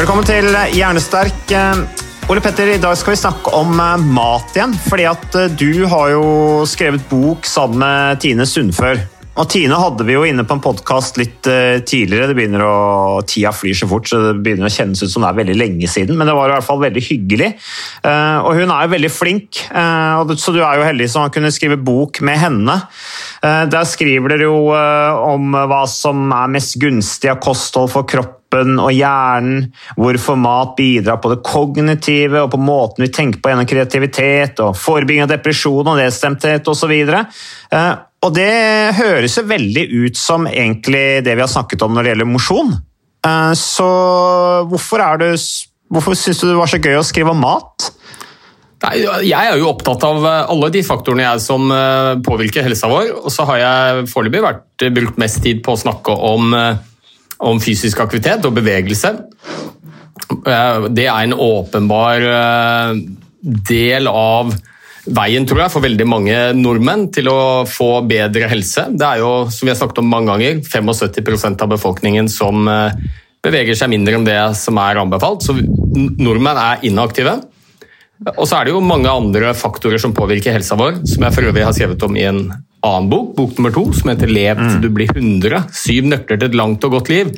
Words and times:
Velkommen 0.00 0.24
til 0.24 0.46
Hjernesterk. 0.72 1.50
Eh, 1.52 2.30
Ole 2.32 2.40
Petter, 2.40 2.70
i 2.72 2.80
dag 2.80 2.94
skal 2.96 3.12
vi 3.12 3.18
snakke 3.20 3.50
om 3.52 3.74
eh, 3.76 4.04
mat 4.16 4.54
igjen. 4.56 4.72
Fordi 4.86 5.04
at 5.04 5.36
eh, 5.36 5.50
du 5.60 5.84
har 5.92 6.14
jo 6.14 6.22
skrevet 6.64 7.04
bok 7.10 7.44
sammen 7.44 7.82
med 7.82 8.22
Tine 8.24 8.46
Sundfør. 8.48 9.02
Og 9.36 9.50
Tine 9.52 9.76
hadde 9.76 10.06
vi 10.08 10.16
jo 10.16 10.22
inne 10.24 10.46
på 10.48 10.56
en 10.56 10.64
podkast 10.64 11.20
litt 11.20 11.44
tidligere. 11.44 12.30
Det 12.30 12.38
begynner 12.38 12.64
å, 12.64 12.72
Tida 13.28 13.52
flyr 13.52 13.76
så 13.76 13.90
fort, 13.92 14.08
så 14.08 14.22
det 14.24 14.32
begynner 14.40 14.70
å 14.70 14.72
kjennes 14.72 15.04
ut 15.04 15.12
som 15.12 15.26
det 15.26 15.34
er 15.34 15.38
veldig 15.42 15.58
lenge 15.60 15.92
siden. 15.92 16.16
Men 16.16 16.32
det 16.32 16.38
var 16.38 16.48
i 16.48 16.56
hvert 16.56 16.68
fall 16.70 16.80
veldig 16.80 17.04
hyggelig. 17.04 17.52
Og 18.02 18.50
hun 18.58 18.74
er 18.74 18.88
jo 18.88 18.92
veldig 18.96 19.12
flink, 19.14 19.62
så 19.70 20.56
du 20.56 20.58
er 20.58 20.80
jo 20.80 20.88
heldig 20.90 21.08
som 21.12 21.24
har 21.24 21.32
kunnet 21.32 21.56
skrive 21.56 21.78
bok 21.80 22.20
med 22.26 22.40
henne. 22.42 22.76
Der 23.40 23.88
skriver 23.88 24.34
dere 24.34 24.50
jo 24.50 24.74
om 24.74 25.56
hva 25.56 25.86
som 25.88 26.26
er 26.36 26.52
mest 26.58 26.76
gunstig 26.82 27.32
av 27.32 27.40
kosthold 27.40 27.94
for 27.94 28.10
kroppen 28.10 28.39
og 28.58 28.90
hjernen, 28.90 29.68
hvorfor 29.94 30.38
mat 30.38 30.74
bidrar 30.78 31.20
på 31.22 31.30
det 31.30 31.42
kognitive 31.46 32.42
og 32.42 32.50
på 32.50 32.58
måten 32.58 33.04
vi 33.04 33.12
tenker 33.14 33.40
på 33.40 33.52
gjennom 33.52 33.68
kreativitet, 33.70 34.58
og 34.64 34.78
forebygging 34.78 35.22
av 35.22 35.30
depresjon 35.30 35.86
og 35.86 35.98
nedstemthet 36.00 36.66
osv. 36.70 36.94
Eh, 37.70 37.92
Og 38.20 38.34
det 38.36 38.96
høres 38.98 39.38
jo 39.38 39.46
veldig 39.48 39.86
ut 40.04 40.16
som 40.16 40.44
egentlig 40.46 41.22
det 41.24 41.36
vi 41.38 41.40
har 41.40 41.48
snakket 41.48 41.82
om 41.86 41.94
når 41.94 42.02
det 42.02 42.10
gjelder 42.12 42.28
mosjon. 42.28 42.74
Eh, 43.24 43.52
Så 43.54 43.86
hvorfor, 44.68 45.00
er 45.00 45.16
du, 45.22 45.30
hvorfor 45.88 46.14
syns 46.18 46.40
du 46.40 46.50
det 46.50 46.58
var 46.58 46.66
så 46.66 46.82
gøy 46.82 46.98
å 46.98 47.06
skrive 47.06 47.30
om 47.30 47.40
mat? 47.40 47.92
Nei, 48.80 48.98
jeg 49.28 49.36
er 49.36 49.58
jo 49.60 49.70
opptatt 49.70 50.02
av 50.04 50.24
eh, 50.24 50.50
alle 50.50 50.70
de 50.72 50.82
faktorene 50.82 51.22
jeg 51.22 51.40
som 51.46 51.70
påvirker 52.26 52.64
helsa 52.66 52.88
vår. 52.90 53.14
Og 53.24 53.30
så 53.30 53.46
har 53.46 53.62
jeg 53.62 54.06
foreløpig 54.10 54.92
brukt 54.96 55.18
mest 55.20 55.42
tid 55.44 55.62
på 55.62 55.76
å 55.76 55.80
snakke 55.80 56.10
om, 56.12 56.54
om 57.40 57.60
fysisk 57.62 58.00
aktivitet 58.02 58.44
og 58.46 58.56
bevegelse. 58.58 59.14
Eh, 60.46 60.88
Det 60.88 61.06
er 61.06 61.22
en 61.22 61.34
åpenbar 61.34 62.26
eh, 62.30 63.00
del 63.40 64.08
av 64.08 64.52
veien, 65.10 65.46
tror 65.48 65.64
jeg, 65.64 65.72
for 65.72 65.84
veldig 65.84 66.06
mange 66.06 66.36
nordmenn 66.54 67.08
til 67.14 67.30
å 67.32 67.64
få 67.68 68.02
bedre 68.06 68.50
helse. 68.50 68.86
Det 68.92 69.06
er 69.06 69.22
jo, 69.22 69.48
som 69.50 69.66
vi 69.66 69.72
har 69.72 69.80
snakket 69.80 70.02
om 70.02 70.10
mange 70.12 70.30
ganger, 70.34 70.60
75% 70.60 71.64
av 71.64 71.72
befolkningen 71.72 72.28
som 72.30 72.68
eh, 72.68 72.92
beveger 73.42 73.78
seg 73.78 73.90
mindre 73.92 74.18
enn 74.18 74.28
det 74.28 74.40
som 74.60 74.78
er 74.82 75.00
anbefalt. 75.00 75.46
Så 75.46 75.56
nordmenn 75.56 76.60
er 76.60 76.84
inaktive. 76.86 77.38
Og 78.36 78.44
så 78.44 78.58
er 78.58 78.68
det 78.68 78.74
jo 78.74 78.82
mange 78.84 79.08
andre 79.08 79.54
faktorer 79.56 80.00
som 80.00 80.12
påvirker 80.12 80.52
helsa 80.52 80.76
vår, 80.76 81.00
som 81.08 81.24
jeg 81.24 81.32
for 81.32 81.48
øvrig 81.48 81.64
har 81.64 81.72
skrevet 81.76 82.04
om 82.04 82.18
i 82.20 82.26
en 82.28 82.42
annen 82.86 83.08
bok, 83.10 83.32
bok 83.36 83.56
nummer 83.58 83.72
to, 83.74 83.86
som 83.96 84.12
heter 84.12 84.30
Lev 84.30 84.60
til 84.60 84.84
du 84.84 84.90
blir 84.94 85.10
100. 85.12 85.66
Syv 85.76 86.12
nøkler 86.12 86.40
til 86.40 86.50
et 86.50 86.58
langt 86.58 86.84
og 86.86 86.96
godt 86.98 87.10
liv. 87.12 87.32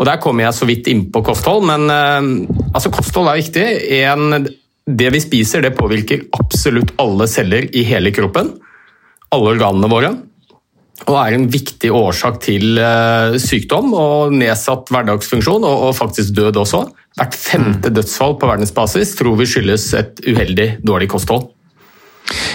Og 0.00 0.08
Der 0.08 0.18
kommer 0.22 0.46
jeg 0.46 0.56
så 0.56 0.66
vidt 0.68 0.88
inn 0.90 1.06
på 1.14 1.22
kosthold, 1.24 1.64
men 1.68 1.86
eh, 1.92 2.48
altså 2.72 2.90
kosthold 2.92 3.30
er 3.30 3.38
viktig. 3.38 3.66
En, 4.02 4.48
det 4.82 5.12
vi 5.14 5.22
spiser, 5.22 5.62
det 5.62 5.76
påvirker 5.78 6.26
absolutt 6.38 6.94
alle 7.02 7.28
celler 7.30 7.68
i 7.70 7.84
hele 7.86 8.10
kroppen. 8.14 8.56
Alle 9.32 9.54
organene 9.54 9.90
våre. 9.92 10.12
Og 11.06 11.16
er 11.18 11.36
en 11.36 11.48
viktig 11.50 11.90
årsak 11.94 12.40
til 12.44 12.78
eh, 12.82 13.38
sykdom 13.42 13.94
og 13.94 14.34
nedsatt 14.34 14.90
hverdagsfunksjon, 14.92 15.64
og, 15.66 15.88
og 15.88 15.96
faktisk 15.98 16.34
død 16.36 16.60
også. 16.64 16.84
Hvert 17.18 17.36
femte 17.36 17.92
dødsfall 17.92 18.38
på 18.40 18.48
verdensbasis 18.50 19.16
tror 19.18 19.38
vi 19.40 19.48
skyldes 19.48 19.88
et 19.98 20.22
uheldig 20.26 20.68
dårlig 20.86 21.10
kosthold. 21.12 21.51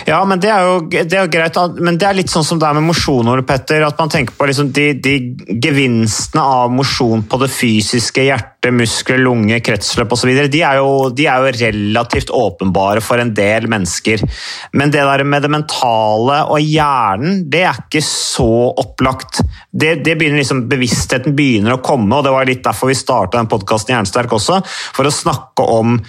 Ja, 0.08 0.22
men 0.24 0.40
det 0.40 0.48
er 0.48 0.64
jo, 0.64 0.76
det 0.88 1.18
er 1.20 1.28
greit, 1.28 1.58
men 1.84 1.98
det 2.00 2.06
er 2.08 2.16
litt 2.16 2.32
sånn 2.32 2.46
som 2.48 2.60
det 2.62 2.68
er 2.70 2.78
med 2.78 2.86
mosjon, 2.88 3.28
Petter, 3.44 3.84
at 3.84 3.98
man 4.00 4.12
tenker 4.12 4.38
på 4.40 4.46
liksom 4.48 4.70
de, 4.72 4.86
de 5.04 5.16
gevinstene 5.60 6.40
av 6.40 6.72
mosjon 6.72 7.26
på 7.28 7.40
det 7.42 7.50
fysiske, 7.52 8.24
hjerte, 8.24 8.72
muskler, 8.72 9.20
lunge, 9.20 9.58
kretsløp 9.60 10.16
osv., 10.16 10.32
de, 10.48 10.62
er 10.64 10.80
de 11.12 11.28
er 11.28 11.44
jo 11.44 11.52
relativt 11.60 12.32
åpenbare 12.32 13.04
for 13.04 13.20
en 13.20 13.34
del 13.36 13.68
mennesker. 13.68 14.24
Men 14.80 14.94
det 14.96 15.04
der 15.04 15.26
med 15.28 15.44
det 15.44 15.52
mentale 15.52 16.40
og 16.56 16.64
hjernen, 16.64 17.42
det 17.52 17.66
er 17.68 17.82
ikke 17.84 18.04
så 18.08 18.48
opplagt. 18.80 19.42
Det, 19.68 19.98
det 20.08 20.16
begynner 20.16 20.40
liksom, 20.40 20.70
Bevisstheten 20.72 21.36
begynner 21.36 21.76
å 21.76 21.84
komme, 21.84 22.16
og 22.16 22.24
det 22.24 22.32
var 22.32 22.48
litt 22.48 22.64
derfor 22.64 22.94
vi 22.94 22.96
starta 22.96 23.42
den 23.42 23.52
podkasten 23.52 23.98
Jernsterk 23.98 24.40
også, 24.40 24.62
for 24.96 25.04
å 25.04 25.12
snakke 25.12 25.68
om 25.68 26.00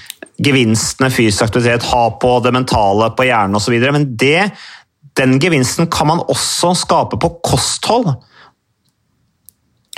gevinstene 0.42 1.10
fysisk 1.10 1.48
aktivitet 1.48 1.86
har 1.90 2.12
på 2.22 2.36
det 2.44 2.52
mentale, 2.54 3.10
på 3.16 3.26
hjernen 3.26 3.58
osv. 3.58 3.74
Men 3.94 4.06
det, 4.20 4.50
den 5.18 5.38
gevinsten 5.42 5.90
kan 5.90 6.10
man 6.10 6.22
også 6.30 6.74
skape 6.78 7.18
på 7.20 7.32
kosthold. 7.44 8.12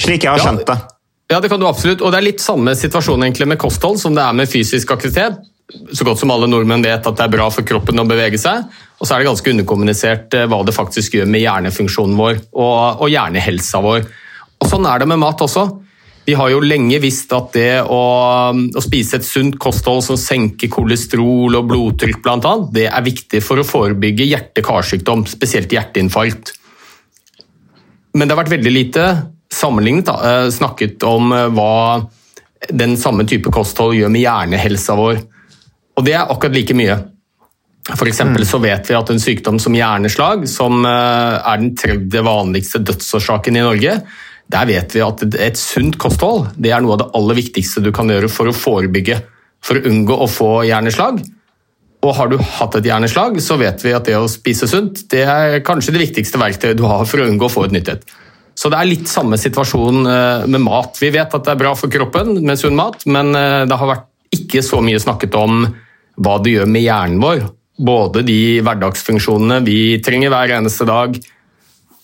Slik 0.00 0.24
jeg 0.24 0.32
har 0.32 0.40
Ja, 0.40 0.48
skjønt 0.48 0.66
det. 0.68 0.78
Ja, 1.30 1.38
det 1.40 1.50
kan 1.52 1.60
du 1.60 1.68
absolutt. 1.68 2.02
Og 2.02 2.10
det 2.12 2.18
er 2.18 2.26
litt 2.26 2.42
samme 2.42 2.74
situasjon 2.74 3.22
egentlig 3.22 3.46
med 3.52 3.60
kosthold 3.60 4.00
som 4.02 4.16
det 4.16 4.24
er 4.24 4.36
med 4.36 4.50
fysisk 4.50 4.90
aktivitet. 4.96 5.38
Så 5.94 6.02
godt 6.06 6.18
som 6.18 6.32
alle 6.34 6.48
nordmenn 6.50 6.82
vet 6.82 7.04
at 7.06 7.18
det 7.18 7.26
er 7.26 7.30
bra 7.36 7.46
for 7.54 7.66
kroppen 7.66 8.00
å 8.02 8.06
bevege 8.08 8.40
seg. 8.40 8.64
Og 8.98 9.06
så 9.06 9.14
er 9.14 9.22
det 9.22 9.28
ganske 9.28 9.52
underkommunisert 9.52 10.34
eh, 10.34 10.48
hva 10.50 10.64
det 10.66 10.74
faktisk 10.74 11.14
gjør 11.14 11.30
med 11.30 11.44
hjernefunksjonen 11.44 12.18
vår 12.18 12.40
og, 12.50 13.04
og 13.04 13.12
hjernehelsa 13.12 13.78
vår. 13.84 14.08
Og 14.60 14.68
sånn 14.72 14.88
er 14.90 15.00
det 15.00 15.08
med 15.12 15.22
mat 15.22 15.44
også. 15.46 15.68
Vi 16.30 16.36
har 16.38 16.52
jo 16.52 16.60
lenge 16.62 17.00
visst 17.02 17.32
at 17.34 17.56
det 17.56 17.80
å, 17.90 18.02
å 18.54 18.82
spise 18.84 19.18
et 19.18 19.26
sunt 19.26 19.56
kosthold 19.58 20.04
som 20.06 20.18
senker 20.20 20.70
kolesterol 20.70 21.56
og 21.58 21.66
blodtrykk 21.72 22.20
bl.a., 22.22 22.52
det 22.70 22.84
er 22.86 23.02
viktig 23.02 23.40
for 23.42 23.58
å 23.58 23.66
forebygge 23.66 24.28
hjerte-karsykdom, 24.28 25.24
spesielt 25.26 25.74
hjerteinfarkt. 25.74 26.52
Men 28.14 28.28
det 28.28 28.36
har 28.36 28.42
vært 28.44 28.54
veldig 28.54 28.74
lite 28.76 29.08
sammenlignet 29.50 30.06
da, 30.06 30.16
eh, 30.28 30.46
snakket 30.54 31.02
om 31.10 31.34
eh, 31.34 31.48
hva 31.50 32.06
den 32.70 32.94
samme 33.00 33.26
type 33.26 33.50
kosthold 33.50 33.98
gjør 33.98 34.14
med 34.14 34.22
hjernehelsa 34.22 34.94
vår. 35.02 35.20
Og 35.98 36.06
det 36.06 36.14
er 36.14 36.30
akkurat 36.30 36.54
like 36.60 36.78
mye. 36.78 37.00
For 37.90 38.06
eksempel 38.06 38.46
så 38.46 38.62
vet 38.62 38.86
vi 38.86 38.94
at 38.94 39.10
en 39.10 39.22
sykdom 39.26 39.58
som 39.58 39.74
hjerneslag, 39.74 40.46
som 40.46 40.84
eh, 40.86 41.36
er 41.42 41.62
den 41.64 41.74
tredje 41.74 42.22
vanligste 42.22 42.86
dødsårsaken 42.86 43.58
i 43.58 43.66
Norge, 43.66 44.02
der 44.50 44.66
vet 44.66 44.94
vi 44.96 45.02
at 45.04 45.22
et- 45.34 45.58
sunt 45.60 45.98
kosthold 45.98 46.50
det 46.58 46.72
er 46.72 46.80
noe 46.82 46.96
av 46.96 47.02
det 47.04 47.10
aller 47.14 47.38
viktigste 47.38 47.82
du 47.84 47.92
kan 47.94 48.08
gjøre 48.10 48.30
for 48.30 48.50
å 48.50 48.56
forebygge, 48.56 49.20
for 49.62 49.78
å 49.78 49.84
unngå 49.86 50.16
å 50.16 50.28
få 50.30 50.50
hjerneslag. 50.66 51.20
Og 52.00 52.14
har 52.16 52.30
du 52.30 52.38
hatt 52.38 52.76
et 52.78 52.88
hjerneslag, 52.88 53.36
så 53.44 53.58
vet 53.60 53.82
vi 53.84 53.92
at 53.92 54.08
det 54.08 54.16
å 54.16 54.28
spise 54.30 54.66
sunt 54.68 55.04
det 55.12 55.26
er 55.28 55.60
kanskje 55.60 55.92
det 55.92 56.06
viktigste 56.06 56.40
verktøyet 56.40 56.78
du 56.78 56.86
har 56.88 57.04
for 57.04 57.20
å 57.20 57.28
unngå 57.28 57.46
å 57.46 57.52
få 57.52 57.66
et 57.68 57.76
nytt 57.76 57.92
et. 57.92 58.04
Så 58.56 58.70
det 58.72 58.80
er 58.80 58.88
litt 58.88 59.08
samme 59.08 59.38
situasjon 59.40 60.06
eh, 60.08 60.46
med 60.50 60.64
mat. 60.64 60.98
Vi 61.00 61.12
vet 61.14 61.32
at 61.36 61.44
det 61.44 61.52
er 61.52 61.60
bra 61.60 61.74
for 61.78 61.92
kroppen 61.92 62.40
med 62.44 62.58
sunn 62.60 62.76
mat, 62.76 63.04
men 63.06 63.34
eh, 63.36 63.64
det 63.68 63.78
har 63.78 63.92
vært 63.94 64.08
ikke 64.36 64.62
så 64.64 64.80
mye 64.84 65.00
snakket 65.00 65.36
om 65.38 65.62
hva 66.20 66.36
det 66.42 66.56
gjør 66.56 66.68
med 66.68 66.84
hjernen 66.84 67.22
vår. 67.22 67.44
Både 67.80 68.24
de 68.26 68.60
hverdagsfunksjonene 68.64 69.62
vi 69.64 69.78
trenger 70.04 70.32
hver 70.32 70.56
eneste 70.58 70.88
dag, 70.88 71.16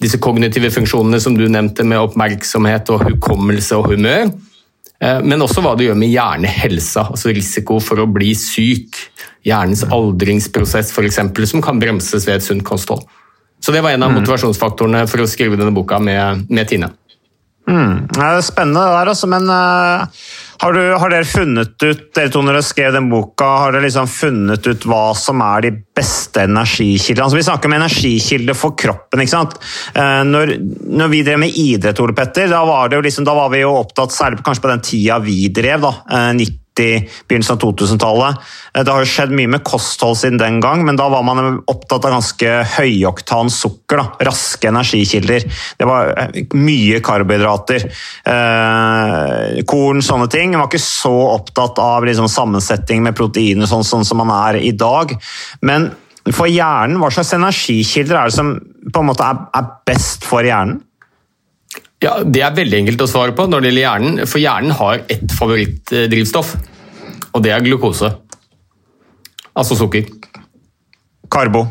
disse 0.02 0.18
kognitive 0.22 0.70
funksjonene 0.74 1.20
som 1.22 1.36
du 1.36 1.46
nevnte 1.48 1.84
med 1.88 2.02
oppmerksomhet 2.02 2.90
og 2.92 3.06
hukommelse 3.06 3.78
og 3.78 3.92
humør, 3.94 4.30
Eh, 5.00 5.20
Men 5.22 5.44
også 5.44 5.62
hva 5.64 5.74
det 5.76 5.90
gjør 5.90 5.98
med 6.00 6.12
hjernehelsa, 6.12 7.10
altså 7.12 7.32
risiko 7.34 7.78
for 7.84 8.00
å 8.02 8.08
bli 8.10 8.32
syk. 8.38 8.96
Hjernens 9.46 9.84
aldringsprosess 9.92 10.90
f.eks., 10.94 11.20
som 11.50 11.62
kan 11.64 11.80
bremses 11.82 12.26
ved 12.26 12.40
et 12.40 12.46
sunt 12.46 12.64
kosthold. 12.66 13.04
Så 13.62 13.72
det 13.72 13.82
var 13.84 13.94
en 13.94 14.04
av 14.04 14.12
motivasjonsfaktorene 14.12 15.06
for 15.08 15.22
å 15.22 15.28
skrive 15.30 15.58
denne 15.58 15.74
boka 15.74 15.98
med, 16.02 16.46
med 16.50 16.68
Tine. 16.68 16.90
Mm. 17.66 18.06
Det 18.12 18.22
er 18.22 18.42
spennende 18.46 18.82
det 18.84 18.94
der, 18.94 19.08
altså, 19.10 19.28
men 19.30 19.48
uh, 19.50 20.26
har, 20.62 20.76
du, 20.76 20.82
har 21.02 21.10
dere 21.10 21.26
funnet 21.26 21.74
ut 21.82 22.04
dere 22.14 22.30
to 22.30 22.42
når 22.44 22.60
dere 22.60 22.66
skrev 22.66 22.94
den 22.94 23.08
boka, 23.10 23.48
har 23.64 23.74
dere 23.74 23.88
liksom 23.88 24.06
funnet 24.10 24.68
ut 24.70 24.86
hva 24.86 25.02
som 25.18 25.42
er 25.44 25.66
de 25.66 25.72
beste 25.96 26.44
energikildene? 26.46 27.26
Altså, 27.26 27.40
vi 27.40 27.46
snakker 27.48 27.70
om 27.70 27.76
energikilder 27.80 28.58
for 28.58 28.76
kroppen. 28.78 29.24
ikke 29.24 29.34
sant? 29.34 29.56
Uh, 29.96 30.22
når, 30.28 30.54
når 30.86 31.10
vi 31.14 31.24
drev 31.26 31.42
med 31.42 31.58
idrett, 31.58 32.04
Ole 32.04 32.14
Petter, 32.16 32.46
da 32.52 32.62
var, 32.68 32.94
liksom, 33.02 33.26
da 33.26 33.34
var 33.36 33.50
vi 33.54 33.64
jo 33.64 33.74
opptatt, 33.80 34.14
særlig 34.14 34.46
kanskje 34.46 34.68
på 34.68 34.72
den 34.74 34.86
tida 34.86 35.18
vi 35.26 35.40
drev, 35.50 35.82
da, 35.88 35.92
uh, 36.06 36.30
90 36.38 36.62
begynnelsen 36.76 37.56
av 37.56 37.60
2000-tallet. 37.62 38.38
Eh, 38.74 38.84
Det 38.84 38.92
har 38.92 39.04
jo 39.04 39.10
skjedd 39.10 39.34
mye 39.36 39.50
med 39.56 39.64
kosthold 39.64 40.18
siden 40.20 40.38
den 40.38 40.60
gang, 40.60 40.84
men 40.86 40.96
da 40.96 41.08
var 41.08 41.24
man 41.26 41.60
opptatt 41.66 42.04
av 42.04 42.16
ganske 42.16 42.54
høyoktan 42.76 43.50
sukker. 43.50 44.02
Da. 44.02 44.30
Raske 44.30 44.68
energikilder. 44.68 45.46
Det 45.78 45.88
var 45.88 46.12
eh, 46.14 46.40
mye 46.54 47.00
karbohydrater. 47.04 47.88
Eh, 48.32 49.62
korn, 49.66 50.02
sånne 50.02 50.30
ting. 50.32 50.52
Man 50.52 50.66
var 50.66 50.72
ikke 50.72 50.84
så 50.84 51.14
opptatt 51.34 51.78
av 51.82 52.06
liksom, 52.06 52.28
sammensetning 52.30 53.04
med 53.06 53.16
proteiner, 53.18 53.68
sånn, 53.70 53.86
sånn 53.86 54.06
som 54.06 54.22
man 54.22 54.34
er 54.34 54.60
i 54.62 54.72
dag. 54.76 55.16
Men 55.66 55.90
for 56.34 56.50
hjernen, 56.50 56.98
hva 56.98 57.12
slags 57.14 57.34
energikilder 57.36 58.18
er 58.18 58.30
det 58.30 58.36
som 58.38 58.56
på 58.86 59.02
en 59.02 59.08
måte 59.08 59.26
er, 59.26 59.46
er 59.54 59.70
best 59.86 60.26
for 60.26 60.46
hjernen? 60.46 60.80
Ja, 62.02 62.18
Det 62.22 62.42
er 62.44 62.56
veldig 62.56 62.82
enkelt 62.82 63.02
å 63.06 63.08
svare 63.10 63.34
på 63.36 63.46
når 63.48 63.62
det 63.64 63.70
gjelder 63.70 63.86
hjernen. 63.86 64.26
For 64.28 64.42
hjernen 64.42 64.76
har 64.76 65.02
ett 65.12 65.32
favorittdrivstoff, 65.38 66.52
og 67.32 67.42
det 67.44 67.54
er 67.54 67.64
glukose. 67.64 68.12
Altså 69.56 69.78
sukker. 69.78 70.04
Karbo. 71.32 71.64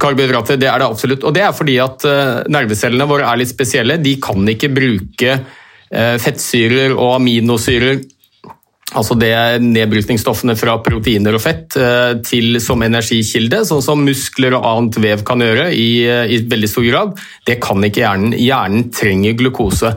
Karbohydrater, 0.00 0.58
det 0.58 0.68
er 0.70 0.80
det 0.82 0.88
absolutt. 0.88 1.26
Og 1.26 1.34
det 1.34 1.42
er 1.46 1.52
fordi 1.54 1.76
at 1.82 2.06
eh, 2.08 2.40
nervecellene 2.50 3.06
våre 3.10 3.28
er 3.30 3.38
litt 3.38 3.50
spesielle. 3.50 4.00
De 4.02 4.16
kan 4.22 4.40
ikke 4.50 4.72
bruke 4.74 5.34
eh, 5.34 6.16
fettsyrer 6.22 6.94
og 6.94 7.16
aminosyrer, 7.20 8.00
altså 8.92 9.16
det 9.16 9.32
nedbrytningsstoffene 9.64 10.56
fra 10.58 10.76
proteiner 10.84 11.36
og 11.36 11.42
fett, 11.42 11.76
eh, 11.80 12.20
til 12.26 12.60
som 12.60 12.82
energikilde, 12.84 13.62
sånn 13.64 13.82
som 13.82 14.04
muskler 14.04 14.56
og 14.58 14.66
annet 14.68 14.98
vev 15.00 15.24
kan 15.24 15.40
gjøre 15.40 15.70
i, 15.72 16.04
eh, 16.04 16.26
i 16.28 16.42
veldig 16.44 16.68
stor 16.68 16.84
grad. 16.84 17.14
Det 17.46 17.60
kan 17.60 17.80
ikke 17.80 18.04
hjernen. 18.04 18.36
Hjernen 18.36 18.90
trenger 18.92 19.38
glukose. 19.40 19.94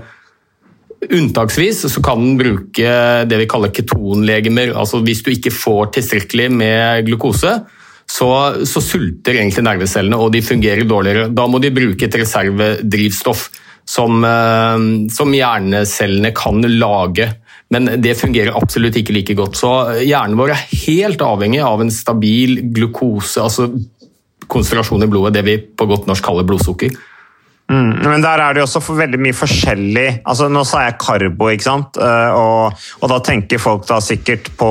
Unntaksvis 1.13 1.84
så 1.94 2.01
kan 2.01 2.24
den 2.24 2.38
bruke 2.39 3.28
det 3.28 3.38
vi 3.38 3.45
kaller 3.45 3.69
ketonlegemer. 3.69 4.74
altså 4.74 5.04
Hvis 5.04 5.22
du 5.22 5.31
ikke 5.31 5.54
får 5.54 5.92
tilstrekkelig 5.94 6.51
med 6.51 7.06
glukose, 7.06 7.66
så, 8.07 8.66
så 8.66 8.81
sulter 8.81 9.36
egentlig 9.36 9.63
nervecellene, 9.68 10.16
og 10.16 10.31
de 10.31 10.42
fungerer 10.42 10.88
dårligere. 10.88 11.28
Da 11.36 11.45
må 11.45 11.60
de 11.60 11.75
bruke 11.75 12.07
et 12.07 12.16
reservedrivstoff 12.16 13.50
som, 13.86 14.24
eh, 14.24 15.10
som 15.12 15.36
hjernecellene 15.36 16.33
kan 16.33 16.62
lage. 16.80 17.36
Men 17.74 17.90
det 18.00 18.16
fungerer 18.19 18.56
absolutt 18.56 18.96
ikke 19.00 19.16
like 19.16 19.36
godt. 19.36 19.58
Så 19.60 19.72
hjernen 20.00 20.40
vår 20.40 20.54
er 20.56 20.66
helt 20.86 21.24
avhengig 21.24 21.60
av 21.66 21.84
en 21.84 21.92
stabil 21.92 22.62
glukose, 22.75 23.44
altså 23.44 23.68
konsentrasjon 24.48 25.04
i 25.04 25.10
blodet, 25.12 25.36
det 25.36 25.44
vi 25.44 25.58
på 25.60 25.88
godt 25.90 26.08
norsk 26.08 26.24
kaller 26.24 26.48
blodsukker. 26.48 26.96
Mm, 27.68 27.98
men 28.00 28.24
der 28.24 28.40
er 28.40 28.56
det 28.56 28.62
jo 28.62 28.68
også 28.69 28.96
veldig 28.96 29.18
mye 29.19 29.36
forskjellig 29.36 30.04
altså 30.24 30.46
Nå 30.48 30.62
sa 30.64 30.86
jeg 30.86 30.94
karbo, 31.02 31.50
ikke 31.52 31.66
sant? 31.66 31.98
Eh, 32.00 32.30
og, 32.31 32.86
og 33.02 33.12
da 33.12 33.18
tenker 33.19 33.60
folk 33.60 33.84
da 33.90 33.98
sikkert 34.00 34.54
på 34.56 34.69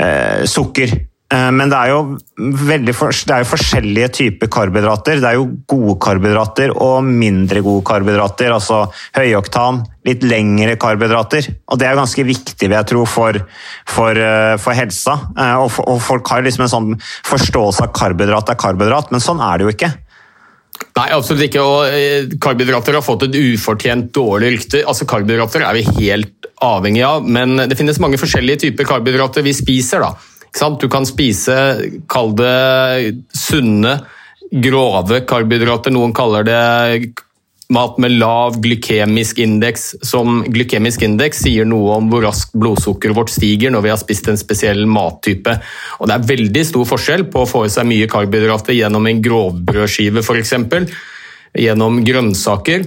eh, 0.00 0.46
sukker. 0.48 0.94
Eh, 1.28 1.50
Men 1.52 1.68
det 1.68 1.76
er, 1.76 1.90
jo 1.92 2.16
veldig 2.38 2.94
det 2.96 3.34
er 3.34 3.42
jo 3.42 3.50
forskjellige 3.50 4.08
typer 4.16 4.48
karbohydrater. 4.48 5.20
Det 5.20 5.28
er 5.28 5.36
jo 5.36 5.50
gode 5.68 5.98
karbohydrater 6.00 6.72
og 6.72 7.04
mindre 7.04 7.60
gode 7.64 7.84
karbohydrater. 7.84 8.54
Altså 8.54 8.86
høyoktan, 9.16 9.82
litt 10.08 10.24
lengre 10.24 10.78
karbohydrater. 10.80 11.50
Og 11.68 11.78
det 11.78 11.88
er 11.88 11.92
jo 11.92 12.00
ganske 12.00 12.24
viktig, 12.30 12.64
vil 12.64 12.78
jeg 12.78 12.88
tro, 12.94 13.04
for, 13.04 13.40
for, 13.92 14.16
eh, 14.16 14.56
for 14.62 14.72
helsa. 14.78 15.18
Eh, 15.36 15.56
Og, 15.58 15.80
og 15.84 16.00
folk 16.00 16.32
har 16.32 16.46
liksom 16.46 16.64
en 16.64 16.72
sånn 16.72 16.92
forståelse 17.28 17.84
av 17.84 17.92
karbohydrat 17.92 18.54
er 18.54 18.60
karbohydrat, 18.64 19.12
men 19.12 19.20
sånn 19.20 19.44
er 19.44 19.58
det 19.58 19.68
jo 19.68 19.74
ikke. 19.76 19.92
Nei, 20.96 21.08
absolutt 21.10 21.44
ikke. 21.44 21.60
og 21.60 22.38
Karbohydrater 22.40 22.94
har 22.94 23.02
fått 23.02 23.24
et 23.26 23.36
ufortjent 23.36 24.12
dårlig 24.14 24.52
rykte. 24.54 24.80
Altså, 24.86 25.06
Karbohydrater 25.10 25.64
er 25.66 25.74
vi 25.74 25.84
helt 26.06 26.48
avhengig 26.62 27.04
av, 27.06 27.26
men 27.26 27.56
det 27.68 27.76
finnes 27.78 27.98
mange 28.02 28.18
forskjellige 28.18 28.64
typer 28.64 28.86
karbohydrater 28.86 29.44
vi 29.46 29.52
spiser. 29.54 30.06
da. 30.06 30.14
Du 30.58 30.88
kan 30.90 31.06
spise, 31.06 31.54
kall 32.10 32.34
det 32.38 33.14
sunne, 33.36 33.98
grove 34.50 35.22
karbohydrater. 35.28 35.94
Noen 35.94 36.14
kaller 36.16 36.46
det 36.46 37.14
mat 37.68 37.98
med 38.00 38.16
lav 38.16 38.56
glykemisk 38.62 39.38
indeks. 39.44 39.90
Som 40.02 40.42
glykemisk 40.48 41.04
indeks 41.04 41.44
sier 41.44 41.68
noe 41.68 41.98
om 41.98 42.08
hvor 42.10 42.24
raskt 42.24 42.56
blodsukkeret 42.58 43.16
vårt 43.16 43.32
stiger 43.32 43.72
når 43.74 43.84
vi 43.84 43.92
har 43.92 44.00
spist 44.00 44.30
en 44.32 44.40
spesiell 44.40 44.86
mattype. 44.88 45.58
Og 46.00 46.08
det 46.08 46.16
er 46.16 46.28
veldig 46.32 46.64
stor 46.70 46.88
forskjell 46.88 47.28
på 47.32 47.44
å 47.44 47.50
få 47.50 47.66
i 47.66 47.72
seg 47.72 47.88
mye 47.90 48.08
karbohydrater 48.10 48.78
gjennom 48.78 49.08
en 49.10 49.22
grovbrødskive 49.24 50.24
f.eks., 50.24 50.54
gjennom 51.58 52.02
grønnsaker, 52.04 52.82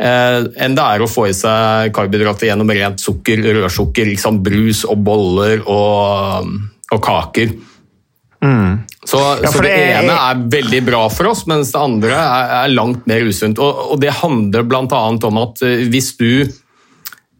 eh, 0.00 0.38
enn 0.64 0.74
det 0.74 0.84
er 0.84 1.02
å 1.04 1.10
få 1.10 1.26
i 1.28 1.34
seg 1.36 1.92
karbohydrater 1.94 2.48
gjennom 2.48 2.72
rent 2.72 3.02
sukker, 3.02 3.42
rødsukker, 3.60 4.08
liksom 4.08 4.40
brus 4.42 4.80
og 4.88 5.04
boller 5.04 5.60
og, 5.68 6.48
og 6.94 7.02
kaker. 7.04 7.52
Så, 9.08 9.18
Ja, 9.42 9.50
så 9.50 9.62
det 9.64 9.70
er- 9.72 10.02
ene 10.02 10.14
er 10.14 10.34
veldig 10.52 10.84
bra 10.86 11.08
for 11.08 11.28
oss, 11.28 11.46
mens 11.46 11.72
det 11.72 11.80
andre 11.80 12.12
er, 12.14 12.66
er 12.66 12.74
langt 12.74 13.06
mer 13.06 13.20
usunt. 13.26 13.58
Og, 13.58 13.92
og 13.92 14.00
det 14.00 14.12
handler 14.20 14.62
bl.a. 14.68 15.00
om 15.26 15.38
at 15.42 15.62
eh, 15.62 15.86
hvis 15.88 16.12
du 16.18 16.44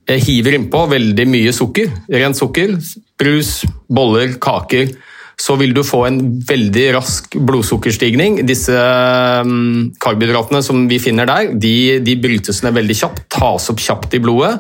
eh, 0.09 0.19
hiver 0.19 0.57
innpå 0.57 0.89
veldig 0.91 1.27
mye 1.29 1.53
sukker, 1.53 1.93
rent 2.11 2.37
sukker, 2.37 2.75
brus, 3.21 3.65
boller, 3.89 4.39
kaker, 4.41 4.97
så 5.39 5.55
vil 5.61 5.71
du 5.77 5.85
få 5.87 6.01
en 6.09 6.19
veldig 6.43 6.95
rask 6.97 7.37
blodsukkerstigning. 7.47 8.41
Disse 8.49 8.75
mm, 8.75 9.95
karbohydratene 10.03 10.63
som 10.67 10.89
vi 10.91 10.99
finner 10.99 11.29
der, 11.31 11.53
de, 11.55 12.01
de 12.03 12.17
brytes 12.19 12.65
ned 12.65 12.75
veldig 12.75 12.97
kjapt, 12.99 13.29
tas 13.31 13.69
opp 13.71 13.79
kjapt 13.79 14.17
i 14.19 14.23
blodet, 14.25 14.57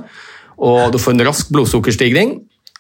og 0.58 0.92
du 0.94 0.98
får 1.02 1.16
en 1.16 1.26
rask 1.26 1.50
blodsukkerstigning. 1.54 2.36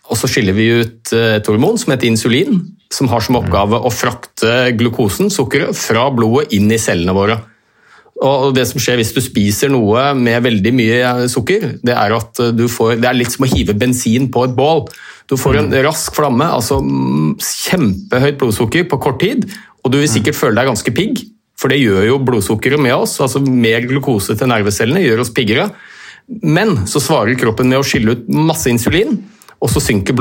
Og 0.08 0.16
så 0.16 0.30
skiller 0.30 0.56
vi 0.56 0.70
ut 0.80 1.12
eh, 1.16 1.36
et 1.38 1.50
hormon 1.50 1.78
som 1.80 1.92
heter 1.92 2.08
insulin, 2.08 2.62
som 2.92 3.10
har 3.12 3.24
som 3.24 3.36
oppgave 3.40 3.78
å 3.78 3.92
frakte 3.92 4.72
glukosen, 4.78 5.32
sukkeret, 5.32 5.76
fra 5.76 6.08
blodet 6.14 6.54
inn 6.56 6.70
i 6.72 6.80
cellene 6.80 7.16
våre. 7.16 7.38
Og 8.18 8.50
det 8.56 8.64
som 8.66 8.80
skjer 8.82 8.98
hvis 8.98 9.12
du 9.14 9.20
spiser 9.22 9.70
noe 9.70 10.08
med 10.18 10.42
veldig 10.42 10.72
mye 10.74 11.10
sukker, 11.30 11.68
det 11.86 11.94
er 11.94 12.14
at 12.16 12.40
du 12.56 12.64
får 12.66 12.96
Det 12.98 13.06
er 13.06 13.14
litt 13.14 13.30
som 13.30 13.46
å 13.46 13.50
hive 13.52 13.76
bensin 13.78 14.26
på 14.34 14.42
et 14.48 14.56
bål. 14.56 14.88
Du 15.30 15.36
får 15.38 15.60
en 15.60 15.70
rask 15.86 16.16
flamme, 16.16 16.48
altså 16.50 16.80
mm, 16.82 17.36
kjempehøyt 17.38 18.40
blodsukker 18.40 18.88
på 18.90 18.98
kort 19.04 19.20
tid, 19.22 19.44
og 19.84 19.92
du 19.92 20.00
vil 20.00 20.10
sikkert 20.10 20.38
føle 20.38 20.58
deg 20.58 20.70
ganske 20.72 20.94
pigg, 20.96 21.22
for 21.58 21.70
det 21.70 21.78
gjør 21.82 22.08
jo 22.08 22.18
blodsukkeret 22.24 22.80
med 22.82 22.96
oss. 22.96 23.18
altså 23.22 23.42
Mer 23.44 23.86
glukose 23.86 24.34
til 24.38 24.50
nervecellene 24.50 25.04
gjør 25.04 25.22
oss 25.22 25.34
piggere. 25.34 25.68
Men 26.42 26.88
så 26.90 27.00
svarer 27.02 27.38
kroppen 27.40 27.70
med 27.70 27.80
å 27.80 27.86
skille 27.86 28.16
ut 28.16 28.26
masse 28.30 28.70
insulin, 28.70 29.16
og 29.58 29.70
så 29.72 29.80
synker 29.82 30.14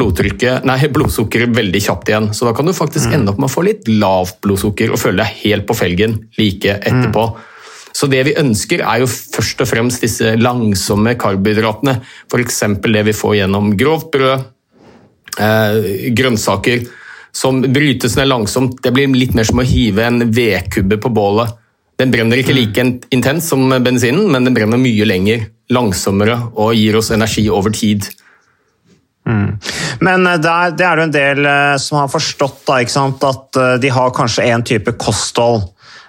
nei, 0.65 0.77
blodsukkeret 0.89 1.53
veldig 1.53 1.81
kjapt 1.83 2.09
igjen. 2.09 2.31
Så 2.33 2.47
da 2.47 2.55
kan 2.57 2.65
du 2.65 2.73
faktisk 2.73 3.13
ende 3.13 3.31
opp 3.31 3.37
med 3.37 3.49
å 3.49 3.53
få 3.53 3.67
litt 3.67 3.85
lavt 3.89 4.39
blodsukker 4.41 4.89
og 4.89 5.01
føle 5.01 5.21
deg 5.21 5.43
helt 5.43 5.67
på 5.69 5.77
felgen 5.77 6.17
like 6.39 6.79
etterpå. 6.79 7.27
Så 7.97 8.09
det 8.09 8.23
vi 8.27 8.35
ønsker 8.37 8.81
er 8.81 9.01
jo 9.01 9.09
først 9.09 9.61
og 9.63 9.69
fremst 9.69 10.03
disse 10.05 10.35
langsomme 10.37 11.15
karbohydratene. 11.17 11.99
F.eks. 12.29 12.63
det 12.85 13.05
vi 13.07 13.15
får 13.17 13.37
gjennom 13.39 13.71
grovt 13.77 14.11
brød, 14.13 14.43
eh, 15.41 15.79
grønnsaker, 16.17 16.85
som 17.33 17.61
brytes 17.61 18.17
ned 18.17 18.29
langsomt. 18.29 18.81
Det 18.81 18.93
blir 18.93 19.09
litt 19.13 19.37
mer 19.37 19.49
som 19.49 19.61
å 19.61 19.65
hive 19.65 20.05
en 20.05 20.27
vedkubbe 20.33 20.97
på 21.01 21.13
bålet. 21.13 21.53
Den 21.97 22.13
brenner 22.13 22.37
ikke 22.37 22.53
like 22.53 22.85
intens 23.13 23.49
som 23.49 23.69
bensinen, 23.69 24.29
men 24.29 24.45
den 24.45 24.57
brenner 24.57 24.81
mye 24.81 25.05
lenger, 25.05 25.47
langsommere 25.73 26.37
og 26.53 26.77
gir 26.77 26.97
oss 26.97 27.09
energi 27.13 27.47
over 27.49 27.73
tid. 27.73 28.05
Men 30.03 30.27
eh, 30.27 30.41
der, 30.41 30.75
det 30.77 30.87
er 30.87 30.99
det 30.99 31.07
en 31.07 31.15
del 31.15 31.49
eh, 31.49 31.77
som 31.81 32.01
har 32.01 32.11
forstått 32.11 32.63
da, 32.67 32.81
at 32.81 33.61
eh, 33.61 33.73
de 33.83 33.91
har 33.93 34.13
kanskje 34.15 34.45
en 34.47 34.63
type 34.65 34.93
kosthold 35.01 35.65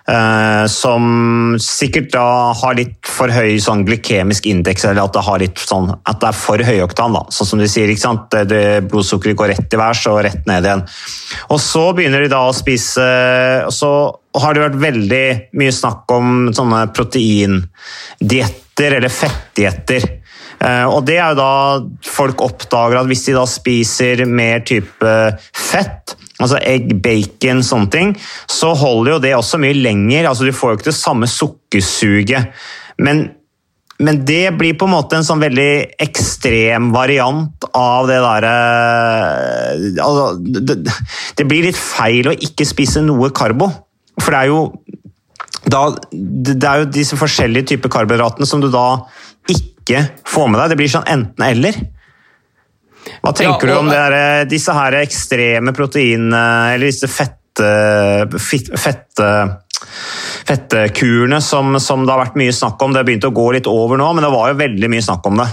eh, 0.08 0.64
som 0.70 1.56
sikkert 1.62 2.12
da 2.14 2.26
har 2.58 2.78
litt 2.78 2.98
for 3.08 3.32
høy 3.32 3.58
sånn 3.62 3.84
glykemisk 3.88 4.48
indeks, 4.50 4.86
eller 4.88 5.06
at 5.06 5.16
det, 5.16 5.24
litt 5.44 5.62
sånn, 5.62 5.90
at 5.98 6.20
det 6.22 6.30
er 6.30 6.38
for 6.38 6.64
høyoktan. 6.70 7.18
Sånn 7.34 7.52
som 7.52 7.62
de 7.62 7.70
sier? 7.70 7.90
Det, 7.90 8.44
det, 8.50 8.62
blodsukkeret 8.90 9.38
går 9.38 9.52
rett 9.54 9.74
i 9.74 9.80
værs 9.80 10.04
og 10.10 10.22
rett 10.26 10.46
ned 10.50 10.68
igjen. 10.68 10.86
Og 11.54 11.62
så 11.62 11.88
begynner 11.96 12.24
de 12.24 12.32
da 12.32 12.44
å 12.48 12.56
spise 12.56 13.08
og 13.66 13.74
så 13.74 13.92
har 14.38 14.54
det 14.54 14.66
vært 14.66 14.82
veldig 14.82 15.26
mye 15.58 15.74
snakk 15.74 16.12
om 16.14 16.50
sånne 16.54 16.84
proteindietter 16.94 18.98
eller 19.00 19.10
fettdietter. 19.10 20.04
Eh, 20.64 20.84
Og 20.88 21.04
det 21.06 21.18
er 21.18 21.32
jo 21.32 21.38
da 21.38 21.52
folk 22.06 22.42
oppdager 22.42 22.98
at 23.00 23.08
hvis 23.10 23.26
de 23.28 23.36
da 23.36 23.44
spiser 23.48 24.24
mer 24.26 24.64
type 24.66 25.14
fett, 25.54 26.16
altså 26.38 26.60
egg, 26.62 26.96
bacon, 27.02 27.64
sånne 27.66 27.90
ting, 27.94 28.14
så 28.50 28.74
holder 28.78 29.16
jo 29.16 29.24
det 29.26 29.34
også 29.38 29.60
mye 29.62 29.78
lenger. 29.78 30.28
Altså 30.30 30.46
du 30.46 30.54
får 30.54 30.72
jo 30.72 30.78
ikke 30.80 30.90
det 30.90 30.98
samme 30.98 31.30
sukkersuget. 31.30 32.52
Men, 33.02 33.24
men 34.02 34.22
det 34.26 34.54
blir 34.58 34.76
på 34.78 34.86
en 34.88 34.94
måte 34.96 35.18
en 35.18 35.26
sånn 35.26 35.42
veldig 35.42 35.70
ekstrem 36.02 36.90
variant 36.94 37.68
av 37.78 38.06
det 38.10 38.18
derre 38.22 38.54
altså, 40.02 40.28
det, 40.38 40.78
det 41.38 41.46
blir 41.46 41.66
litt 41.68 41.78
feil 41.78 42.30
å 42.30 42.34
ikke 42.34 42.66
spise 42.66 43.02
noe 43.06 43.30
karbo. 43.34 43.70
For 44.18 44.34
det 44.34 44.40
er 44.42 44.50
jo 44.50 44.62
da, 45.68 45.82
det 46.10 46.64
er 46.64 46.82
jo 46.82 46.92
disse 46.94 47.18
forskjellige 47.18 47.74
typer 47.74 47.90
karbohydratene 47.92 48.46
som 48.48 48.62
du 48.62 48.70
da 48.72 49.04
ikke 49.88 50.02
får 50.28 50.50
med 50.52 50.60
deg. 50.60 50.72
Det 50.72 50.78
blir 50.82 50.92
sånn 50.92 51.08
enten-eller. 51.08 51.78
Hva 53.22 53.32
tenker 53.32 53.70
Ja, 53.70 53.74
du 53.74 53.80
om 53.80 53.88
det 53.88 53.98
der, 53.98 54.48
disse 54.50 54.74
her 54.76 54.98
ekstreme 55.00 55.72
proteinene, 55.76 56.74
eller 56.74 56.90
disse 56.90 57.08
fette, 57.08 57.70
fette, 58.76 59.30
fettkurene 60.48 61.40
som, 61.44 61.78
som 61.80 62.04
det 62.04 62.12
har 62.12 62.26
vært 62.26 62.36
mye 62.40 62.52
snakk 62.52 62.82
om? 62.84 62.92
Det 62.92 63.00
har 63.00 63.08
begynt 63.08 63.28
å 63.28 63.34
gå 63.34 63.48
litt 63.56 63.70
over 63.70 64.00
nå, 64.00 64.10
men 64.12 64.26
det 64.26 64.34
var 64.34 64.52
jo 64.52 64.60
veldig 64.60 64.92
mye 64.92 65.06
snakk 65.08 65.26
om 65.30 65.40
det. 65.40 65.48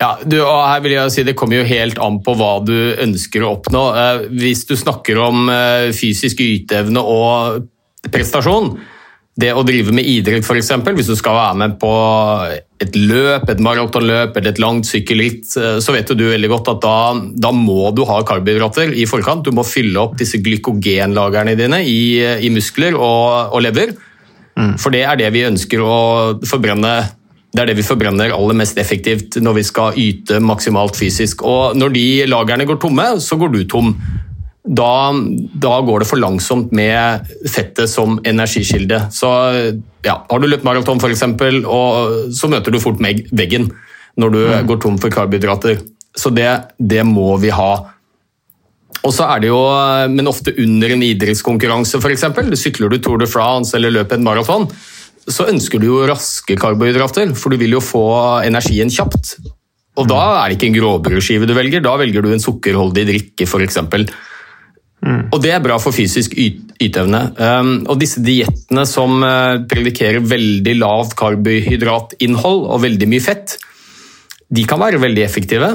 Ja, 0.00 0.14
du, 0.24 0.38
og 0.40 0.62
her 0.64 0.80
vil 0.80 0.94
jeg 0.94 1.12
si 1.12 1.22
Det 1.28 1.34
kommer 1.36 1.58
jo 1.58 1.66
helt 1.68 1.98
an 2.00 2.22
på 2.24 2.32
hva 2.40 2.54
du 2.64 2.72
ønsker 3.04 3.44
å 3.44 3.50
oppnå. 3.58 3.82
Eh, 4.00 4.22
hvis 4.32 4.64
du 4.68 4.72
snakker 4.80 5.20
om 5.20 5.50
eh, 5.52 5.90
fysisk 5.96 6.40
yteevne 6.40 7.02
og 7.04 7.66
prestasjon, 8.08 8.72
det 9.38 9.52
å 9.54 9.62
drive 9.64 9.94
med 9.94 10.06
idrett 10.08 10.44
f.eks., 10.44 10.72
hvis 10.90 11.08
du 11.08 11.14
skal 11.16 11.36
være 11.36 11.58
med 11.62 11.76
på 11.80 11.92
et 12.82 12.96
løp, 12.98 13.46
et 13.48 13.62
maratonløp 13.62 14.36
eller 14.36 14.50
et 14.50 14.60
langt 14.60 14.88
sykkelritt, 14.88 15.46
eh, 15.60 15.78
så 15.80 15.94
vet 15.94 16.10
du 16.10 16.26
veldig 16.26 16.50
godt 16.50 16.72
at 16.74 16.82
da, 16.84 16.96
da 17.46 17.52
må 17.54 17.92
du 17.96 18.02
ha 18.08 18.20
karbohydrater 18.26 18.92
i 18.98 19.06
forkant. 19.08 19.46
Du 19.46 19.54
må 19.56 19.64
fylle 19.66 20.02
opp 20.02 20.18
disse 20.20 20.42
glykogenlagrene 20.42 21.56
dine 21.58 21.82
i, 21.86 22.02
i 22.42 22.52
muskler 22.52 22.98
og, 22.98 23.54
og 23.54 23.64
lever. 23.64 23.94
For 24.80 24.92
det 24.92 25.06
er 25.08 25.16
det 25.16 25.30
vi 25.32 25.46
ønsker 25.46 25.80
å 25.80 25.96
forbrenne 26.44 26.92
det 27.50 27.64
er 27.64 27.70
det 27.72 27.80
vi 27.80 27.82
forbrenner 27.82 28.30
aller 28.30 28.54
mest 28.60 28.76
effektivt 28.78 29.40
når 29.42 29.56
vi 29.56 29.62
skal 29.66 29.96
yte 29.98 30.38
maksimalt 30.38 30.94
fysisk. 30.94 31.42
Og 31.42 31.74
når 31.78 31.94
de 31.96 32.04
lagrene 32.30 32.66
går 32.68 32.78
tomme, 32.78 33.06
så 33.18 33.38
går 33.40 33.50
du 33.50 33.64
tom. 33.66 33.90
Da, 34.60 35.12
da 35.56 35.76
går 35.80 36.02
det 36.02 36.08
for 36.10 36.20
langsomt 36.20 36.72
med 36.76 37.30
fettet 37.48 37.88
som 37.88 38.18
energikilde. 38.28 39.06
Så 39.12 39.30
ja, 40.04 40.18
Har 40.28 40.40
du 40.40 40.48
løpt 40.48 40.66
maraton 40.66 41.00
f.eks., 41.00 41.24
så 42.36 42.50
møter 42.52 42.74
du 42.74 42.80
fort 42.82 43.00
veggen 43.00 43.70
når 44.20 44.34
du 44.34 44.42
går 44.68 44.82
tom 44.82 44.98
for 45.00 45.12
karbohydrater. 45.12 45.80
Så 46.16 46.32
det, 46.34 46.50
det 46.76 47.06
må 47.08 47.32
vi 47.40 47.52
ha. 47.54 47.72
Og 49.00 49.14
så 49.16 49.30
er 49.32 49.40
det 49.40 49.48
jo, 49.48 49.60
Men 50.12 50.28
ofte 50.28 50.52
under 50.60 50.92
en 50.92 51.04
idrettskonkurranse, 51.08 52.00
f.eks. 52.00 52.26
Sykler 52.60 52.92
du 52.92 52.98
Tour 53.00 53.20
de 53.22 53.28
France 53.30 53.72
eller 53.76 53.94
løper 53.94 54.20
en 54.20 54.26
maraton, 54.26 54.68
så 55.30 55.46
ønsker 55.48 55.80
du 55.80 55.86
jo 55.86 56.02
raske 56.08 56.56
karbohydrater, 56.58 57.32
for 57.38 57.52
du 57.52 57.60
vil 57.60 57.76
jo 57.76 57.84
få 57.84 58.04
energien 58.44 58.92
kjapt. 58.92 59.38
Og 60.00 60.08
da 60.08 60.20
er 60.42 60.50
det 60.50 60.58
ikke 60.58 60.70
en 60.70 60.76
gråbrødskive 60.78 61.48
du 61.48 61.54
velger, 61.56 61.82
da 61.84 61.96
velger 62.00 62.24
du 62.24 62.32
en 62.32 62.42
sukkerholdig 62.42 63.06
drikke 63.08 63.48
f.eks. 63.48 63.80
Og 65.32 65.38
det 65.40 65.54
er 65.54 65.62
bra 65.64 65.78
for 65.80 65.96
fysisk 65.96 66.34
yt 66.38 66.70
yteevne. 66.80 67.20
Um, 67.36 67.72
og 67.92 67.98
disse 68.00 68.22
diettene 68.24 68.86
som 68.88 69.20
uh, 69.20 69.60
predikerer 69.68 70.24
veldig 70.24 70.76
lavt 70.80 71.16
karbohydratinnhold 71.20 72.62
og 72.72 72.82
veldig 72.86 73.08
mye 73.10 73.24
fett, 73.24 73.58
de 74.50 74.64
kan 74.66 74.80
være 74.80 75.02
veldig 75.02 75.24
effektive. 75.26 75.68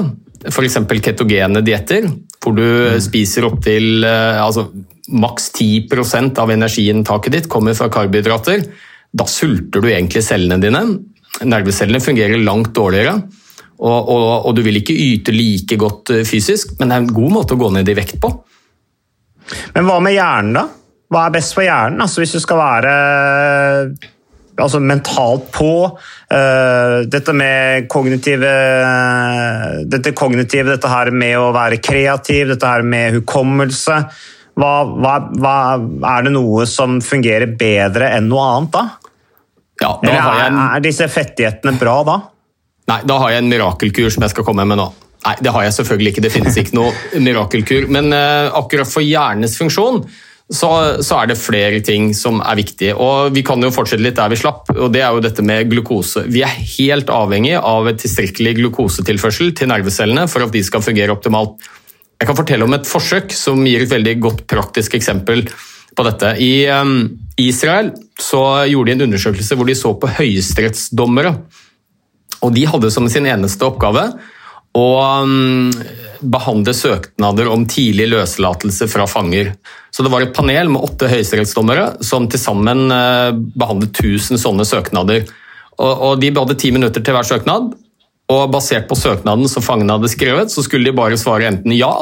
F.eks. 0.50 0.80
ketogene 1.02 1.62
dietter, 1.64 2.08
hvor 2.42 2.56
du 2.58 2.66
spiser 3.02 3.46
opptil 3.48 4.04
uh, 4.04 4.42
altså, 4.42 4.66
maks 5.14 5.52
10% 5.54 6.42
av 6.42 6.52
energiinntaket 6.52 7.38
ditt 7.38 7.50
kommer 7.50 7.78
fra 7.78 7.88
karbohydrater. 7.92 8.66
Da 9.16 9.28
sulter 9.30 9.82
du 9.82 9.90
egentlig 9.92 10.24
cellene 10.26 10.58
dine. 10.62 10.82
Nervecellene 11.46 12.02
fungerer 12.02 12.42
langt 12.42 12.74
dårligere. 12.74 13.20
Og, 13.76 14.10
og, 14.10 14.28
og 14.48 14.52
du 14.56 14.62
vil 14.64 14.80
ikke 14.80 14.96
yte 14.96 15.34
like 15.36 15.78
godt 15.78 16.16
uh, 16.16 16.24
fysisk, 16.26 16.74
men 16.80 16.90
det 16.90 16.98
er 16.98 17.06
en 17.06 17.16
god 17.22 17.38
måte 17.38 17.54
å 17.54 17.62
gå 17.62 17.70
ned 17.78 17.94
i 17.94 17.98
vekt 18.02 18.18
på. 18.18 18.34
Men 19.76 19.88
hva 19.88 20.00
med 20.02 20.16
hjernen, 20.16 20.58
da? 20.58 20.66
Hva 21.12 21.26
er 21.26 21.34
best 21.36 21.54
for 21.54 21.66
hjernen? 21.66 22.02
Altså, 22.02 22.22
hvis 22.22 22.34
du 22.34 22.40
skal 22.42 22.58
være 22.58 22.92
altså, 24.58 24.80
mentalt 24.82 25.50
på 25.54 25.72
uh, 25.86 26.98
Dette 27.06 27.34
med 27.36 27.86
kognitive 27.92 28.52
Dette 29.86 30.14
kognitive, 30.18 30.72
dette 30.74 30.90
her 30.90 31.12
med 31.14 31.36
å 31.38 31.52
være 31.54 31.80
kreativ, 31.82 32.48
dette 32.54 32.70
her 32.70 32.86
med 32.86 33.20
hukommelse. 33.20 34.00
Hva, 34.56 34.72
hva, 34.88 35.16
hva, 35.36 35.56
er 36.16 36.26
det 36.26 36.32
noe 36.32 36.64
som 36.70 37.00
fungerer 37.04 37.52
bedre 37.60 38.10
enn 38.16 38.30
noe 38.30 38.46
annet 38.54 38.72
da? 38.72 38.86
Ja, 39.82 39.90
da 40.00 40.08
Eller 40.08 40.22
er, 40.22 40.46
en, 40.46 40.62
er 40.72 40.84
disse 40.84 41.08
fettighetene 41.12 41.76
bra 41.76 41.98
da? 42.08 42.22
nei, 42.86 43.00
da 43.04 43.18
har 43.20 43.34
jeg 43.34 43.42
en 43.42 43.50
mirakelkur 43.50 44.12
som 44.14 44.24
jeg 44.24 44.32
skal 44.32 44.46
komme 44.46 44.64
med 44.68 44.78
nå. 44.80 44.86
Nei, 45.26 45.34
det 45.42 45.50
har 45.50 45.66
jeg 45.66 45.74
selvfølgelig 45.80 46.12
ikke. 46.12 46.22
Det 46.22 46.30
finnes 46.30 46.56
ikke 46.60 46.76
noe 46.78 47.20
mirakelkur. 47.22 47.88
Men 47.90 48.12
eh, 48.14 48.46
akkurat 48.54 48.90
for 48.90 49.02
hjernens 49.02 49.56
funksjon 49.58 50.04
så, 50.46 50.68
så 51.02 51.16
er 51.18 51.32
det 51.32 51.38
flere 51.40 51.80
ting 51.82 52.12
som 52.14 52.38
er 52.38 52.58
viktige. 52.60 52.94
Og 52.94 53.34
Vi 53.34 53.42
kan 53.46 53.62
jo 53.62 53.72
fortsette 53.74 54.04
litt 54.04 54.18
der 54.18 54.30
vi 54.30 54.38
slapp, 54.38 54.70
og 54.70 54.92
det 54.94 55.02
er 55.02 55.16
jo 55.16 55.24
dette 55.24 55.42
med 55.42 55.66
glukose. 55.72 56.22
Vi 56.30 56.44
er 56.46 56.60
helt 56.76 57.10
avhengig 57.10 57.56
av 57.58 57.90
et 57.90 57.98
tilstrekkelig 58.04 58.54
glukosetilførsel 58.60 59.50
til 59.58 59.72
nervecellene 59.72 60.28
for 60.30 60.46
at 60.46 60.54
de 60.54 60.62
skal 60.66 60.84
fungere 60.86 61.16
optimalt. 61.16 61.58
Jeg 62.16 62.30
kan 62.30 62.38
fortelle 62.38 62.64
om 62.64 62.76
et 62.78 62.86
forsøk 62.88 63.34
som 63.34 63.66
gir 63.66 63.82
et 63.82 63.90
veldig 63.90 64.14
godt 64.22 64.46
praktisk 64.48 64.94
eksempel 64.96 65.42
på 65.96 66.06
dette. 66.06 66.30
I 66.38 66.68
um, 66.70 67.10
Israel 67.40 67.90
så 68.20 68.44
gjorde 68.70 68.92
de 68.92 68.96
en 68.96 69.06
undersøkelse 69.08 69.58
hvor 69.58 69.66
de 69.68 69.76
så 69.76 69.92
på 69.98 70.14
høyesterettsdommere. 70.20 71.34
Og 72.46 72.54
de 72.54 72.64
hadde 72.70 72.92
som 72.94 73.08
sin 73.10 73.26
eneste 73.26 73.66
oppgave 73.66 74.06
å 74.76 74.86
um, 75.24 75.72
behandle 76.20 76.74
søknader 76.76 77.48
om 77.52 77.64
tidlig 77.68 78.08
løslatelse 78.12 78.88
fra 78.90 79.06
fanger. 79.08 79.54
Så 79.94 80.04
det 80.04 80.12
var 80.12 80.24
et 80.24 80.34
panel 80.36 80.70
med 80.72 80.84
åtte 80.84 81.08
høyesterettsdommere 81.10 82.04
som 82.04 82.28
til 82.30 82.42
sammen 82.42 82.86
uh, 82.92 83.32
behandlet 83.32 83.96
1000 83.96 84.40
sånne 84.42 84.66
søknader. 84.68 85.24
Og, 85.76 85.92
og 85.92 86.20
De 86.20 86.32
hadde 86.36 86.58
ti 86.60 86.72
minutter 86.74 87.04
til 87.04 87.16
hver 87.16 87.28
søknad, 87.28 87.72
og 88.26 88.50
basert 88.50 88.88
på 88.90 88.98
søknaden 88.98 89.46
som 89.48 89.62
fangene 89.62 89.94
hadde 89.96 90.10
skrevet, 90.10 90.50
så 90.50 90.64
skulle 90.66 90.88
de 90.88 90.96
bare 90.96 91.18
svare 91.20 91.46
enten 91.48 91.74
ja, 91.76 91.92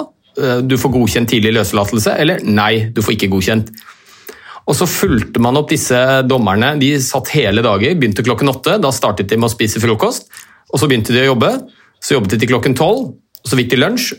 uh, 0.41 0.61
du 0.65 0.79
får 0.81 0.95
godkjent 0.97 1.31
tidlig 1.35 1.55
løslatelse, 1.59 2.17
eller 2.23 2.43
nei, 2.47 2.89
du 2.95 3.03
får 3.05 3.19
ikke 3.19 3.33
godkjent. 3.37 3.71
Og 4.65 4.77
så 4.79 4.89
fulgte 4.89 5.43
man 5.45 5.59
opp 5.61 5.69
disse 5.69 5.99
dommerne. 6.25 6.73
De 6.81 6.95
satt 7.05 7.35
hele 7.37 7.61
dager, 7.63 7.99
begynte 8.01 8.25
klokken 8.25 8.49
åtte. 8.49 8.79
Da 8.81 8.89
startet 8.97 9.29
de 9.29 9.37
med 9.37 9.51
å 9.51 9.53
spise 9.53 9.83
frokost, 9.83 10.31
og 10.73 10.81
så 10.81 10.89
begynte 10.89 11.13
de 11.13 11.21
å 11.21 11.35
jobbe. 11.35 11.51
Så 12.05 12.19
jobbet 12.19 12.35
de 12.35 12.41
til 12.43 12.51
klokken 12.53 12.77
tolv, 12.77 13.15
så 13.45 13.57
fikk 13.57 13.73
de 13.73 13.81
lunsj, 13.81 14.13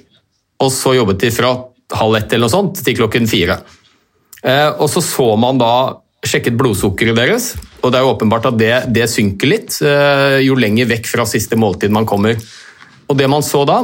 og 0.64 0.72
så 0.74 0.96
jobbet 0.98 1.22
de 1.22 1.34
fra 1.34 1.54
halv 1.94 2.18
ett 2.18 2.34
eller 2.34 2.48
noe 2.48 2.54
sånt 2.54 2.82
til 2.82 2.98
klokken 2.98 3.30
fire. 3.30 3.60
Eh, 4.46 4.72
og 4.74 4.90
så 4.90 5.04
så 5.06 5.28
man 5.38 5.62
da 5.62 5.74
sjekket 6.26 6.58
blodsukkeret 6.58 7.18
deres, 7.18 7.52
og 7.84 7.92
det 7.94 8.00
er 8.00 8.10
åpenbart 8.10 8.48
at 8.50 8.58
det, 8.58 8.74
det 8.94 9.06
synker 9.12 9.52
litt 9.52 9.78
eh, 9.86 10.42
jo 10.46 10.58
lenger 10.58 10.90
vekk 10.90 11.12
fra 11.12 11.28
siste 11.30 11.58
måltid 11.60 11.94
man 11.94 12.08
kommer. 12.10 12.40
Og 13.06 13.20
det 13.20 13.30
man 13.30 13.46
så 13.46 13.62
da, 13.70 13.84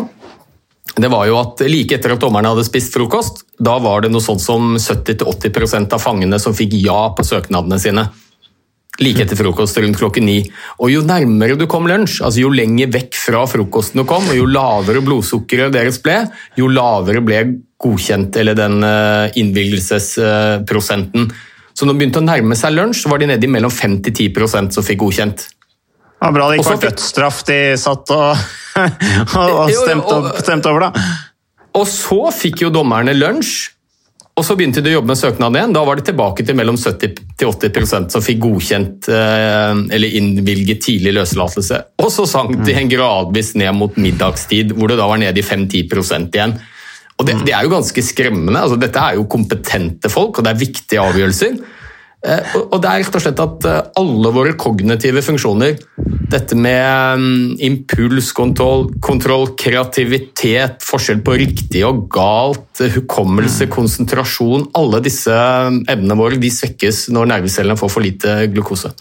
det 0.98 1.12
var 1.14 1.28
jo 1.30 1.38
at 1.40 1.62
like 1.70 1.96
etter 1.96 2.16
at 2.16 2.24
dommerne 2.24 2.50
hadde 2.52 2.66
spist 2.66 2.96
frokost, 2.96 3.46
da 3.62 3.78
var 3.84 4.02
det 4.02 4.12
noe 4.12 4.24
sånt 4.24 4.42
som 4.42 4.74
70-80% 4.82 5.94
av 5.94 6.02
fangene 6.02 6.42
som 6.42 6.58
fikk 6.58 6.74
ja 6.82 7.04
på 7.16 7.26
søknadene 7.28 7.78
sine. 7.82 8.08
Like 9.00 9.24
etter 9.24 9.40
frokost 9.40 9.78
rundt 9.80 9.98
klokken 9.98 10.26
ni. 10.28 10.42
Og 10.84 10.92
jo 10.92 11.02
nærmere 11.08 11.56
du 11.56 11.64
kom 11.72 11.88
lunsj, 11.88 12.20
altså 12.26 12.44
jo 12.44 12.50
lenger 12.52 12.92
vekk 12.92 13.16
fra 13.16 13.46
frokosten 13.48 14.02
du 14.02 14.06
kom, 14.10 14.28
og 14.28 14.36
jo 14.36 14.50
lavere 14.50 15.02
blodsukkeret 15.06 15.72
deres 15.74 16.02
ble, 16.04 16.18
jo 16.60 16.68
lavere 16.68 17.24
ble 17.24 17.40
godkjent, 17.82 18.36
eller 18.38 18.58
den 18.58 18.84
uh, 18.84 19.32
innvilgelsesprosenten. 19.40 21.32
Så 21.72 21.88
når 21.88 21.96
det 21.96 22.02
begynte 22.02 22.22
å 22.22 22.28
nærme 22.28 22.58
seg 22.60 22.76
lunsj, 22.76 23.06
så 23.06 23.14
var 23.14 23.24
de 23.24 23.32
nede 23.32 23.48
i 23.48 23.50
mellom 23.50 23.72
5-10 23.72 24.76
som 24.76 24.86
fikk 24.86 25.02
godkjent. 25.06 25.48
Det 25.48 26.28
var 26.28 26.36
bra 26.36 26.52
det 26.52 26.60
ikke 26.60 26.68
så 26.68 26.76
var 26.76 26.84
dødsstraff 26.84 27.38
de 27.48 27.60
satt 27.82 28.12
og, 28.14 28.42
og, 29.42 29.72
stemte, 29.74 30.18
opp, 30.20 30.28
stemte 30.44 30.70
over, 30.70 30.92
da. 30.92 31.06
Og 31.80 31.88
så 31.90 32.20
fikk 32.36 32.68
jo 32.68 32.70
dommerne 32.76 33.16
lunsj, 33.16 33.72
og 34.42 34.46
så 34.48 34.56
begynte 34.58 34.82
de 34.82 34.90
å 34.90 34.96
jobbe 34.96 35.12
med 35.12 35.20
søknaden 35.20 35.58
igjen. 35.60 35.74
Da 35.76 35.84
var 35.86 36.00
det 36.00 36.08
tilbake 36.08 36.42
til 36.48 36.56
mellom 36.58 36.78
70-80 36.82 38.10
som 38.10 38.24
fikk 38.26 38.40
godkjent 38.42 39.10
eh, 39.14 39.82
eller 39.94 40.16
innvilget 40.18 40.82
tidlig 40.88 41.14
løslatelse. 41.20 41.78
Og 42.02 42.10
så 42.10 42.26
sank 42.30 42.56
de 42.66 42.74
en 42.74 42.90
gradvis 42.90 43.54
ned 43.62 43.76
mot 43.78 44.00
middagstid, 44.02 44.74
hvor 44.74 44.90
det 44.90 44.98
da 44.98 45.06
var 45.12 45.22
nede 45.22 45.38
i 45.38 45.46
5-10 45.46 45.86
igjen. 46.32 46.56
Og 47.22 47.28
det, 47.28 47.38
det 47.46 47.54
er 47.54 47.68
jo 47.68 47.76
ganske 47.76 48.04
skremmende. 48.08 48.58
Altså, 48.58 48.80
dette 48.82 49.06
er 49.06 49.20
jo 49.20 49.30
kompetente 49.30 50.10
folk, 50.10 50.40
og 50.40 50.48
det 50.48 50.56
er 50.56 50.64
viktige 50.64 51.06
avgjørelser. 51.06 51.62
Eh, 52.22 52.56
og 52.62 52.76
det 52.84 52.90
er 52.90 53.00
rett 53.02 53.16
og 53.18 53.24
slett 53.24 53.40
at 53.42 53.66
eh, 53.66 53.80
alle 53.98 54.32
våre 54.34 54.54
kognitive 54.60 55.24
funksjoner, 55.26 55.80
dette 56.32 56.56
med 56.56 57.22
mm, 57.22 57.56
impulskontroll, 57.66 58.86
kontroll, 59.02 59.48
kreativitet, 59.58 60.86
forskjell 60.86 61.24
på 61.26 61.40
riktig 61.42 61.82
og 61.88 62.06
galt, 62.14 62.84
hukommelse, 62.94 63.68
konsentrasjon 63.74 64.70
Alle 64.78 65.02
disse 65.04 65.34
mm, 65.34 65.82
evnene 65.92 66.20
våre 66.20 66.38
de 66.42 66.54
svekkes 66.54 67.08
når 67.16 67.34
nervecellene 67.34 67.80
får 67.80 67.94
for 67.96 68.06
lite 68.06 68.38
glukose. 68.54 68.94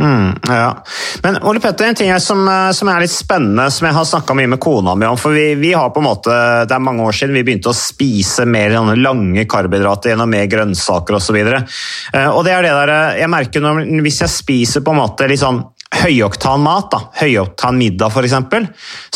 Mm, 0.00 0.38
ja. 0.48 0.84
Men 1.22 1.36
Ole 1.42 1.60
Petter, 1.60 1.84
en 1.84 1.94
ting 1.94 2.20
som, 2.20 2.48
eh, 2.48 2.70
som, 2.72 2.88
er 2.88 3.02
litt 3.02 3.12
spennende, 3.12 3.66
som 3.70 3.86
jeg 3.86 3.96
har 3.98 4.06
snakka 4.08 4.36
mye 4.38 4.48
med 4.48 4.60
kona 4.62 4.94
mi 4.96 5.06
om. 5.06 5.18
for 5.20 5.36
vi, 5.36 5.54
vi, 5.60 5.74
har 5.76 5.90
på 5.92 6.00
en 6.00 6.06
måte, 6.06 6.30
Det 6.64 6.74
er 6.74 6.80
mange 6.80 7.04
år 7.04 7.12
siden 7.12 7.36
vi 7.36 7.42
begynte 7.44 7.68
å 7.68 7.76
spise 7.76 8.46
mer 8.46 8.72
lange 8.96 9.44
karbohydrater 9.44 10.14
gjennom 10.14 10.30
mer 10.30 10.46
grønnsaker 10.46 11.18
osv. 11.18 11.36
Og, 11.36 11.52
så 11.52 12.16
uh, 12.16 12.30
og 12.30 12.44
det 12.46 12.54
er 12.56 12.62
det 12.64 12.72
der, 12.78 12.94
eh, 12.94 13.20
jeg 13.20 13.30
merker 13.30 13.60
når, 13.60 13.84
Hvis 14.00 14.22
jeg 14.24 14.32
spiser 14.32 14.86
på 14.86 14.94
en 14.94 15.02
måte 15.02 15.28
litt 15.28 15.42
sånn 15.42 15.60
høyoktan 16.00 16.64
mat, 16.64 16.88
da, 16.92 17.02
høyoktan 17.20 17.76
middag 17.76 18.14
f.eks., 18.14 18.34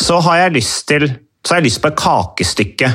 så 0.05 0.19
har 0.27 0.43
jeg 0.43 0.57
lyst 0.59 0.87
til 0.91 1.09
så 1.45 1.53
har 1.53 1.61
jeg 1.61 1.67
lyst 1.67 1.81
på 1.83 1.91
et 1.91 1.99
kakestykke. 2.01 2.87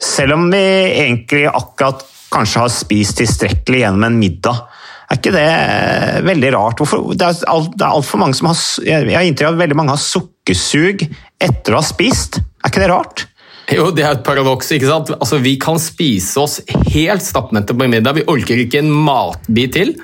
Selv 0.00 0.38
om 0.38 0.46
vi 0.48 0.60
egentlig 1.04 1.44
akkurat 1.48 2.00
kanskje 2.32 2.62
har 2.62 2.70
spist 2.72 3.18
tilstrekkelig 3.20 3.82
gjennom 3.82 4.06
en 4.08 4.16
middag. 4.20 4.62
Er 5.10 5.18
ikke 5.18 5.32
det 5.34 5.46
eh, 5.46 6.20
veldig 6.22 6.52
rart? 6.54 6.78
Hvorfor? 6.78 7.08
Det 7.18 7.26
er, 7.26 7.40
alt, 7.50 7.74
er 7.80 7.88
alt 7.88 8.12
mange 8.20 8.36
som 8.38 8.50
har 8.50 8.60
Jeg 8.86 9.10
har 9.10 9.26
inntrykk 9.26 9.48
av 9.48 9.56
at 9.56 9.64
veldig 9.64 9.78
mange 9.80 9.96
har 9.96 10.02
sukkersug 10.02 11.02
etter 11.42 11.74
å 11.74 11.80
ha 11.80 11.86
spist. 11.86 12.38
Er 12.62 12.70
ikke 12.70 12.84
det 12.84 12.92
rart? 12.92 13.24
Jo, 13.70 13.88
det 13.94 14.04
er 14.04 14.16
et 14.16 14.22
paradoks. 14.26 14.70
ikke 14.74 14.90
sant? 14.90 15.10
Altså, 15.18 15.40
Vi 15.42 15.56
kan 15.62 15.78
spise 15.82 16.42
oss 16.42 16.60
helt 16.94 17.26
stappmette 17.26 17.74
på 17.74 17.90
middag. 17.90 18.18
Vi 18.18 18.26
orker 18.30 18.62
ikke 18.62 18.82
en 18.82 18.90
matbit 18.90 19.74
til. 19.78 19.96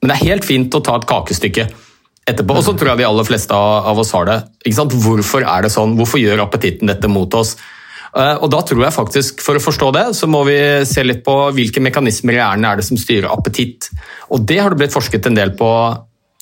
Men 0.00 0.12
det 0.12 0.16
er 0.16 0.28
helt 0.30 0.48
fint 0.48 0.74
å 0.76 0.82
ta 0.84 0.96
et 0.96 1.08
kakestykke 1.08 1.66
etterpå. 2.28 2.56
Og 2.56 2.64
så 2.64 2.74
tror 2.76 2.92
jeg 2.92 3.02
de 3.02 3.08
aller 3.08 3.26
fleste 3.26 3.56
av 3.56 3.98
oss 4.00 4.12
har 4.16 4.28
det. 4.28 4.38
Ikke 4.64 4.80
sant? 4.80 4.96
Hvorfor 5.04 5.44
er 5.44 5.66
det 5.66 5.72
sånn? 5.74 5.96
Hvorfor 5.98 6.22
gjør 6.22 6.44
appetitten 6.44 6.88
dette 6.88 7.10
mot 7.10 7.32
oss? 7.36 7.56
Eh, 8.16 8.36
og 8.40 8.48
da 8.52 8.62
tror 8.64 8.84
jeg 8.86 8.96
faktisk, 8.96 9.42
For 9.44 9.58
å 9.58 9.62
forstå 9.62 9.92
det, 9.96 10.06
så 10.16 10.28
må 10.30 10.44
vi 10.48 10.58
se 10.88 11.04
litt 11.04 11.24
på 11.26 11.36
hvilke 11.56 11.82
mekanismer 11.84 12.36
i 12.36 12.40
hjernen 12.40 12.68
er 12.68 12.80
det 12.80 12.88
som 12.88 13.00
styrer 13.00 13.30
appetitt. 13.32 13.90
Og 14.32 14.44
Det 14.48 14.60
har 14.60 14.72
det 14.72 14.80
blitt 14.82 14.94
forsket 14.96 15.28
en 15.28 15.36
del 15.36 15.54
på 15.58 15.70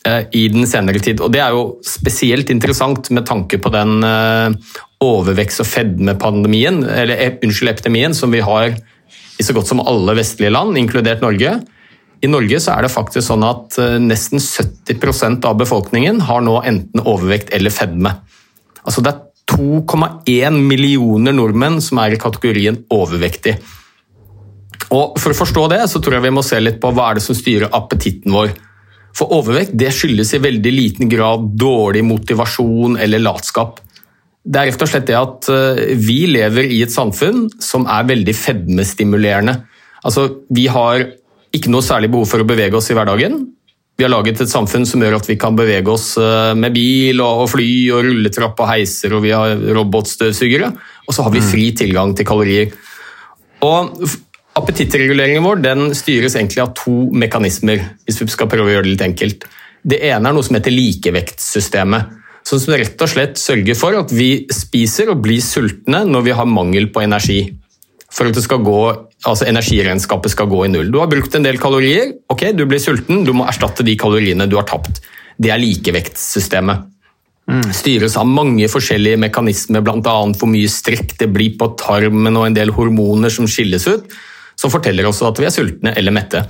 eh, 0.06 0.22
i 0.38 0.46
den 0.52 0.66
senere 0.70 1.02
tid. 1.02 1.20
Og 1.20 1.32
Det 1.32 1.42
er 1.42 1.54
jo 1.56 1.78
spesielt 1.86 2.50
interessant 2.54 3.10
med 3.10 3.26
tanke 3.26 3.58
på 3.58 3.72
den 3.74 4.02
eh, 4.06 4.74
overvekst- 5.02 5.64
og 5.64 5.70
fedmepandemien, 5.70 6.84
eller 6.86 7.40
unnskyld, 7.42 7.74
epidemien 7.74 8.14
som 8.16 8.32
vi 8.32 8.44
har 8.44 8.70
i 9.36 9.44
så 9.44 9.52
godt 9.52 9.68
som 9.68 9.82
alle 9.84 10.14
vestlige 10.16 10.54
land, 10.54 10.78
inkludert 10.80 11.20
Norge. 11.20 11.58
I 12.24 12.30
Norge 12.30 12.56
så 12.64 12.72
er 12.72 12.86
det 12.86 12.94
faktisk 12.94 13.26
sånn 13.26 13.44
at 13.44 13.76
nesten 14.00 14.40
70% 14.40 15.44
av 15.44 15.58
befolkningen 15.60 16.22
har 16.24 16.40
nå 16.40 16.54
enten 16.64 17.02
overvekt 17.04 17.52
eller 17.52 17.74
fedme. 17.74 18.14
Altså 18.80 19.04
Det 19.04 19.12
er 19.12 19.20
2,1 19.50 20.58
millioner 20.66 21.34
nordmenn 21.36 21.80
som 21.84 22.00
er 22.02 22.16
i 22.16 22.20
kategorien 22.20 22.80
overvektig. 22.92 23.56
Og 24.94 25.16
For 25.18 25.32
å 25.32 25.38
forstå 25.38 25.66
det 25.72 25.82
så 25.90 26.02
tror 26.02 26.18
jeg 26.18 26.26
vi 26.26 26.34
må 26.36 26.44
se 26.46 26.58
litt 26.62 26.78
på 26.82 26.92
hva 26.94 27.10
er 27.10 27.18
det 27.18 27.26
som 27.26 27.36
styrer 27.38 27.72
appetitten 27.74 28.34
vår. 28.34 28.52
For 29.16 29.32
overvekt 29.32 29.74
det 29.78 29.92
skyldes 29.96 30.34
i 30.36 30.42
veldig 30.44 30.72
liten 30.74 31.10
grad 31.10 31.48
dårlig 31.58 32.04
motivasjon 32.04 32.98
eller 33.00 33.22
latskap. 33.22 33.80
Det 34.46 34.60
er 34.60 34.70
rett 34.70 34.84
og 34.84 34.90
slett 34.90 35.08
det 35.08 35.16
at 35.18 35.48
eh, 35.50 35.94
vi 35.98 36.20
lever 36.30 36.68
i 36.70 36.82
et 36.84 36.92
samfunn 36.92 37.46
som 37.62 37.88
er 37.90 38.06
veldig 38.06 38.34
fedmestimulerende. 38.36 39.56
Altså, 40.06 40.28
Vi 40.52 40.68
har 40.70 41.08
ikke 41.56 41.72
noe 41.72 41.82
særlig 41.82 42.12
behov 42.12 42.28
for 42.30 42.44
å 42.44 42.46
bevege 42.46 42.76
oss 42.78 42.90
i 42.92 42.96
hverdagen. 42.98 43.40
Vi 43.96 44.04
har 44.04 44.12
laget 44.12 44.42
et 44.44 44.50
samfunn 44.52 44.84
som 44.84 45.00
gjør 45.00 45.16
at 45.16 45.28
vi 45.30 45.38
kan 45.40 45.56
bevege 45.56 45.88
oss 45.88 46.10
eh, 46.20 46.52
med 46.58 46.74
bil 46.76 47.22
og 47.24 47.46
fly 47.48 47.68
og 47.96 48.04
rulletrapp 48.04 48.60
og 48.60 48.68
heiser, 48.68 49.14
og 49.16 49.24
vi 49.24 49.32
har 49.32 49.56
robotstøvsugere. 49.78 50.68
Og 51.06 51.16
så 51.16 51.24
har 51.24 51.32
vi 51.32 51.44
fri 51.44 51.70
tilgang 51.76 52.12
til 52.16 52.28
kalorier. 52.28 52.76
Og 53.64 53.96
Appetittreguleringen 54.56 55.44
vår 55.44 55.58
den 55.60 55.90
styres 55.92 56.36
egentlig 56.38 56.62
av 56.62 56.70
to 56.76 57.10
mekanismer. 57.12 57.82
hvis 58.04 58.22
vi 58.22 58.28
skal 58.32 58.48
prøve 58.48 58.70
å 58.70 58.74
gjøre 58.76 58.88
Det 58.88 58.92
litt 58.92 59.04
enkelt. 59.04 59.44
Det 59.84 59.98
ene 60.00 60.30
er 60.30 60.32
noe 60.32 60.44
som 60.44 60.56
heter 60.56 60.72
likevektssystemet, 60.72 62.14
Som 62.46 62.60
rett 62.72 63.02
og 63.02 63.08
slett 63.10 63.36
sørger 63.36 63.74
for 63.74 63.96
at 63.98 64.12
vi 64.14 64.46
spiser 64.54 65.10
og 65.10 65.18
blir 65.18 65.42
sultne 65.42 66.04
når 66.06 66.22
vi 66.22 66.30
har 66.30 66.46
mangel 66.46 66.86
på 66.94 67.02
energi 67.02 67.40
for 68.16 68.28
at 68.28 68.36
det 68.36 68.44
skal 68.44 68.62
gå, 68.62 69.05
altså 69.24 69.46
energiregnskapet 69.48 70.34
skal 70.34 70.50
gå 70.50 70.64
i 70.66 70.72
null. 70.72 70.90
Du 70.92 70.98
har 71.00 71.08
brukt 71.10 71.34
en 71.34 71.46
del 71.46 71.58
kalorier, 71.62 72.12
ok, 72.32 72.50
du 72.56 72.66
blir 72.68 72.82
sulten, 72.82 73.24
du 73.24 73.32
må 73.36 73.46
erstatte 73.48 73.86
de 73.86 73.96
kaloriene 73.98 74.48
du 74.50 74.58
har 74.58 74.68
tapt. 74.68 75.00
Det 75.40 75.52
er 75.52 75.62
likevektssystemet. 75.62 76.92
Mm. 77.46 77.68
Styres 77.74 78.16
av 78.18 78.26
mange 78.26 78.66
forskjellige 78.70 79.20
mekanismer, 79.22 79.84
bl.a. 79.86 80.14
hvor 80.34 80.50
mye 80.50 80.70
strekk 80.70 81.14
det 81.20 81.30
blir 81.32 81.54
på 81.58 81.70
tarmen 81.78 82.34
og 82.34 82.48
en 82.48 82.56
del 82.56 82.72
hormoner 82.74 83.32
som 83.32 83.46
skilles 83.50 83.86
ut, 83.86 84.16
som 84.58 84.72
forteller 84.72 85.06
oss 85.06 85.22
at 85.24 85.38
vi 85.38 85.46
er 85.46 85.54
sultne 85.54 85.94
eller 85.96 86.14
mette. 86.16 86.42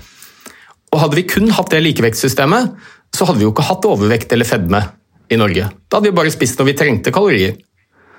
Og 0.94 1.02
Hadde 1.02 1.18
vi 1.18 1.26
kun 1.28 1.50
hatt 1.52 1.72
det 1.74 1.82
likevektssystemet, 1.84 2.76
så 3.12 3.26
hadde 3.28 3.42
vi 3.42 3.46
jo 3.46 3.52
ikke 3.52 3.66
hatt 3.68 3.88
overvekt 3.88 4.32
eller 4.32 4.48
fedme 4.48 4.80
i 5.32 5.38
Norge. 5.38 5.68
Da 5.90 5.98
hadde 5.98 6.10
vi 6.10 6.16
bare 6.16 6.32
spist 6.32 6.58
når 6.60 6.70
vi 6.70 6.78
trengte 6.78 7.12
kalorier. 7.14 7.58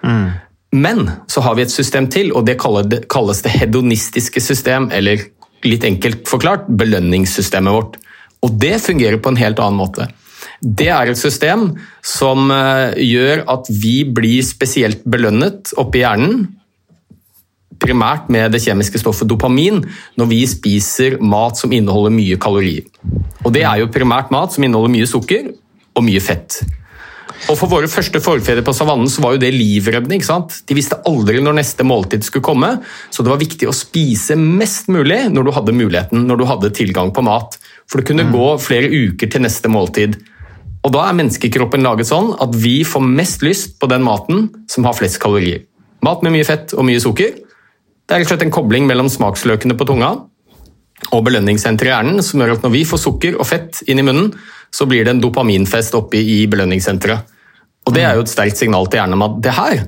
Mm. 0.06 0.30
Men 0.76 1.10
så 1.32 1.42
har 1.42 1.56
vi 1.56 1.64
et 1.64 1.72
system 1.72 2.10
til, 2.12 2.34
og 2.36 2.46
det 2.48 2.58
kalles 2.60 3.42
det 3.44 3.54
hedonistiske 3.56 4.42
system, 4.44 4.90
eller 4.92 5.24
litt 5.66 5.86
enkelt 5.88 6.28
forklart 6.30 6.68
belønningssystemet 6.68 7.74
vårt. 7.74 7.98
Og 8.46 8.54
det 8.62 8.78
fungerer 8.84 9.20
på 9.22 9.32
en 9.32 9.40
helt 9.40 9.60
annen 9.64 9.80
måte. 9.80 10.10
Det 10.62 10.90
er 10.94 11.10
et 11.10 11.20
system 11.20 11.72
som 12.06 12.52
eh, 12.54 12.98
gjør 13.04 13.44
at 13.52 13.70
vi 13.70 14.02
blir 14.06 14.46
spesielt 14.46 15.04
belønnet 15.06 15.74
oppi 15.80 16.04
hjernen, 16.04 16.48
primært 17.78 18.30
med 18.34 18.56
det 18.56 18.64
kjemiske 18.64 19.00
stoffet 19.02 19.30
dopamin, 19.30 19.84
når 20.18 20.30
vi 20.32 20.40
spiser 20.50 21.20
mat 21.22 21.60
som 21.60 21.74
inneholder 21.74 22.14
mye 22.14 22.40
kalorier. 22.42 22.88
Og 23.46 23.54
det 23.54 23.64
er 23.70 23.84
jo 23.84 23.92
primært 23.94 24.34
mat 24.34 24.56
som 24.56 24.66
inneholder 24.66 24.96
mye 24.96 25.10
sukker 25.10 25.52
og 25.94 26.06
mye 26.06 26.22
fett. 26.24 26.64
Og 27.48 27.58
For 27.60 27.70
våre 27.72 27.90
første 27.92 28.20
forfedre 28.24 28.64
på 28.66 28.74
savannen 28.76 29.10
så 29.12 29.22
var 29.24 29.36
jo 29.36 29.42
det 29.44 29.54
livreddende. 29.54 30.18
ikke 30.18 30.30
sant? 30.30 30.58
De 30.68 30.78
visste 30.78 30.98
aldri 31.08 31.40
når 31.44 31.60
neste 31.60 31.86
måltid 31.88 32.26
skulle 32.26 32.46
komme, 32.46 32.72
så 33.14 33.24
det 33.24 33.32
var 33.32 33.42
viktig 33.42 33.70
å 33.70 33.76
spise 33.76 34.36
mest 34.40 34.90
mulig 34.92 35.20
når 35.34 35.48
du 35.48 35.54
hadde 35.56 35.78
muligheten, 35.78 36.26
når 36.28 36.42
du 36.42 36.48
hadde 36.50 36.74
tilgang 36.76 37.14
på 37.14 37.24
mat. 37.26 37.60
For 37.88 38.02
det 38.02 38.10
kunne 38.10 38.28
mm. 38.28 38.34
gå 38.36 38.50
flere 38.64 38.90
uker 38.92 39.32
til 39.32 39.46
neste 39.46 39.72
måltid. 39.72 40.18
Og 40.86 40.94
Da 40.94 41.08
er 41.08 41.18
menneskekroppen 41.18 41.84
laget 41.84 42.10
sånn 42.10 42.34
at 42.42 42.54
vi 42.56 42.80
får 42.88 43.04
mest 43.04 43.44
lyst 43.46 43.78
på 43.82 43.90
den 43.92 44.06
maten 44.06 44.48
som 44.72 44.88
har 44.88 44.96
flest 44.98 45.20
kalorier. 45.24 45.66
Mat 46.06 46.24
med 46.24 46.36
mye 46.36 46.48
fett 46.48 46.76
og 46.78 46.86
mye 46.88 47.02
sukker. 47.04 47.34
Det 48.08 48.16
er 48.16 48.22
rett 48.22 48.30
og 48.30 48.36
slett 48.36 48.46
en 48.48 48.56
kobling 48.56 48.86
mellom 48.88 49.10
smaksløkene 49.12 49.76
på 49.78 49.88
tunga 49.90 50.14
og 51.14 51.24
belønningssenteret 51.28 51.92
i 51.92 51.94
hjernen 51.94 52.24
som 52.26 52.42
gjør 52.42 52.56
at 52.56 52.64
når 52.66 52.74
vi 52.74 52.86
får 52.88 53.02
sukker 53.04 53.36
og 53.38 53.46
fett 53.50 53.84
inn 53.86 54.02
i 54.02 54.06
munnen, 54.06 54.32
så 54.74 54.88
blir 54.90 55.06
det 55.06 55.16
en 55.16 55.24
dopaminfest 55.24 55.96
oppe 55.98 56.20
i 56.20 56.46
belønningssenteret. 56.50 57.36
Og 57.88 57.94
Det 57.96 58.04
er 58.04 58.18
jo 58.18 58.26
et 58.26 58.32
sterkt 58.32 58.60
signal 58.60 58.88
til 58.88 59.00
hjernen 59.00 59.16
om 59.16 59.26
at 59.30 59.38
det 59.44 59.54
her, 59.56 59.84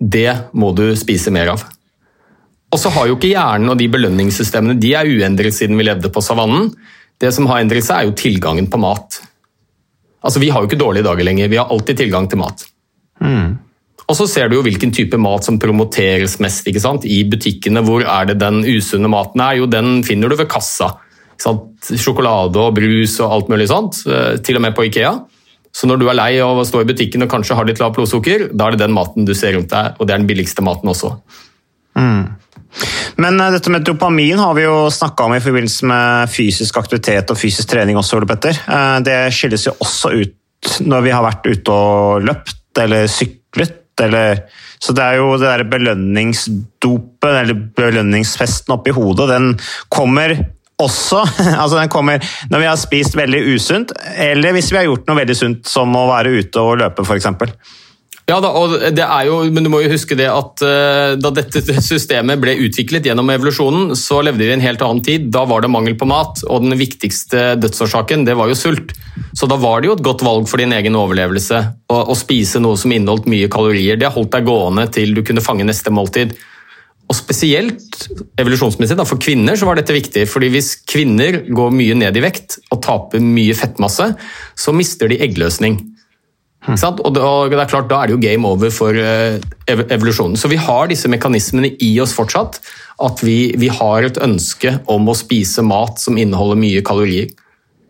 det 0.00 0.30
må 0.56 0.72
du 0.76 0.88
spise 0.96 1.32
mer 1.32 1.52
av. 1.52 1.66
Og 2.72 2.80
så 2.80 2.90
har 2.92 3.08
jo 3.08 3.16
ikke 3.18 3.30
hjernen 3.34 3.70
og 3.72 3.78
de 3.78 3.88
belønningssystemene 3.92 4.78
de 4.80 4.94
er 4.96 5.08
uendret 5.08 5.54
siden 5.54 5.76
vi 5.78 5.86
levde 5.86 6.10
på 6.12 6.22
savannen. 6.24 6.72
Det 7.20 7.30
som 7.32 7.46
har 7.50 7.62
endret 7.62 7.84
seg, 7.84 8.00
er 8.00 8.08
jo 8.08 8.16
tilgangen 8.16 8.68
på 8.72 8.80
mat. 8.80 9.20
Altså, 10.24 10.40
Vi 10.40 10.50
har 10.50 10.60
jo 10.60 10.68
ikke 10.68 10.80
dårlige 10.80 11.06
dager 11.06 11.24
lenger, 11.24 11.48
vi 11.48 11.60
har 11.60 11.70
alltid 11.70 12.02
tilgang 12.02 12.28
til 12.28 12.40
mat. 12.40 12.66
Mm. 13.20 13.58
Og 14.06 14.14
så 14.14 14.26
ser 14.30 14.48
du 14.48 14.56
jo 14.56 14.62
hvilken 14.62 14.92
type 14.94 15.18
mat 15.18 15.46
som 15.46 15.58
promoteres 15.58 16.38
mest 16.42 16.66
ikke 16.66 16.82
sant? 16.82 17.04
i 17.04 17.24
butikkene. 17.26 17.82
Hvor 17.82 18.04
er 18.06 18.28
det 18.28 18.38
den 18.38 18.62
usunne 18.62 19.10
maten 19.10 19.42
er? 19.42 19.58
Jo, 19.60 19.66
den 19.66 20.02
finner 20.06 20.30
du 20.30 20.36
ved 20.38 20.48
kassa. 20.50 20.92
Sjokolade 21.40 22.60
og 22.60 22.76
brus 22.76 23.18
og 23.20 23.32
alt 23.32 23.50
mulig 23.52 23.68
sånt. 23.70 24.02
Eh, 24.08 24.36
til 24.44 24.58
og 24.58 24.64
med 24.64 24.76
på 24.76 24.86
Ikea. 24.88 25.12
Så 25.76 25.88
når 25.88 26.00
du 26.00 26.06
er 26.08 26.16
lei 26.16 26.30
av 26.40 26.56
å 26.56 26.64
stå 26.64 26.80
i 26.82 26.88
butikken 26.88 27.26
og 27.26 27.30
kanskje 27.32 27.56
har 27.58 27.68
litt 27.68 27.82
lavt 27.82 27.98
blodsukker, 27.98 28.48
da 28.56 28.68
er 28.68 28.76
det 28.76 28.86
den 28.86 28.96
maten 28.96 29.28
du 29.28 29.34
ser 29.36 29.52
rundt 29.58 29.74
deg, 29.74 29.98
og 29.98 30.08
det 30.08 30.14
er 30.14 30.22
den 30.22 30.30
billigste 30.30 30.64
maten 30.64 30.88
også. 30.88 31.12
Mm. 32.00 32.22
Men 33.20 33.40
uh, 33.40 33.50
dette 33.52 33.72
med 33.72 33.84
dopamin 33.84 34.40
har 34.40 34.56
vi 34.56 34.64
jo 34.64 34.86
snakka 34.92 35.28
om 35.28 35.36
i 35.36 35.42
forbindelse 35.44 35.88
med 35.88 36.32
fysisk 36.32 36.80
aktivitet 36.80 37.32
og 37.32 37.40
fysisk 37.40 37.68
trening 37.72 38.00
også, 38.00 38.16
Ole 38.16 38.28
Petter. 38.30 38.56
Uh, 38.68 38.98
det 39.04 39.18
skilles 39.36 39.68
jo 39.68 39.76
også 39.76 40.14
ut 40.16 40.72
når 40.88 41.04
vi 41.04 41.12
har 41.12 41.24
vært 41.24 41.46
ute 41.46 41.76
og 41.76 42.24
løpt 42.24 42.80
eller 42.80 43.10
syklet. 43.12 43.82
Eller, 44.02 44.42
så 44.82 44.92
det 44.92 45.04
er 45.04 45.20
jo 45.22 45.30
det 45.40 45.48
der 45.48 45.68
belønningsdopet, 45.72 47.30
eller 47.30 47.56
belønningsfesten 47.78 48.74
oppi 48.74 48.92
hodet, 48.92 49.30
den 49.30 49.54
kommer 49.92 50.34
også 50.82 51.22
altså 51.62 51.78
den 51.78 51.92
kommer 51.92 52.22
når 52.52 52.62
vi 52.62 52.68
har 52.70 52.78
spist 52.80 53.16
veldig 53.16 53.42
usunt, 53.54 53.96
eller 54.16 54.56
hvis 54.56 54.70
vi 54.72 54.80
har 54.80 54.88
gjort 54.90 55.08
noe 55.08 55.22
veldig 55.22 55.38
sunt, 55.38 55.66
som 55.70 55.96
å 55.96 56.06
være 56.10 56.36
ute 56.40 56.62
og 56.62 56.78
løpe 56.82 57.06
f.eks. 57.06 57.32
Ja, 58.26 58.40
da, 58.42 58.50
jo, 59.22 59.36
men 59.54 59.62
du 59.62 59.70
må 59.70 59.84
jo 59.84 59.90
huske 59.92 60.16
det 60.18 60.26
at 60.26 60.62
uh, 60.66 61.12
da 61.14 61.30
dette 61.30 61.62
systemet 61.92 62.40
ble 62.42 62.56
utviklet 62.64 63.06
gjennom 63.06 63.28
evolusjonen, 63.30 63.92
så 63.94 64.18
levde 64.26 64.42
vi 64.42 64.48
i 64.50 64.56
en 64.56 64.64
helt 64.64 64.82
annen 64.82 65.02
tid. 65.06 65.28
Da 65.30 65.44
var 65.46 65.62
det 65.62 65.70
mangel 65.70 65.94
på 65.98 66.08
mat, 66.10 66.42
og 66.50 66.66
den 66.66 66.74
viktigste 66.80 67.52
dødsårsaken 67.62 68.26
det 68.26 68.34
var 68.34 68.50
jo 68.50 68.58
sult. 68.58 68.96
Så 69.30 69.46
da 69.46 69.54
var 69.62 69.78
det 69.78 69.92
jo 69.92 69.94
et 69.94 70.02
godt 70.02 70.26
valg 70.26 70.50
for 70.50 70.58
din 70.58 70.74
egen 70.74 70.98
overlevelse 70.98 71.62
å, 71.86 72.00
å 72.10 72.18
spise 72.18 72.58
noe 72.58 72.74
som 72.80 72.90
inneholdt 72.96 73.30
mye 73.30 73.46
kalorier. 73.52 74.00
Det 74.00 74.10
holdt 74.10 74.34
deg 74.34 74.50
gående 74.50 74.88
til 74.90 75.14
du 75.14 75.22
kunne 75.22 75.44
fange 75.44 75.68
neste 75.68 75.94
måltid. 75.94 76.34
Og 77.06 77.14
Spesielt 77.14 78.08
evolusjonsmessig 78.40 78.96
da, 78.98 79.06
for 79.06 79.20
kvinner 79.22 79.58
så 79.58 79.68
var 79.68 79.78
dette 79.78 79.94
viktig. 79.94 80.26
fordi 80.28 80.50
Hvis 80.54 80.74
kvinner 80.88 81.44
går 81.46 81.74
mye 81.74 81.94
ned 81.94 82.16
i 82.16 82.24
vekt 82.24 82.58
og 82.74 82.82
taper 82.82 83.22
mye 83.22 83.54
fettmasse, 83.54 84.08
så 84.58 84.74
mister 84.74 85.08
de 85.08 85.20
eggløsning. 85.22 85.78
Og 86.66 87.14
det 87.14 87.22
er 87.22 87.70
klart, 87.70 87.88
Da 87.88 88.02
er 88.02 88.06
det 88.06 88.16
jo 88.16 88.22
game 88.22 88.46
over 88.46 88.70
for 88.70 88.90
ev 88.90 89.86
evolusjonen. 89.86 90.36
Så 90.36 90.48
vi 90.50 90.56
har 90.56 90.88
disse 90.88 91.08
mekanismene 91.08 91.76
i 91.78 92.00
oss 92.00 92.12
fortsatt. 92.16 92.60
At 92.98 93.22
vi, 93.22 93.54
vi 93.56 93.68
har 93.68 94.02
et 94.02 94.18
ønske 94.18 94.80
om 94.88 95.06
å 95.06 95.14
spise 95.14 95.62
mat 95.62 96.00
som 96.00 96.16
inneholder 96.18 96.58
mye 96.58 96.82
kalorier. 96.82 97.30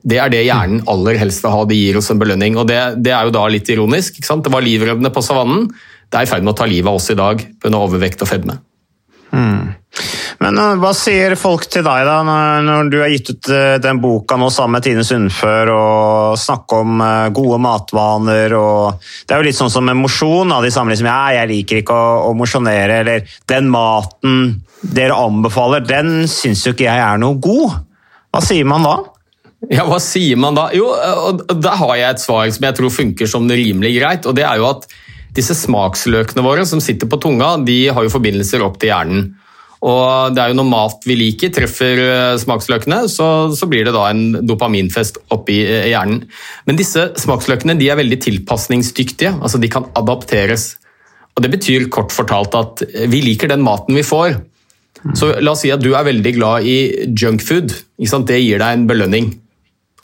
Det 0.06 0.18
er 0.18 0.30
det 0.30 0.44
hjernen 0.46 0.84
aller 0.90 1.16
helst 1.18 1.42
vil 1.42 1.54
ha, 1.54 1.64
det 1.64 1.78
gir 1.78 1.96
oss 1.98 2.10
en 2.10 2.20
belønning. 2.20 2.58
og 2.58 2.68
Det, 2.68 2.78
det 3.02 3.14
er 3.14 3.26
jo 3.26 3.34
da 3.34 3.46
litt 3.48 3.70
ironisk. 3.70 4.20
Det 4.20 4.52
var 4.52 4.62
livreddende 4.62 5.10
på 5.14 5.22
savannen. 5.24 5.70
Det 6.10 6.20
er 6.20 6.26
i 6.26 6.30
ferd 6.30 6.44
med 6.46 6.54
å 6.54 6.58
ta 6.60 6.66
livet 6.68 6.90
av 6.90 7.00
oss 7.00 7.10
i 7.10 7.18
dag 7.18 7.42
pga. 7.62 7.78
overvekt 7.78 8.22
og 8.22 8.30
fedme. 8.30 8.60
Men 10.42 10.58
uh, 10.60 10.74
hva 10.80 10.92
sier 10.96 11.36
folk 11.38 11.64
til 11.72 11.84
deg 11.86 12.04
da, 12.08 12.16
når, 12.26 12.90
du 12.92 12.98
har 13.00 13.12
gitt 13.12 13.30
ut 13.32 13.50
uh, 13.52 13.76
den 13.82 14.00
boka 14.02 14.36
nå 14.40 14.50
sammen 14.52 14.76
med 14.76 14.86
Tine 14.86 15.04
Sundfør 15.06 15.72
og 15.72 16.36
snakker 16.40 16.84
om 16.84 17.00
uh, 17.00 17.28
gode 17.34 17.58
matvaner 17.64 18.54
og 18.58 19.00
Det 19.00 19.32
er 19.34 19.42
jo 19.42 19.48
litt 19.48 19.58
sånn 19.58 19.72
som 19.72 19.86
med 19.88 19.98
mosjon. 19.98 20.54
De 20.62 20.72
samme 20.74 20.92
liksom 20.92 21.08
ja, 21.08 21.18
'jeg 21.38 21.52
liker 21.52 21.82
ikke 21.82 21.96
å, 21.96 22.30
å 22.30 22.36
mosjonere', 22.36 23.00
eller 23.02 23.36
'den 23.48 23.70
maten 23.72 24.62
dere 24.82 25.16
anbefaler, 25.16 25.80
den 25.86 26.28
syns 26.30 26.66
jo 26.66 26.74
ikke 26.76 26.88
jeg 26.88 27.02
er 27.02 27.20
noe 27.22 27.40
god'. 27.40 27.80
Hva 28.34 28.42
sier 28.44 28.68
man 28.68 28.84
da? 28.84 28.96
Ja, 29.72 29.86
hva 29.88 29.98
sier 30.02 30.36
man 30.38 30.56
da? 30.56 30.68
Jo, 30.76 30.90
Der 31.48 31.80
har 31.80 31.96
jeg 31.96 32.10
et 32.10 32.22
svar 32.22 32.44
som 32.52 32.68
jeg 32.68 32.76
tror 32.76 32.92
funker 32.92 33.30
som 33.30 33.48
rimelig 33.48 33.96
greit. 33.98 34.26
og 34.26 34.36
det 34.36 34.44
er 34.44 34.60
jo 34.60 34.68
at 34.68 34.86
disse 35.36 35.56
smaksløkene 35.56 36.44
våre 36.44 36.64
som 36.68 36.80
sitter 36.80 37.08
på 37.08 37.18
tunga, 37.20 37.56
de 37.60 37.88
har 37.92 38.04
jo 38.04 38.12
forbindelser 38.12 38.62
opp 38.64 38.78
til 38.80 38.92
hjernen. 38.92 39.34
Og 39.86 40.34
det 40.34 40.42
er 40.42 40.50
jo 40.50 40.58
noe 40.58 40.68
mat 40.68 41.04
vi 41.06 41.14
liker, 41.18 41.52
treffer 41.54 42.00
eh, 42.02 42.38
smaksløkene, 42.42 43.04
så, 43.12 43.28
så 43.54 43.68
blir 43.70 43.86
det 43.86 43.94
da 43.94 44.08
en 44.10 44.40
dopaminfest 44.48 45.20
oppi 45.34 45.60
eh, 45.62 45.86
hjernen. 45.92 46.24
Men 46.66 46.80
disse 46.80 47.12
smaksløkene 47.22 47.76
de 47.78 47.92
er 47.92 48.00
veldig 48.00 48.18
tilpasningsdyktige. 48.24 49.36
altså 49.38 49.62
De 49.62 49.70
kan 49.70 49.86
adapteres. 49.98 50.72
Og 51.36 51.44
Det 51.44 51.52
betyr 51.52 51.88
kort 51.92 52.14
fortalt 52.16 52.56
at 52.58 52.82
vi 53.12 53.22
liker 53.22 53.52
den 53.52 53.62
maten 53.62 53.94
vi 53.94 54.06
får. 54.06 54.40
Så 55.14 55.34
La 55.44 55.52
oss 55.52 55.62
si 55.62 55.70
at 55.70 55.82
du 55.84 55.92
er 55.94 56.06
veldig 56.06 56.32
glad 56.34 56.66
i 56.66 56.78
junkfood. 57.14 57.74
Det 58.00 58.38
gir 58.40 58.62
deg 58.62 58.70
en 58.72 58.86
belønning. 58.88 59.34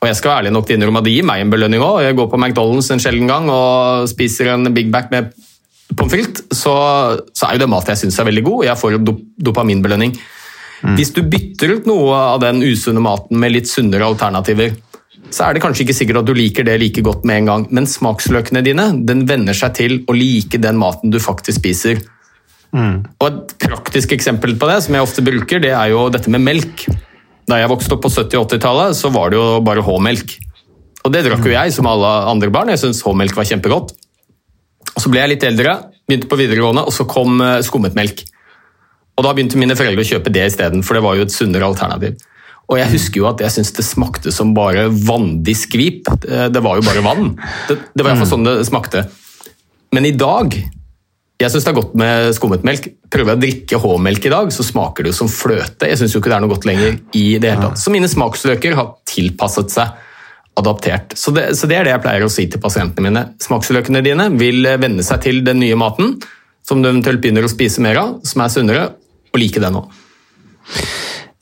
Og 0.03 0.09
jeg 0.11 0.19
skal 0.19 0.33
være 0.33 0.43
ærlig 0.43 0.53
nok 0.55 0.67
til 0.67 0.75
å 0.75 0.79
innrømme 0.79 1.01
at 1.01 1.07
det 1.07 1.15
gir 1.15 1.27
meg 1.27 1.43
en 1.43 1.51
belønning 1.53 1.83
òg. 1.83 2.03
Jeg 2.03 2.19
går 2.19 2.29
på 2.31 2.39
McDonald's 2.39 2.91
en 2.91 3.03
sjelden 3.03 3.31
gang 3.31 3.49
og 3.51 4.09
spiser 4.11 4.53
en 4.53 4.71
Big 4.75 4.91
Back 4.95 5.11
med 5.15 5.33
pommes 5.99 6.13
frites, 6.13 6.45
så, 6.51 6.75
så, 7.33 7.49
er 7.49 7.57
jo 7.57 7.65
det 7.65 7.73
mat 7.73 7.91
jeg 7.93 8.05
syns 8.05 8.19
er 8.21 8.29
veldig 8.29 8.45
god. 8.47 8.65
Jeg 8.69 8.81
får 8.81 8.95
jo 8.97 9.17
dopaminbelønning. 9.51 10.15
Mm. 10.83 10.97
Hvis 10.99 11.13
du 11.15 11.23
bytter 11.23 11.77
ut 11.77 11.91
noe 11.91 12.17
av 12.35 12.41
den 12.43 12.63
usunne 12.65 13.03
maten 13.03 13.39
med 13.39 13.55
litt 13.55 13.71
sunnere 13.71 14.09
alternativer, 14.09 14.75
så 15.33 15.47
er 15.47 15.55
det 15.55 15.63
kanskje 15.65 15.87
ikke 15.87 15.97
sikkert 15.97 16.23
at 16.23 16.29
du 16.29 16.35
liker 16.37 16.67
det 16.67 16.75
like 16.83 17.05
godt 17.05 17.23
med 17.29 17.43
en 17.43 17.51
gang, 17.51 17.69
men 17.73 17.89
smaksløkene 17.89 18.65
dine 18.65 18.91
den 19.07 19.25
venner 19.29 19.57
seg 19.57 19.77
til 19.79 20.01
å 20.11 20.17
like 20.17 20.61
den 20.61 20.81
maten 20.81 21.15
du 21.15 21.21
faktisk 21.23 21.63
spiser. 21.63 22.03
Mm. 22.73 23.05
Og 23.21 23.27
Et 23.29 23.55
praktisk 23.67 24.13
eksempel 24.17 24.57
på 24.59 24.69
det 24.69 24.79
som 24.85 24.97
jeg 24.97 25.07
ofte 25.07 25.25
bruker, 25.25 25.63
det 25.63 25.73
er 25.77 25.93
jo 25.93 26.09
dette 26.13 26.33
med 26.33 26.45
melk. 26.45 26.87
Da 27.49 27.59
jeg 27.61 27.71
vokste 27.73 27.97
opp 27.97 28.05
på 28.05 28.13
70- 28.13 28.39
og 28.39 28.49
80-tallet, 28.49 28.97
så 28.97 29.11
var 29.13 29.33
det 29.33 29.41
jo 29.41 29.61
bare 29.65 29.85
H-melk. 29.85 30.37
Og 31.03 31.13
det 31.13 31.25
drakk 31.27 31.47
jo 31.47 31.55
jeg 31.55 31.75
som 31.75 31.89
alle 31.91 32.11
andre 32.31 32.51
barn. 32.55 32.71
Jeg 32.71 32.83
syntes 32.83 33.03
H-melk 33.05 33.37
var 33.37 33.49
kjempegodt. 33.49 33.95
Så 34.99 35.11
ble 35.13 35.23
jeg 35.23 35.35
litt 35.35 35.47
eldre, 35.49 35.79
begynte 36.09 36.29
på 36.31 36.39
videregående, 36.41 36.85
og 36.87 36.95
så 36.95 37.07
kom 37.09 37.41
eh, 37.45 37.61
skummet 37.65 37.97
melk. 37.99 38.25
Og 39.17 39.25
Da 39.27 39.33
begynte 39.37 39.61
mine 39.61 39.77
foreldre 39.79 40.05
å 40.05 40.09
kjøpe 40.09 40.33
det 40.33 40.47
isteden, 40.51 40.85
for 40.85 40.99
det 40.99 41.05
var 41.05 41.17
jo 41.19 41.27
et 41.27 41.35
sunnere 41.35 41.69
alternativ. 41.69 42.21
Og 42.71 42.79
jeg 42.79 42.93
husker 42.95 43.21
jo 43.21 43.29
at 43.29 43.43
jeg 43.43 43.53
syntes 43.53 43.75
det 43.77 43.85
smakte 43.85 44.33
som 44.33 44.55
bare 44.57 44.87
vanndisk 44.89 45.75
hvip. 45.77 46.07
Det 46.23 46.63
var 46.65 46.79
jo 46.79 46.85
bare 46.87 47.03
vann. 47.05 47.33
Det, 47.69 47.77
det 47.93 48.05
var 48.05 48.15
iallfall 48.15 48.31
sånn 48.31 48.47
det 48.47 48.55
smakte. 48.69 49.03
Men 49.93 50.07
i 50.09 50.15
dag 50.17 50.55
jeg 51.43 51.51
syns 51.51 51.67
det 51.67 51.73
er 51.73 51.79
godt 51.81 51.95
med 51.99 52.31
skummet 52.37 52.65
melk. 52.67 52.87
Prøver 53.11 53.33
jeg 53.33 53.39
å 53.39 53.43
drikke 53.43 53.81
H-melk 53.83 54.27
i 54.29 54.33
dag, 54.33 54.53
så 54.55 54.65
smaker 54.67 55.05
det 55.05 55.13
jo 55.13 55.19
som 55.25 55.31
fløte. 55.33 55.89
Jeg 55.91 55.99
syns 56.01 56.15
ikke 56.15 56.31
det 56.31 56.37
er 56.37 56.45
noe 56.45 56.53
godt 56.53 56.69
lenger 56.69 56.97
i 57.19 57.25
det 57.43 57.51
hele 57.51 57.67
tatt. 57.67 57.83
Så 57.83 57.93
mine 57.95 58.11
smaksløker 58.11 58.77
har 58.79 58.93
tilpasset 59.11 59.75
seg 59.75 59.97
adaptert. 60.59 61.17
Så 61.19 61.33
det, 61.35 61.53
så 61.57 61.69
det, 61.69 61.79
er 61.79 61.89
det 61.89 61.95
jeg 61.95 62.05
pleier 62.05 62.27
å 62.27 62.33
si 62.33 62.47
til 62.51 62.61
pasientene 62.63 63.07
mine. 63.07 63.25
Smaksløkene 63.43 64.03
dine 64.05 64.29
vil 64.37 64.67
venne 64.81 65.05
seg 65.07 65.25
til 65.25 65.41
den 65.47 65.63
nye 65.63 65.79
maten 65.81 66.19
som 66.67 66.83
du 66.83 66.91
eventuelt 66.91 67.23
begynner 67.23 67.47
å 67.47 67.51
spise 67.51 67.83
mer 67.83 67.99
av, 67.99 68.19
som 68.27 68.45
er 68.45 68.53
sunnere, 68.53 68.85
og 69.33 69.41
like 69.41 69.63
den 69.63 69.81
òg. 69.81 69.89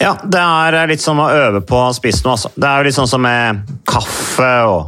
Ja, 0.00 0.14
det 0.24 0.40
er 0.40 0.88
litt 0.88 1.02
som 1.02 1.20
å 1.20 1.28
øve 1.28 1.60
på 1.66 1.76
å 1.76 1.92
spise 1.92 2.24
noe. 2.24 2.38
Altså. 2.38 2.52
Det 2.56 2.66
er 2.66 2.80
jo 2.80 2.88
litt 2.88 2.96
sånn 2.96 3.10
som 3.10 3.20
med 3.24 3.60
kaffe 3.88 4.52
og 4.70 4.80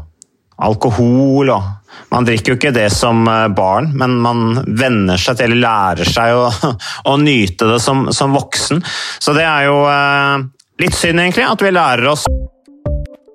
alkohol. 0.63 1.53
og 1.53 2.07
Man 2.15 2.25
drikker 2.25 2.55
jo 2.55 2.61
ikke 2.61 2.73
det 2.73 2.89
som 2.95 3.27
eh, 3.29 3.51
barn, 3.53 3.91
men 3.99 4.17
man 4.25 4.63
venner 4.65 5.21
seg 5.21 5.37
til, 5.37 5.53
eller 5.53 5.67
lærer 5.67 6.09
seg 6.09 6.39
å, 6.39 6.73
å 7.13 7.19
nyte 7.21 7.69
det 7.75 7.83
som, 7.85 8.07
som, 8.15 8.33
voksen. 8.33 8.81
Så 9.21 9.37
det 9.37 9.45
er 9.45 9.69
jo 9.69 9.83
eh, 9.91 10.49
litt 10.87 10.97
synd, 10.97 11.21
egentlig, 11.21 11.45
at 11.45 11.67
vi 11.67 11.75
lærer 11.77 12.09
oss 12.15 12.25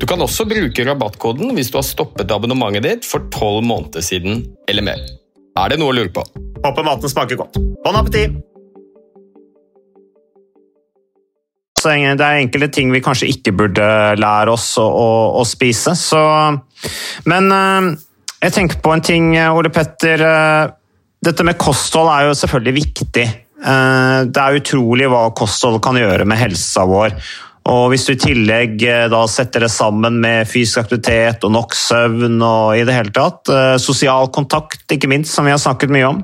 Du 0.00 0.06
kan 0.10 0.18
også 0.24 0.42
bruke 0.50 0.84
rabattkoden 0.88 1.52
hvis 1.54 1.68
du 1.70 1.76
har 1.78 1.84
stoppet 1.86 2.32
abonnementet 2.34 2.82
ditt 2.82 3.04
for 3.06 3.28
tolv 3.34 3.62
måneder 3.62 4.02
siden 4.02 4.40
eller 4.68 4.82
mer. 4.88 5.04
Er 5.54 5.70
det 5.70 5.78
noe 5.78 5.92
å 5.92 5.94
lure 5.94 6.10
på? 6.10 6.24
Håper 6.64 6.86
maten 6.86 7.12
smaker 7.12 7.38
godt. 7.38 7.60
Bon 7.84 7.94
appétit! 8.00 8.34
Det 11.84 11.92
er 12.24 12.38
enkelte 12.40 12.70
ting 12.72 12.90
vi 12.94 13.02
kanskje 13.04 13.28
ikke 13.28 13.52
burde 13.52 13.86
lære 14.16 14.52
oss 14.54 14.70
å, 14.80 14.86
å, 14.88 15.08
å 15.36 15.42
spise. 15.46 15.92
Så, 16.00 16.20
men 17.28 17.50
eh, 17.52 17.88
jeg 18.46 18.54
tenker 18.56 18.80
på 18.80 18.94
en 18.94 19.04
ting, 19.04 19.26
Ole 19.52 19.68
Petter. 19.74 20.24
eh, 20.24 20.72
Dette 21.24 21.44
med 21.44 21.58
kosthold 21.60 22.08
er 22.12 22.30
jo 22.30 22.38
selvfølgelig 22.40 22.74
viktig. 22.78 23.26
Eh, 23.60 24.18
Det 24.32 24.42
er 24.46 24.58
utrolig 24.62 25.10
hva 25.12 25.26
kosthold 25.36 25.82
kan 25.84 26.00
gjøre 26.00 26.24
med 26.28 26.40
helsa 26.40 26.86
vår. 26.88 27.18
Og 27.64 27.88
Hvis 27.92 28.04
du 28.04 28.12
i 28.12 28.20
tillegg 28.20 28.82
eh, 28.84 29.06
da 29.12 29.22
setter 29.30 29.64
det 29.64 29.72
sammen 29.72 30.18
med 30.20 30.48
fysisk 30.48 30.82
aktivitet 30.82 31.46
og 31.46 31.54
nok 31.54 31.76
søvn 31.76 32.36
og 32.44 32.76
i 32.76 32.84
det 32.84 32.96
hele 32.96 33.14
tatt, 33.14 33.48
eh, 33.48 33.76
sosial 33.80 34.28
kontakt 34.34 34.92
ikke 34.92 35.08
minst, 35.08 35.32
som 35.32 35.48
vi 35.48 35.54
har 35.54 35.62
snakket 35.62 35.92
mye 35.94 36.10
om, 36.10 36.20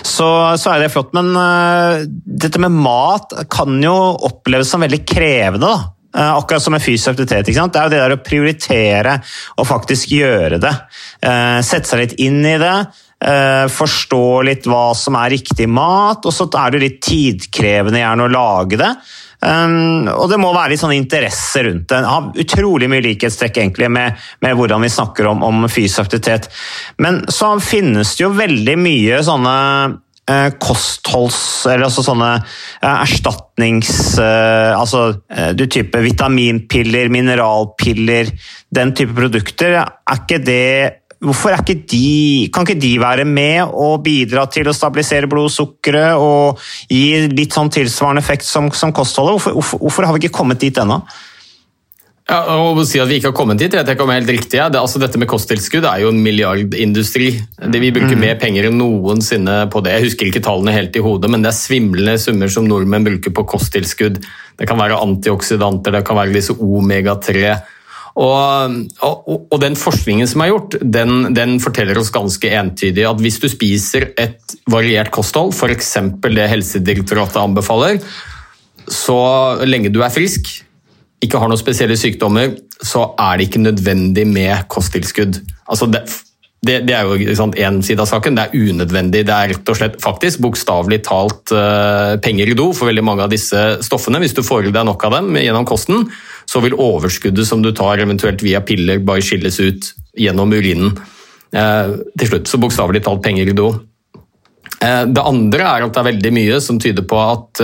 så, 0.00 0.30
så 0.56 0.72
er 0.72 0.80
det 0.80 0.90
flott. 0.94 1.12
Men 1.14 1.28
uh, 1.36 2.00
dette 2.08 2.58
med 2.62 2.72
mat 2.72 3.34
kan 3.52 3.76
jo 3.84 3.92
oppleves 4.26 4.72
som 4.72 4.82
veldig 4.82 5.02
krevende. 5.06 5.68
da. 5.68 6.30
Akkurat 6.40 6.64
som 6.64 6.74
med 6.74 6.82
fysisk 6.82 7.12
aktivitet. 7.12 7.46
Det 7.46 7.54
er 7.60 7.84
jo 7.86 7.92
det 7.92 8.00
der 8.00 8.16
å 8.16 8.22
prioritere 8.24 9.12
og 9.60 9.68
faktisk 9.68 10.10
gjøre 10.16 10.58
det. 10.62 10.72
Sette 11.62 11.86
seg 11.86 12.00
litt 12.00 12.16
inn 12.24 12.40
i 12.42 12.56
det. 12.58 12.74
forstå 13.70 14.24
litt 14.48 14.66
hva 14.66 14.88
som 14.98 15.20
er 15.20 15.36
riktig 15.36 15.68
mat, 15.70 16.26
og 16.26 16.34
så 16.34 16.48
er 16.64 16.74
det 16.74 16.82
litt 16.82 16.98
tidkrevende 17.04 18.02
gjerne 18.02 18.26
å 18.26 18.32
lage 18.32 18.80
det. 18.80 18.90
Um, 19.40 20.04
og 20.12 20.26
det 20.28 20.36
må 20.40 20.50
være 20.52 20.74
litt 20.74 20.82
sånn 20.82 20.92
interesse 20.92 21.62
rundt 21.64 21.88
det. 21.88 22.02
Jeg 22.02 22.12
har 22.12 22.44
utrolig 22.44 22.90
mye 22.92 23.04
likhetstrekk 23.06 23.62
egentlig 23.62 23.88
med, 23.92 24.20
med 24.44 24.58
hvordan 24.58 24.84
vi 24.84 24.92
snakker 24.92 25.30
om, 25.30 25.42
om 25.46 25.64
fysisk 25.72 26.04
aktivitet. 26.04 26.50
Men 27.00 27.22
så 27.32 27.54
finnes 27.64 28.12
det 28.18 28.26
jo 28.26 28.34
veldig 28.36 28.76
mye 28.80 29.22
sånne 29.24 29.56
eh, 30.28 30.50
kostholds... 30.60 31.40
Eller 31.72 31.88
altså 31.88 32.04
sånne 32.04 32.30
eh, 32.36 32.92
erstatnings... 32.92 33.94
eh, 34.20 34.76
altså 34.76 35.06
du 35.56 35.64
type 35.72 36.04
vitaminpiller, 36.04 37.08
mineralpiller, 37.12 38.34
den 38.70 38.92
type 38.98 39.16
produkter. 39.16 39.80
Er 39.80 40.20
ikke 40.20 40.42
det 40.44 40.99
Hvorfor 41.20 41.52
er 41.52 41.60
ikke 41.60 41.82
de, 41.92 42.48
kan 42.48 42.64
ikke 42.64 42.80
de 42.80 42.94
være 43.00 43.26
med 43.28 43.74
og 43.76 43.98
bidra 44.06 44.46
til 44.48 44.70
å 44.70 44.76
stabilisere 44.76 45.28
blodsukkeret 45.28 46.16
og 46.16 46.60
gi 46.88 47.26
litt 47.28 47.52
sånn 47.52 47.68
tilsvarende 47.72 48.22
effekt 48.24 48.46
som, 48.48 48.70
som 48.72 48.94
kostholdet? 48.96 49.36
Hvorfor, 49.36 49.58
hvorfor, 49.58 49.82
hvorfor 49.84 50.08
har 50.08 50.16
vi 50.16 50.24
ikke 50.24 50.38
kommet 50.38 50.62
dit 50.64 50.80
ennå? 50.80 51.02
Ja, 52.30 52.44
å 52.46 52.84
si 52.86 53.00
at 53.02 53.08
vi 53.10 53.16
ikke 53.18 53.32
har 53.32 53.34
kommet 53.34 53.58
dit, 53.58 53.72
vet 53.74 53.88
jeg 53.88 53.96
ikke 53.96 54.04
om 54.06 54.12
er 54.12 54.20
helt 54.20 54.30
riktig. 54.30 54.58
Ja. 54.60 54.68
Det, 54.70 54.78
altså, 54.78 55.00
dette 55.02 55.18
med 55.18 55.28
kosttilskudd 55.30 55.86
er 55.88 56.04
jo 56.04 56.12
en 56.12 56.20
milliardindustri. 56.22 57.32
Det, 57.58 57.80
vi 57.82 57.90
bruker 57.96 58.20
mer 58.20 58.36
penger 58.38 58.68
enn 58.68 58.78
noensinne 58.78 59.64
på 59.72 59.82
det. 59.82 59.96
Jeg 59.96 60.06
husker 60.06 60.30
ikke 60.30 60.44
tallene 60.46 60.76
helt 60.76 60.94
i 60.94 61.02
hodet, 61.02 61.30
men 61.32 61.42
det 61.42 61.50
er 61.50 61.58
svimlende 61.58 62.14
summer 62.22 62.52
som 62.52 62.68
nordmenn 62.70 63.08
bruker 63.08 63.34
på 63.34 63.44
kosttilskudd. 63.50 64.22
Det 64.60 64.68
kan 64.70 64.78
være 64.78 65.00
antioksidanter, 65.02 65.96
det 65.96 66.04
kan 66.06 66.20
være 66.20 66.36
disse 66.36 66.54
omega-3. 66.54 67.56
Og, 68.18 68.72
og, 69.06 69.28
og, 69.46 69.58
den 69.62 69.76
forskningen 69.78 70.26
som 70.28 70.42
er 70.42 70.50
gjort, 70.50 70.74
den, 70.82 71.30
den, 71.36 71.58
forteller 71.62 71.98
oss 72.00 72.10
ganske 72.14 72.50
entydig 72.58 73.04
at 73.06 73.20
hvis 73.22 73.38
du 73.42 73.46
spiser 73.50 74.08
et 74.18 74.56
variert 74.70 75.12
kosthold, 75.14 75.54
f.eks. 75.54 75.92
det 76.26 76.48
Helsedirektoratet 76.50 77.38
anbefaler, 77.42 78.00
så 78.90 79.20
lenge 79.62 79.92
du 79.94 80.00
er 80.02 80.10
frisk, 80.10 80.50
ikke 81.22 81.38
har 81.38 81.52
noen 81.52 81.60
spesielle 81.60 81.98
sykdommer, 82.00 82.56
så 82.80 83.12
er 83.20 83.38
det 83.38 83.46
ikke 83.48 83.62
nødvendig 83.62 84.26
med 84.26 84.66
kosttilskudd. 84.72 85.38
Altså 85.70 85.86
det, 85.92 86.02
det, 86.64 86.80
det, 86.88 86.94
er 86.96 87.08
jo 87.08 87.34
sant, 87.36 87.56
en 87.60 87.78
side 87.84 88.02
av 88.02 88.08
saken. 88.08 88.36
Det 88.36 88.46
er 88.46 88.70
unødvendig. 88.72 89.22
Det 89.28 89.36
er 89.36 89.52
rett 89.54 89.70
og 89.72 89.78
slett 89.78 90.00
faktisk 90.02 90.42
bokstavelig 90.44 90.98
talt 91.06 91.52
uh, 91.56 92.16
penger 92.24 92.52
i 92.52 92.56
do 92.56 92.70
for 92.76 92.90
veldig 92.90 93.04
mange 93.06 93.24
av 93.24 93.32
disse 93.32 93.62
stoffene. 93.86 94.20
Hvis 94.20 94.36
du 94.36 94.42
får 94.44 94.68
i 94.68 94.74
deg 94.74 94.88
nok 94.88 95.06
av 95.08 95.16
dem 95.18 95.38
gjennom 95.40 95.68
kosten, 95.68 96.08
så 96.50 96.62
vil 96.64 96.74
overskuddet 96.74 97.46
som 97.46 97.62
du 97.62 97.70
tar 97.76 98.02
eventuelt 98.02 98.42
via 98.42 98.62
piller, 98.66 99.02
bare 99.06 99.22
skilles 99.22 99.60
ut 99.62 99.92
gjennom 100.18 100.50
urinen 100.50 100.96
eh, 101.54 101.92
til 102.18 102.32
slutt. 102.32 102.50
Så 102.50 102.58
bokstavelig 102.62 103.04
talt 103.06 103.22
penger 103.22 103.52
i 103.52 103.56
do. 103.56 103.68
Eh, 104.82 105.04
det 105.06 105.26
andre 105.26 105.68
er 105.68 105.86
at 105.86 105.94
det 105.94 106.02
er 106.02 106.10
veldig 106.10 106.34
mye 106.40 106.62
som 106.64 106.80
tyder 106.82 107.06
på 107.06 107.20
at 107.22 107.62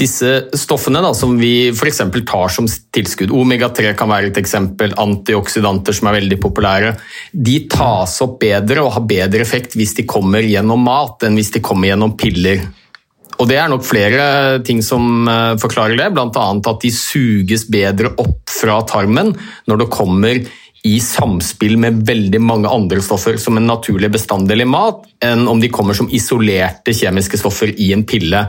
disse 0.00 0.30
stoffene 0.56 1.02
da, 1.04 1.12
som 1.16 1.36
vi 1.38 1.70
f.eks. 1.72 2.00
tar 2.28 2.52
som 2.52 2.68
tilskudd, 2.94 3.32
omega-3 3.36 3.92
kan 3.98 4.10
være 4.10 4.30
et 4.30 4.40
eksempel, 4.40 4.94
antioksidanter 5.00 5.96
som 5.96 6.10
er 6.10 6.20
veldig 6.20 6.38
populære, 6.40 6.94
de 7.32 7.56
tas 7.70 8.16
opp 8.24 8.38
bedre 8.42 8.84
og 8.84 8.94
har 8.96 9.08
bedre 9.10 9.44
effekt 9.44 9.76
hvis 9.78 9.96
de 9.98 10.06
kommer 10.08 10.46
gjennom 10.46 10.82
mat 10.86 11.26
enn 11.26 11.36
hvis 11.38 11.52
de 11.56 11.64
kommer 11.64 11.92
gjennom 11.92 12.16
piller. 12.20 12.64
Og 13.40 13.48
Det 13.48 13.56
er 13.56 13.70
nok 13.72 13.84
flere 13.88 14.24
ting 14.66 14.82
som 14.84 15.24
forklarer 15.60 15.96
det, 15.96 16.10
bl.a. 16.12 16.28
at 16.28 16.82
de 16.82 16.90
suges 16.92 17.64
bedre 17.72 18.12
opp 18.20 18.52
fra 18.52 18.82
tarmen 18.84 19.32
når 19.70 19.80
det 19.80 19.92
kommer 19.94 20.42
i 20.86 20.96
samspill 21.04 21.76
med 21.80 22.02
veldig 22.08 22.40
mange 22.40 22.70
andre 22.72 23.02
stoffer 23.04 23.36
som 23.40 23.58
en 23.58 23.68
naturlig 23.68 24.10
bestanddel 24.12 24.64
i 24.64 24.68
mat, 24.68 25.02
enn 25.24 25.44
om 25.48 25.60
de 25.60 25.68
kommer 25.72 25.96
som 25.96 26.08
isolerte 26.12 26.94
kjemiske 26.96 27.40
stoffer 27.40 27.72
i 27.76 27.90
en 27.96 28.04
pille. 28.08 28.46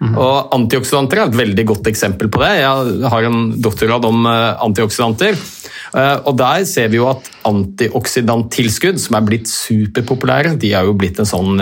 Mm. 0.00 0.14
Og 0.16 0.54
Antioksidanter 0.56 1.20
er 1.20 1.28
et 1.28 1.36
veldig 1.36 1.64
godt 1.68 1.88
eksempel 1.90 2.30
på 2.32 2.40
det. 2.40 2.54
Jeg 2.62 3.08
har 3.12 3.26
en 3.28 3.50
doktorgrad 3.60 4.06
om 4.08 4.24
antioksidanter. 4.26 5.36
Og 6.24 6.36
Der 6.38 6.64
ser 6.70 6.88
vi 6.88 6.96
jo 7.00 7.08
at 7.10 7.26
antioksidanttilskudd, 7.44 9.00
som 9.02 9.18
er 9.18 9.26
blitt 9.26 9.50
superpopulære, 9.50 10.54
de 10.62 10.70
er 10.78 10.86
jo 10.88 10.94
blitt 10.96 11.20
en 11.20 11.28
sånn 11.28 11.60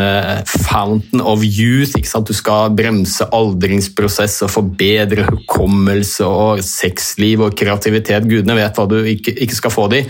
fountain 0.68 1.24
of 1.24 1.42
youth. 1.42 1.96
ikke 1.96 2.12
sant? 2.12 2.30
Du 2.30 2.36
skal 2.36 2.76
bremse 2.78 3.26
aldringsprosess 3.34 4.44
og 4.46 4.52
forbedre 4.54 5.26
hukommelse 5.32 6.28
og 6.28 6.62
sexliv 6.62 7.42
og 7.48 7.58
kreativitet. 7.58 8.28
Gudene 8.28 8.58
vet 8.60 8.78
hva 8.78 8.86
du 8.86 9.00
ikke, 9.02 9.34
ikke 9.34 9.60
skal 9.64 9.74
få 9.74 9.90
de. 9.96 10.04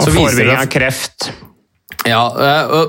Og 0.00 0.08
forebygging 0.08 0.56
av 0.56 0.70
kreft. 0.72 1.30
Ja, 2.08 2.22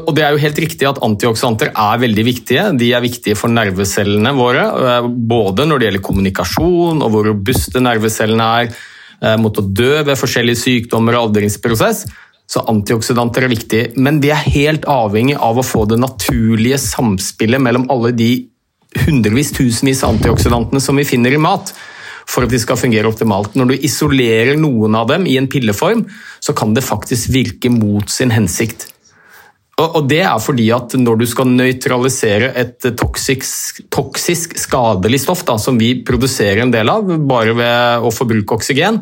og 0.07 0.09
Det 0.15 0.23
er 0.25 0.33
jo 0.33 0.41
helt 0.41 0.59
riktig 0.63 0.87
at 0.89 1.01
antioksidanter 1.05 1.69
er 1.69 2.01
veldig 2.01 2.25
viktige. 2.25 2.65
De 2.77 2.89
er 2.95 3.03
viktige 3.03 3.37
for 3.37 3.53
nervecellene 3.53 4.33
våre. 4.33 4.65
Både 5.05 5.67
når 5.69 5.79
det 5.79 5.87
gjelder 5.89 6.05
kommunikasjon 6.07 7.03
og 7.03 7.13
hvor 7.13 7.29
robuste 7.29 7.83
nervecellene 7.83 8.49
er 8.63 9.37
mot 9.39 9.55
å 9.55 9.63
dø 9.63 10.01
ved 10.03 10.17
forskjellige 10.19 10.63
sykdommer 10.63 11.15
og 11.15 11.29
aldringsprosess. 11.29 12.07
Så 12.49 12.63
antioksidanter 12.69 13.45
er 13.45 13.53
viktige. 13.53 13.91
Men 13.95 14.19
vi 14.23 14.33
er 14.33 14.49
helt 14.49 14.87
avhengig 14.89 15.37
av 15.37 15.61
å 15.61 15.65
få 15.65 15.85
det 15.89 16.01
naturlige 16.01 16.81
samspillet 16.81 17.61
mellom 17.61 17.87
alle 17.93 18.11
de 18.17 18.31
hundrevis, 19.05 19.53
tusenvis 19.55 20.03
av 20.03 20.17
antioksidantene 20.17 20.81
som 20.83 20.97
vi 20.99 21.07
finner 21.07 21.33
i 21.33 21.41
mat. 21.41 21.73
for 22.23 22.45
at 22.45 22.53
de 22.53 22.55
skal 22.55 22.79
fungere 22.79 23.09
optimalt. 23.09 23.51
Når 23.51 23.73
du 23.73 23.83
isolerer 23.83 24.55
noen 24.55 24.95
av 24.95 25.09
dem 25.11 25.25
i 25.27 25.35
en 25.35 25.49
pilleform, 25.51 26.05
så 26.39 26.55
kan 26.55 26.71
det 26.73 26.85
faktisk 26.87 27.33
virke 27.33 27.67
mot 27.67 28.07
sin 28.07 28.31
hensikt. 28.31 28.92
Og 29.81 30.05
Det 30.05 30.21
er 30.21 30.37
fordi 30.37 30.67
at 30.75 30.93
når 31.01 31.17
du 31.17 31.25
skal 31.25 31.49
nøytralisere 31.49 32.51
et 32.61 32.85
toksisk, 32.99 33.81
toksisk 33.89 34.53
skadelig 34.61 35.23
stoff, 35.23 35.41
da, 35.47 35.57
som 35.57 35.79
vi 35.81 35.95
produserer 36.05 36.61
en 36.61 36.73
del 36.73 36.91
av 36.93 37.09
bare 37.25 37.55
ved 37.57 38.05
å 38.05 38.11
forbruke 38.13 38.59
oksygen, 38.59 39.01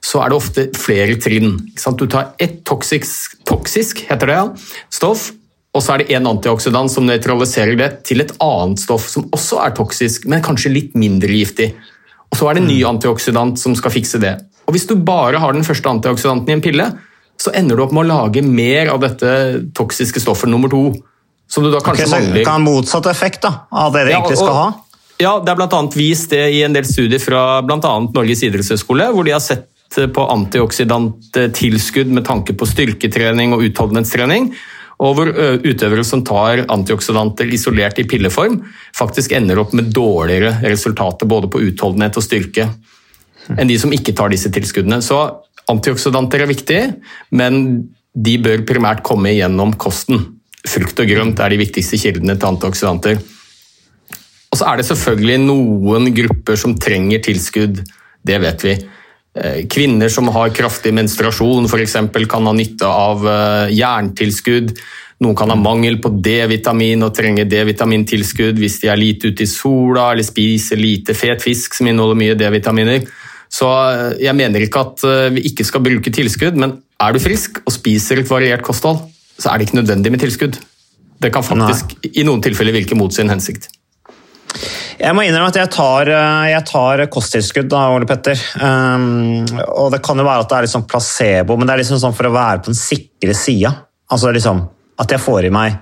så 0.00 0.22
er 0.22 0.30
det 0.30 0.38
ofte 0.38 0.64
flere 0.78 1.18
trinn. 1.20 1.58
Du 1.76 2.06
tar 2.08 2.32
ett 2.40 2.62
toksisk, 2.64 3.36
toksisk 3.44 4.06
heter 4.08 4.32
det, 4.32 4.38
ja, 4.38 4.46
stoff, 4.92 5.28
og 5.76 5.84
så 5.84 5.92
er 5.92 6.02
det 6.02 6.16
en 6.16 6.30
antioksidant 6.30 6.88
som 6.92 7.04
nøytraliserer 7.04 7.76
det 7.76 7.90
til 8.08 8.24
et 8.24 8.32
annet 8.40 8.80
stoff 8.80 9.10
som 9.12 9.26
også 9.36 9.60
er 9.66 9.76
toksisk, 9.76 10.24
men 10.30 10.44
kanskje 10.44 10.72
litt 10.72 10.96
mindre 10.96 11.28
giftig. 11.28 11.74
Og 12.32 12.38
så 12.40 12.48
er 12.48 12.56
det 12.56 12.64
en 12.64 12.70
ny 12.70 12.78
mm. 12.80 12.88
antioksidant 12.94 13.60
som 13.60 13.76
skal 13.76 13.92
fikse 13.92 14.20
det. 14.22 14.38
Og 14.64 14.74
Hvis 14.74 14.88
du 14.88 14.96
bare 14.96 15.42
har 15.42 15.52
den 15.52 15.66
første 15.66 15.92
antioksidanten 15.92 16.48
i 16.48 16.56
en 16.56 16.64
pille, 16.64 16.88
så 17.40 17.52
ender 17.54 17.76
du 17.76 17.84
opp 17.84 17.92
med 17.94 18.06
å 18.06 18.08
lage 18.08 18.42
mer 18.42 18.90
av 18.92 19.02
dette 19.04 19.30
toksiske 19.76 20.22
stoffet 20.22 20.50
nummer 20.50 20.72
to. 20.72 20.88
Som 21.50 21.62
du 21.66 21.70
da 21.70 21.80
kanskje 21.84 22.08
okay, 22.08 22.14
mangler. 22.14 22.44
Kan 22.46 22.64
motsatt 22.66 23.06
effekt 23.10 23.44
da, 23.46 23.52
av 23.70 23.94
det 23.94 24.08
det 24.08 24.16
ja, 24.16 24.18
egentlig 24.18 24.40
skal 24.40 24.50
og, 24.50 24.58
ha? 24.58 24.68
Ja, 25.22 25.32
det 25.40 25.52
er 25.52 25.62
annet 25.64 25.96
vist 25.96 26.32
det 26.34 26.42
i 26.52 26.62
en 26.66 26.74
del 26.76 26.84
studier 26.88 27.22
fra 27.22 27.62
bl.a. 27.64 27.92
Norges 28.16 28.42
idrettshøgskole, 28.44 29.08
hvor 29.14 29.24
de 29.24 29.36
har 29.36 29.44
sett 29.44 29.70
på 30.12 30.24
antioksidanttilskudd 30.32 32.10
med 32.12 32.26
tanke 32.26 32.56
på 32.58 32.66
styrketrening 32.68 33.54
og 33.54 33.62
utholdenhetstrening. 33.68 34.50
Og 35.06 35.14
hvor 35.16 35.30
utøvere 35.62 36.04
som 36.08 36.24
tar 36.24 36.64
antioksidanter 36.72 37.48
isolert 37.52 38.00
i 38.00 38.06
pilleform, 38.08 38.58
faktisk 38.96 39.34
ender 39.36 39.60
opp 39.60 39.74
med 39.76 39.92
dårligere 39.94 40.56
resultater 40.64 41.28
både 41.28 41.52
på 41.52 41.60
utholdenhet 41.68 42.16
og 42.16 42.24
styrke 42.24 42.70
enn 43.54 43.68
de 43.70 43.76
som 43.78 43.92
ikke 43.94 44.14
tar 44.16 44.32
disse 44.32 44.50
tilskuddene. 44.50 44.98
Så 45.04 45.20
antioksidanter 45.70 46.44
er 46.44 46.50
viktig, 46.50 46.80
men 47.36 47.62
de 48.16 48.36
bør 48.40 48.64
primært 48.68 49.04
komme 49.06 49.34
gjennom 49.34 49.74
kosten. 49.80 50.22
Frukt 50.66 50.98
og 51.02 51.08
grønt 51.10 51.40
er 51.42 51.52
de 51.52 51.60
viktigste 51.60 51.98
kildene 52.00 52.36
til 52.38 52.50
antioksidanter. 52.54 53.20
Og 54.50 54.58
så 54.58 54.68
er 54.70 54.80
det 54.80 54.88
selvfølgelig 54.88 55.38
noen 55.44 56.12
grupper 56.16 56.58
som 56.58 56.76
trenger 56.80 57.22
tilskudd, 57.24 57.82
det 58.26 58.38
vet 58.42 58.64
vi. 58.66 58.76
Eh, 59.36 59.58
kvinner 59.68 60.08
som 60.08 60.30
har 60.32 60.54
kraftig 60.56 60.94
menstruasjon 60.96 61.68
f.eks. 61.68 61.98
kan 62.30 62.48
ha 62.48 62.54
nytte 62.56 62.88
av 62.88 63.26
eh, 63.28 63.74
jerntilskudd. 63.76 64.72
Noen 65.20 65.36
kan 65.36 65.52
ha 65.52 65.56
mangel 65.60 65.98
på 66.00 66.10
D-vitamin 66.24 67.04
og 67.04 67.12
trenge 67.16 67.44
D-vitamintilskudd 67.48 68.58
hvis 68.60 68.80
de 68.82 68.90
er 68.92 69.00
lite 69.00 69.32
ute 69.32 69.44
i 69.44 69.50
sola 69.50 70.10
eller 70.12 70.24
spiser 70.24 70.80
lite 70.80 71.16
fet 71.16 71.44
fisk 71.44 71.76
som 71.76 71.88
inneholder 71.88 72.20
mye 72.20 72.38
D-vitaminer. 72.38 73.04
Så 73.56 73.68
eh, 73.68 74.16
jeg 74.26 74.36
mener 74.36 74.64
ikke 74.64 74.84
at 74.84 75.06
vi 75.36 75.46
ikke 75.50 75.66
skal 75.66 75.84
bruke 75.84 76.12
tilskudd, 76.12 76.58
men 76.60 76.78
er 77.00 77.12
du 77.12 77.20
frisk 77.22 77.62
og 77.64 77.74
spiser 77.74 78.22
et 78.22 78.30
variert 78.30 78.64
kosthold, 78.64 79.02
så 79.36 79.52
er 79.52 79.58
det 79.58 79.68
ikke 79.68 79.80
nødvendig 79.80 80.12
med 80.12 80.22
tilskudd. 80.24 80.60
Det 81.20 81.32
kan 81.32 81.44
faktisk 81.44 81.96
Nei. 81.96 82.12
i 82.20 82.24
noen 82.28 82.42
tilfeller 82.44 82.76
virke 82.76 82.96
mot 82.98 83.12
sin 83.14 83.30
hensikt. 83.32 83.70
Jeg 84.96 85.12
må 85.12 85.26
innrømme 85.26 85.50
at 85.52 85.58
jeg 85.58 85.70
tar, 85.74 86.08
eh, 86.08 86.46
jeg 86.52 86.64
tar 86.70 87.02
kosttilskudd, 87.12 87.68
da, 87.72 87.82
Ole 87.92 88.08
Petter. 88.08 88.40
Um, 88.56 89.44
og 89.76 89.90
det 89.92 90.00
kan 90.04 90.16
jo 90.16 90.24
være 90.24 90.46
at 90.46 90.52
det 90.52 90.58
er 90.58 90.68
liksom 90.68 90.86
placebo, 90.88 91.56
men 91.56 91.68
det 91.68 91.74
er 91.74 91.82
liksom 91.82 92.00
sånn 92.00 92.16
for 92.16 92.28
å 92.28 92.32
være 92.36 92.62
på 92.62 92.72
den 92.72 92.80
sikre 92.80 93.36
sida. 93.36 93.74
Altså 94.12 94.32
liksom 94.32 94.64
at 95.02 95.12
jeg 95.12 95.20
får 95.20 95.48
i 95.48 95.52
meg 95.52 95.76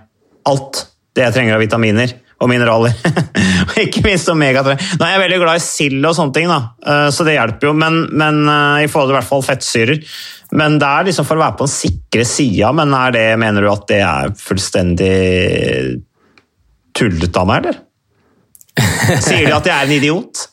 alt 0.50 0.86
det 1.14 1.22
jeg 1.22 1.36
trenger 1.36 1.54
av 1.56 1.62
vitaminer 1.62 2.10
og 2.44 2.50
mineraler. 2.52 2.94
og 3.68 3.76
ikke 3.80 4.04
minst 4.04 4.30
omega-3. 4.32 4.76
Nå 5.00 5.06
er 5.06 5.14
jeg 5.14 5.22
veldig 5.24 5.42
glad 5.42 5.60
i 5.60 5.64
sild 5.64 6.08
og 6.08 6.16
sånne 6.18 6.36
ting, 6.36 6.50
da, 6.52 6.60
uh, 6.86 7.08
så 7.14 7.26
det 7.26 7.38
hjelper 7.38 7.70
jo. 7.70 7.76
Men, 7.80 8.00
men 8.12 8.42
uh, 8.48 8.82
i 8.84 8.90
forhold 8.90 9.10
til 9.10 9.16
i 9.16 9.20
hvert 9.20 9.30
fall 9.30 9.46
fettsyrer. 9.46 10.02
Men 10.54 10.78
det 10.78 10.88
er 10.88 11.08
liksom 11.08 11.26
for 11.26 11.40
å 11.40 11.44
være 11.44 11.58
på 11.58 11.66
den 11.66 11.74
sikre 11.74 12.26
sida. 12.28 12.72
Men 12.76 12.94
er 12.96 13.16
det, 13.16 13.24
mener 13.42 13.64
du 13.64 13.72
at 13.72 13.88
det 13.90 14.02
er 14.06 14.34
fullstendig 14.38 15.14
tullete 16.94 17.40
av 17.40 17.50
meg, 17.50 17.64
eller? 17.64 17.80
Sier 19.24 19.48
de 19.48 19.54
at 19.54 19.66
jeg 19.70 19.74
er 19.74 19.88
en 19.88 19.96
idiot? 19.96 20.44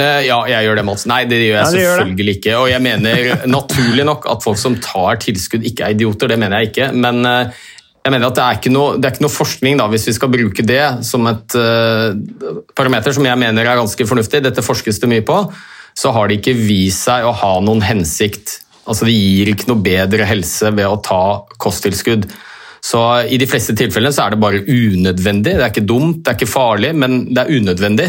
Uh, 0.00 0.22
ja, 0.24 0.38
jeg 0.48 0.66
gjør 0.66 0.78
det, 0.80 0.84
Mats. 0.88 1.04
Nei, 1.08 1.22
det 1.28 1.38
gjør 1.42 1.58
jeg 1.58 1.62
ja, 1.62 1.72
selvfølgelig 1.76 2.32
gjør 2.32 2.38
ikke. 2.40 2.54
Og 2.60 2.70
jeg 2.72 2.84
mener 2.84 3.46
naturlig 3.50 4.06
nok 4.08 4.26
at 4.32 4.44
folk 4.44 4.60
som 4.60 4.78
tar 4.82 5.20
tilskudd, 5.22 5.66
ikke 5.68 5.86
er 5.86 5.96
idioter. 5.96 6.32
Det 6.32 6.38
mener 6.40 6.62
jeg 6.62 6.72
ikke. 6.72 6.88
Men 6.96 7.22
uh, 7.28 7.62
jeg 8.02 8.10
mener 8.10 8.28
at 8.28 8.38
det 8.38 8.42
er 8.44 8.58
ikke 8.58 8.72
noe, 8.74 8.96
er 8.98 9.12
ikke 9.12 9.22
noe 9.22 9.32
forskning, 9.32 9.76
da, 9.78 9.86
hvis 9.90 10.08
vi 10.10 10.14
skal 10.16 10.30
bruke 10.32 10.64
det 10.66 10.82
som 11.06 11.26
et 11.30 11.54
uh, 11.54 12.10
parameter 12.74 13.14
som 13.14 13.26
jeg 13.28 13.38
mener 13.38 13.62
er 13.62 13.78
ganske 13.78 14.06
fornuftig. 14.08 14.40
Dette 14.42 14.64
forskes 14.66 14.98
det 15.02 15.10
mye 15.12 15.24
på. 15.26 15.36
Så 15.94 16.10
har 16.14 16.26
det 16.26 16.40
ikke 16.40 16.56
vist 16.58 17.06
seg 17.06 17.28
å 17.28 17.34
ha 17.36 17.52
noen 17.62 17.84
hensikt. 17.86 18.56
Altså, 18.82 19.06
Det 19.06 19.14
gir 19.14 19.52
ikke 19.52 19.70
noe 19.70 19.84
bedre 19.84 20.26
helse 20.26 20.72
ved 20.74 20.88
å 20.88 20.98
ta 21.04 21.22
kosttilskudd. 21.62 22.26
Så 22.82 23.00
I 23.30 23.38
de 23.38 23.46
fleste 23.46 23.76
tilfellene 23.78 24.10
så 24.14 24.24
er 24.24 24.34
det 24.34 24.42
bare 24.42 24.64
unødvendig. 24.66 25.54
Det 25.54 25.62
er 25.62 25.70
ikke 25.70 25.86
dumt, 25.86 26.24
det 26.24 26.32
er 26.32 26.40
ikke 26.40 26.50
farlig, 26.50 26.90
men 26.98 27.20
det 27.30 27.44
er 27.44 27.54
unødvendig. 27.54 28.08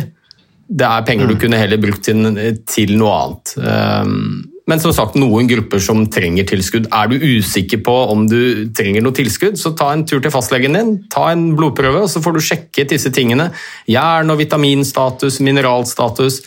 Det 0.73 0.87
er 0.89 1.05
penger 1.05 1.29
du 1.29 1.35
mm. 1.35 1.41
kunne 1.43 1.59
heller 1.61 1.81
brukt 1.83 2.01
til, 2.07 2.23
til 2.65 2.95
noe 2.97 3.13
annet. 3.19 3.53
Ehm, 3.61 4.25
men 4.69 4.79
som 4.79 4.93
sagt, 4.95 5.17
noen 5.19 5.47
grupper 5.49 5.81
som 5.83 6.05
trenger 6.11 6.47
tilskudd. 6.47 6.87
Er 6.95 7.09
du 7.11 7.17
usikker 7.19 7.81
på 7.83 7.95
om 8.13 8.23
du 8.31 8.69
trenger 8.75 9.03
noe 9.03 9.15
tilskudd, 9.15 9.57
så 9.59 9.73
ta 9.75 9.89
en 9.91 10.05
tur 10.07 10.21
til 10.23 10.31
fastlegen 10.31 10.77
din, 10.77 10.93
ta 11.11 11.27
en 11.33 11.49
blodprøve, 11.57 12.05
og 12.05 12.11
så 12.11 12.23
får 12.23 12.37
du 12.37 12.43
sjekket 12.47 12.93
disse 12.95 13.11
tingene. 13.15 13.49
Jern- 13.91 14.31
og 14.31 14.39
vitaminstatus, 14.39 15.41
mineralstatus. 15.43 16.43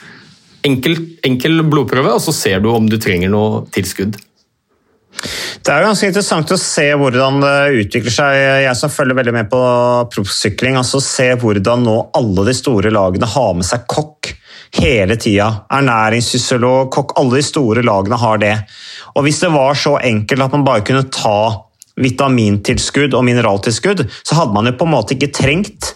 Enkel, 0.66 0.96
enkel 1.28 1.60
blodprøve, 1.68 2.16
og 2.16 2.24
så 2.24 2.32
ser 2.34 2.64
du 2.64 2.70
om 2.72 2.88
du 2.88 2.96
trenger 3.02 3.30
noe 3.32 3.66
tilskudd. 3.74 4.16
Det 5.16 5.72
er 5.72 5.82
jo 5.82 5.90
ganske 5.90 6.08
interessant 6.10 6.50
å 6.52 6.58
se 6.60 6.86
hvordan 6.96 7.38
det 7.44 7.54
utvikler 7.82 8.12
seg. 8.12 8.40
Jeg 8.64 8.80
som 8.80 8.92
følger 8.92 9.16
veldig 9.20 9.36
med 9.36 9.52
på 9.52 9.60
proffsykling, 10.12 10.80
altså 10.80 11.00
se 11.04 11.30
hvordan 11.40 11.84
nå 11.84 11.96
alle 12.16 12.48
de 12.48 12.56
store 12.56 12.92
lagene 12.92 13.28
har 13.28 13.54
med 13.56 13.68
seg 13.68 13.84
kokk 13.92 14.32
hele 14.78 15.16
tida. 15.20 15.48
Ernæringsfysiolog, 15.72 16.90
kokk, 16.94 17.14
alle 17.20 17.38
de 17.38 17.46
store 17.46 17.84
lagene 17.86 18.18
har 18.20 18.40
det. 18.42 18.56
Og 19.14 19.26
Hvis 19.26 19.40
det 19.44 19.52
var 19.54 19.74
så 19.74 19.96
enkelt 19.98 20.42
at 20.42 20.52
man 20.52 20.66
bare 20.66 20.84
kunne 20.86 21.06
ta 21.10 21.38
vitamintilskudd 21.96 23.14
og 23.16 23.24
mineraltilskudd, 23.24 24.04
så 24.22 24.36
hadde 24.36 24.52
man 24.52 24.68
jo 24.68 24.76
på 24.76 24.84
en 24.84 24.92
måte 24.92 25.16
ikke 25.16 25.32
trengt 25.32 25.94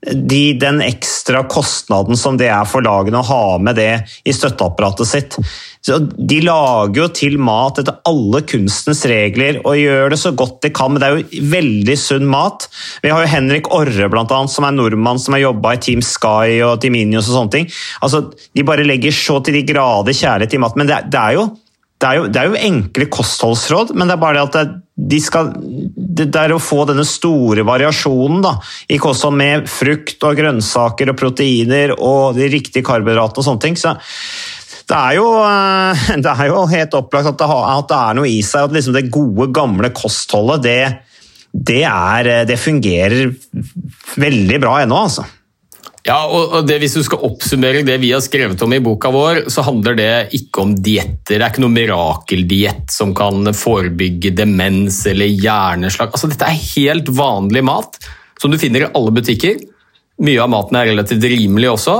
de, 0.00 0.52
den 0.52 0.80
ekstra 0.80 1.42
kostnaden 1.50 2.16
som 2.16 2.38
det 2.40 2.48
er 2.48 2.64
for 2.68 2.84
lagene 2.84 3.20
å 3.20 3.26
ha 3.26 3.42
med 3.60 3.76
det 3.76 3.92
i 4.24 4.32
støtteapparatet 4.32 5.08
sitt. 5.08 5.36
Så 5.80 5.96
de 6.12 6.42
lager 6.44 6.98
jo 7.00 7.06
til 7.16 7.38
mat 7.40 7.78
etter 7.80 8.02
alle 8.08 8.42
kunstens 8.48 9.00
regler 9.08 9.62
og 9.62 9.78
gjør 9.80 10.12
det 10.12 10.18
så 10.20 10.34
godt 10.36 10.58
de 10.66 10.72
kan, 10.76 10.92
men 10.92 11.00
det 11.00 11.08
er 11.08 11.16
jo 11.16 11.46
veldig 11.54 11.96
sunn 11.96 12.28
mat. 12.28 12.66
Vi 13.00 13.12
har 13.12 13.24
jo 13.24 13.30
Henrik 13.32 13.70
Orre, 13.72 14.10
blant 14.12 14.34
annet, 14.36 14.52
som 14.52 14.68
er 14.68 14.76
nordmann 14.76 15.22
som 15.22 15.36
har 15.36 15.46
jobba 15.46 15.74
i 15.76 15.80
Team 15.80 16.04
Sky 16.04 16.60
og 16.66 16.82
Team 16.84 17.00
Inios 17.00 17.30
og 17.30 17.38
sånne 17.38 17.56
ting. 17.56 17.72
Altså, 18.04 18.26
de 18.28 18.66
bare 18.68 18.84
legger 18.84 19.16
så 19.16 19.40
til 19.40 19.56
de 19.56 19.64
grader 19.72 20.16
kjærlighet 20.16 20.58
i 20.58 20.62
mat, 20.66 20.76
men 20.76 20.90
det, 20.90 21.00
det, 21.08 21.24
er 21.24 21.38
jo, 21.38 21.48
det, 21.96 22.10
er 22.10 22.20
jo, 22.20 22.28
det, 22.28 22.44
er 22.44 22.52
jo, 22.52 22.62
enkle 22.68 23.10
kostholdsråd, 23.16 23.96
men 23.96 24.12
det 24.12 24.18
er 24.18 24.24
bare 24.28 24.44
det 24.52 24.62
at 24.68 24.78
de 25.00 25.24
skal, 25.24 25.54
det 25.96 26.28
er 26.36 26.52
å 26.52 26.60
få 26.60 26.84
denne 26.90 27.08
store 27.08 27.64
variasjonen 27.64 28.44
da, 28.44 28.58
i 28.92 29.00
kosthold 29.00 29.40
med 29.40 29.68
frukt 29.72 30.28
og 30.28 30.36
grønnsaker 30.36 31.14
og 31.14 31.20
proteiner 31.24 31.96
og 31.96 32.36
de 32.36 32.52
riktige 32.52 32.84
karbohydratene 32.84 33.40
og 33.40 33.48
sånne 33.48 33.64
ting. 33.64 33.80
så 33.80 33.96
det 34.90 34.98
er, 34.98 35.16
jo, 35.20 35.26
eh, 35.46 36.06
det 36.24 36.34
er 36.34 36.50
jo, 36.50 36.64
helt 36.70 36.96
opplagt 36.98 37.30
at 37.30 37.40
det, 37.90 37.98
er 37.98 38.18
noe 38.18 38.30
i 38.30 38.40
seg. 38.46 38.66
At 38.68 38.76
liksom 38.76 38.96
det 38.96 39.10
gode, 39.12 39.50
gamle 39.54 39.92
kostholdet, 39.94 40.64
det, 40.66 40.80
det, 41.52 41.84
er, 41.86 42.32
det 42.48 42.58
fungerer 42.60 43.30
veldig 44.20 44.62
bra 44.62 44.80
ennå, 44.84 45.04
altså. 45.08 45.26
Ja, 46.06 46.22
og 46.32 46.64
det, 46.64 46.78
Hvis 46.80 46.94
du 46.96 47.02
skal 47.04 47.20
oppsummere 47.28 47.82
det 47.84 47.98
vi 48.00 48.14
har 48.14 48.22
skrevet 48.24 48.62
om 48.64 48.72
i 48.72 48.80
boka 48.80 49.10
vår, 49.12 49.42
så 49.52 49.64
handler 49.66 49.98
det 49.98 50.12
ikke 50.36 50.64
om 50.64 50.72
dietter. 50.72 51.36
Det 51.36 51.42
er 51.42 51.50
ikke 51.50 51.64
noe 51.66 51.74
mirakeldiett 51.74 52.94
som 52.94 53.12
kan 53.16 53.52
forebygge 53.54 54.32
demens 54.32 55.02
eller 55.10 55.28
hjerneslag. 55.28 56.14
Altså, 56.14 56.30
dette 56.32 56.48
er 56.48 56.64
helt 56.72 57.12
vanlig 57.12 57.62
mat 57.68 58.00
som 58.40 58.52
du 58.52 58.56
finner 58.60 58.86
i 58.86 58.90
alle 58.96 59.12
butikker. 59.12 59.60
Mye 60.20 60.40
av 60.42 60.50
maten 60.52 60.76
er 60.76 60.90
relativt 60.90 61.24
rimelig 61.24 61.70
også, 61.70 61.92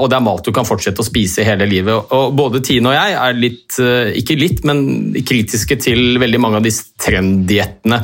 og 0.00 0.06
det 0.08 0.16
er 0.16 0.24
mat 0.24 0.46
du 0.46 0.52
kan 0.56 0.64
fortsette 0.64 1.02
å 1.02 1.04
spise 1.04 1.44
hele 1.44 1.66
livet. 1.68 2.12
Og 2.16 2.32
både 2.36 2.62
Tine 2.64 2.88
og 2.88 2.96
jeg 2.96 3.16
er 3.20 3.36
litt, 3.36 3.76
eh, 3.84 4.14
ikke 4.16 4.38
litt, 4.40 4.62
men 4.64 5.12
kritiske 5.20 5.76
til 5.84 6.16
veldig 6.22 6.40
mange 6.40 6.56
av 6.62 6.64
disse 6.64 6.96
trenddiettene 7.04 8.00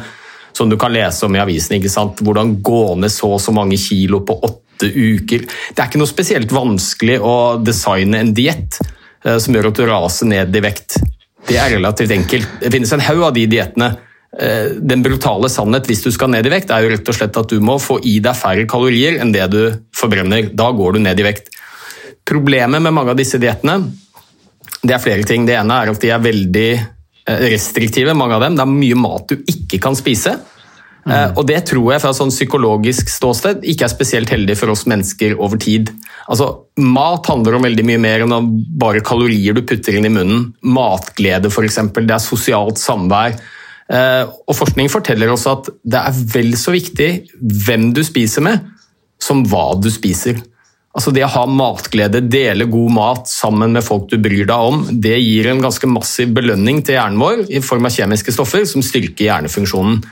som 0.53 0.69
du 0.69 0.77
kan 0.77 0.93
lese 0.93 1.25
om 1.25 1.37
i 1.37 1.41
avisen. 1.41 1.79
ikke 1.79 1.89
sant? 1.89 2.21
Hvordan 2.21 2.61
gå 2.61 2.99
ned 3.01 3.11
så 3.11 3.33
og 3.33 3.41
så 3.41 3.53
mange 3.57 3.81
kilo 3.81 4.21
på 4.21 4.37
åtte 4.45 4.93
uker. 4.93 5.49
Det 5.73 5.81
er 5.81 5.89
ikke 5.89 6.03
noe 6.03 6.11
spesielt 6.11 6.53
vanskelig 6.53 7.21
å 7.25 7.57
designe 7.65 8.21
en 8.21 8.35
diett 8.35 8.77
eh, 9.25 9.39
som 9.39 9.55
gjør 9.55 9.73
at 9.73 9.81
du 9.81 9.87
raser 9.89 10.27
ned 10.27 10.55
i 10.55 10.61
vekt. 10.61 11.01
Det 11.49 11.57
er 11.57 11.79
relativt 11.79 12.13
enkelt. 12.13 12.61
Det 12.61 12.71
finnes 12.71 12.93
en 12.93 13.09
haug 13.09 13.23
av 13.23 13.33
de 13.33 13.49
diettene 13.49 13.95
den 14.33 15.03
brutale 15.05 15.51
sannhet 15.53 15.85
hvis 15.91 16.01
du 16.07 16.09
skal 16.15 16.31
ned 16.33 16.47
i 16.49 16.53
vekt, 16.55 16.71
er 16.73 16.87
jo 16.87 16.93
rett 16.95 17.09
og 17.11 17.17
slett 17.19 17.37
at 17.37 17.51
du 17.53 17.59
må 17.61 17.75
få 17.83 17.99
i 18.09 18.15
deg 18.25 18.39
færre 18.39 18.65
kalorier 18.71 19.19
enn 19.21 19.35
det 19.35 19.45
du 19.53 19.61
forbrenner. 19.97 20.49
Da 20.57 20.71
går 20.73 20.97
du 20.97 21.03
ned 21.05 21.21
i 21.21 21.27
vekt. 21.27 21.51
Problemet 22.29 22.83
med 22.83 22.95
mange 22.95 23.13
av 23.13 23.19
disse 23.19 23.41
diettene 23.43 23.81
Det 24.83 24.95
er 24.95 25.03
flere 25.03 25.27
ting. 25.27 25.45
Det 25.47 25.57
ene 25.59 25.77
er 25.83 25.93
at 25.93 26.01
de 26.03 26.11
er 26.11 26.23
veldig 26.23 26.71
eh, 26.73 27.45
restriktive, 27.53 28.15
mange 28.19 28.35
av 28.39 28.47
dem. 28.47 28.57
Det 28.57 28.65
er 28.65 28.73
mye 28.73 28.99
mat 28.99 29.29
du 29.31 29.53
ikke 29.53 29.79
kan 29.83 29.99
spise. 29.99 30.39
Mm. 31.03 31.35
Og 31.35 31.47
det 31.49 31.61
tror 31.67 31.89
jeg 31.91 32.03
fra 32.03 32.13
sånn 32.15 32.31
psykologisk 32.31 33.09
ståsted 33.11 33.65
ikke 33.67 33.89
er 33.89 33.91
spesielt 33.91 34.31
heldig 34.31 34.55
for 34.59 34.71
oss 34.71 34.85
mennesker 34.91 35.35
over 35.35 35.59
tid. 35.59 35.91
Altså, 36.31 36.47
mat 36.79 37.27
handler 37.31 37.59
om 37.59 37.67
veldig 37.67 37.87
mye 37.89 38.03
mer 38.03 38.23
enn 38.23 38.53
bare 38.79 39.03
kalorier 39.07 39.57
du 39.57 39.65
putter 39.67 39.99
inn 39.99 40.07
i 40.07 40.13
munnen. 40.15 40.53
Matglede 40.63 41.51
f.eks. 41.51 41.81
Det 41.99 42.07
er 42.07 42.23
sosialt 42.23 42.79
samvær. 42.83 43.35
Eh, 43.91 44.23
og 44.29 44.57
Forskning 44.57 44.91
forteller 44.93 45.33
oss 45.33 45.49
at 45.51 45.71
det 45.83 45.99
er 45.99 46.23
vel 46.35 46.55
så 46.59 46.75
viktig 46.75 47.11
hvem 47.41 47.91
du 47.97 48.03
spiser 48.07 48.45
med, 48.47 48.63
som 49.23 49.45
hva 49.49 49.73
du 49.79 49.91
spiser. 49.93 50.41
Altså 50.93 51.13
Det 51.15 51.23
å 51.25 51.31
ha 51.33 51.45
matglede, 51.49 52.21
dele 52.29 52.69
god 52.69 52.93
mat 52.93 53.31
sammen 53.31 53.73
med 53.73 53.85
folk 53.85 54.11
du 54.11 54.19
bryr 54.21 54.45
deg 54.49 54.73
om, 54.73 54.83
det 54.93 55.15
gir 55.23 55.49
en 55.49 55.63
ganske 55.65 55.89
massiv 55.89 56.35
belønning 56.37 56.83
til 56.85 56.99
hjernen 56.99 57.23
vår 57.23 57.47
i 57.49 57.63
form 57.65 57.89
av 57.89 57.95
kjemiske 57.95 58.35
stoffer 58.35 58.67
som 58.69 58.85
styrker 58.85 59.31
hjernefunksjonen. 59.31 60.03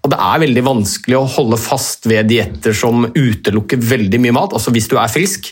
Og 0.00 0.12
Det 0.14 0.16
er 0.16 0.44
veldig 0.44 0.62
vanskelig 0.64 1.18
å 1.18 1.26
holde 1.28 1.58
fast 1.60 2.06
ved 2.08 2.30
dietter 2.30 2.72
som 2.76 3.04
utelukker 3.12 3.82
veldig 3.82 4.22
mye 4.22 4.36
mat. 4.38 4.54
Altså 4.56 4.72
Hvis 4.72 4.88
du 4.88 4.96
er 4.96 5.10
frisk, 5.12 5.50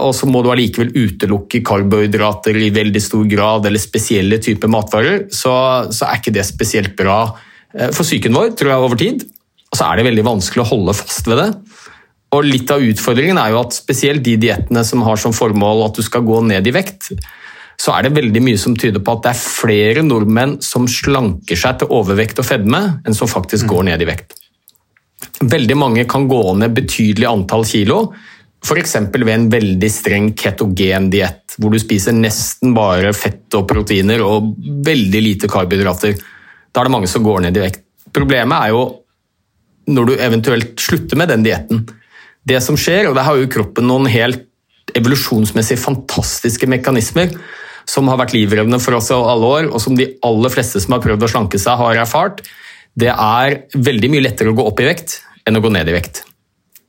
og 0.00 0.14
så 0.16 0.28
må 0.28 0.40
du 0.40 0.48
allikevel 0.52 0.94
utelukke 0.96 1.60
karbohydrater 1.66 2.56
i 2.56 2.70
veldig 2.72 3.02
stor 3.04 3.26
grad, 3.28 3.66
eller 3.68 3.82
spesielle 3.82 4.38
typer 4.40 4.70
matvarer, 4.72 5.26
så, 5.34 5.52
så 5.92 6.08
er 6.08 6.20
ikke 6.20 6.32
det 6.38 6.46
spesielt 6.48 6.94
bra 6.96 7.18
eh, 7.74 7.90
for 7.92 8.06
psyken 8.06 8.36
vår, 8.36 8.54
tror 8.56 8.72
jeg, 8.72 8.86
over 8.86 9.00
tid. 9.00 9.26
Og 9.68 9.76
så 9.76 9.90
er 9.90 10.00
det 10.00 10.08
veldig 10.08 10.24
vanskelig 10.24 10.64
å 10.64 10.70
holde 10.70 10.96
fast 10.96 11.28
ved 11.28 11.42
det. 11.42 11.50
Og 12.36 12.44
Litt 12.44 12.72
av 12.72 12.84
utfordringen 12.84 13.40
er 13.40 13.52
jo 13.52 13.60
at 13.60 13.76
spesielt 13.76 14.24
de 14.24 14.38
diettene 14.40 14.84
som 14.84 15.04
har 15.04 15.20
som 15.20 15.36
formål 15.36 15.86
at 15.86 16.00
du 16.00 16.04
skal 16.04 16.24
gå 16.24 16.40
ned 16.48 16.66
i 16.68 16.74
vekt, 16.76 17.12
så 17.78 17.94
er 17.94 18.08
det 18.08 18.16
veldig 18.16 18.42
mye 18.42 18.58
som 18.58 18.74
tyder 18.76 19.04
på 19.04 19.14
at 19.14 19.24
det 19.24 19.32
er 19.34 19.42
flere 19.42 20.02
nordmenn 20.02 20.56
som 20.64 20.88
slanker 20.90 21.60
seg 21.60 21.78
til 21.80 21.92
overvekt 21.94 22.40
og 22.42 22.48
fedme, 22.48 22.80
enn 23.06 23.16
som 23.16 23.30
faktisk 23.30 23.68
går 23.70 23.86
ned 23.92 24.02
i 24.02 24.08
vekt. 24.08 24.34
Veldig 25.38 25.76
mange 25.78 26.04
kan 26.10 26.26
gå 26.30 26.42
ned 26.58 26.74
betydelig 26.74 27.28
antall 27.30 27.64
kilo, 27.68 28.00
f.eks. 28.64 28.96
ved 29.14 29.34
en 29.34 29.48
veldig 29.52 29.90
streng 29.92 30.32
ketogen 30.38 31.10
diett, 31.12 31.54
hvor 31.58 31.72
du 31.72 31.78
spiser 31.80 32.16
nesten 32.16 32.74
bare 32.76 33.12
fett 33.16 33.54
og 33.58 33.68
proteiner 33.70 34.22
og 34.24 34.54
veldig 34.86 35.22
lite 35.22 35.50
karbohydrater. 35.50 36.16
Da 36.72 36.80
er 36.80 36.88
det 36.88 36.94
mange 36.94 37.10
som 37.10 37.24
går 37.24 37.46
ned 37.46 37.56
i 37.58 37.64
vekt. 37.64 37.84
Problemet 38.14 38.58
er 38.58 38.74
jo 38.74 38.82
når 39.88 40.10
du 40.10 40.18
eventuelt 40.20 40.82
slutter 40.82 41.16
med 41.16 41.30
den 41.32 41.46
dietten. 41.46 41.86
Det 42.48 42.60
som 42.64 42.76
skjer, 42.76 43.08
og 43.08 43.16
der 43.16 43.26
har 43.26 43.38
jo 43.38 43.48
kroppen 43.52 43.88
noen 43.88 44.08
helt 44.10 44.44
evolusjonsmessig 44.96 45.78
fantastiske 45.80 46.68
mekanismer 46.70 47.32
som 47.88 48.08
har 48.10 48.20
vært 48.20 48.34
livrevne 48.36 48.80
for 48.82 48.98
oss 48.98 49.10
i 49.12 49.16
alle 49.16 49.48
år, 49.48 49.68
og 49.72 49.80
som 49.80 49.96
de 49.96 50.10
aller 50.24 50.52
fleste 50.52 50.80
som 50.82 50.96
har 50.96 51.04
prøvd 51.04 51.24
å 51.24 51.30
slanke 51.32 51.60
seg, 51.60 51.80
har 51.80 52.02
erfart, 52.02 52.42
det 52.98 53.12
er 53.12 53.62
veldig 53.72 54.10
mye 54.12 54.24
lettere 54.26 54.52
å 54.52 54.56
gå 54.58 54.66
opp 54.68 54.82
i 54.82 54.88
vekt 54.88 55.20
enn 55.48 55.56
å 55.56 55.62
gå 55.64 55.72
ned 55.72 55.88
i 55.88 55.96
vekt. 55.96 56.22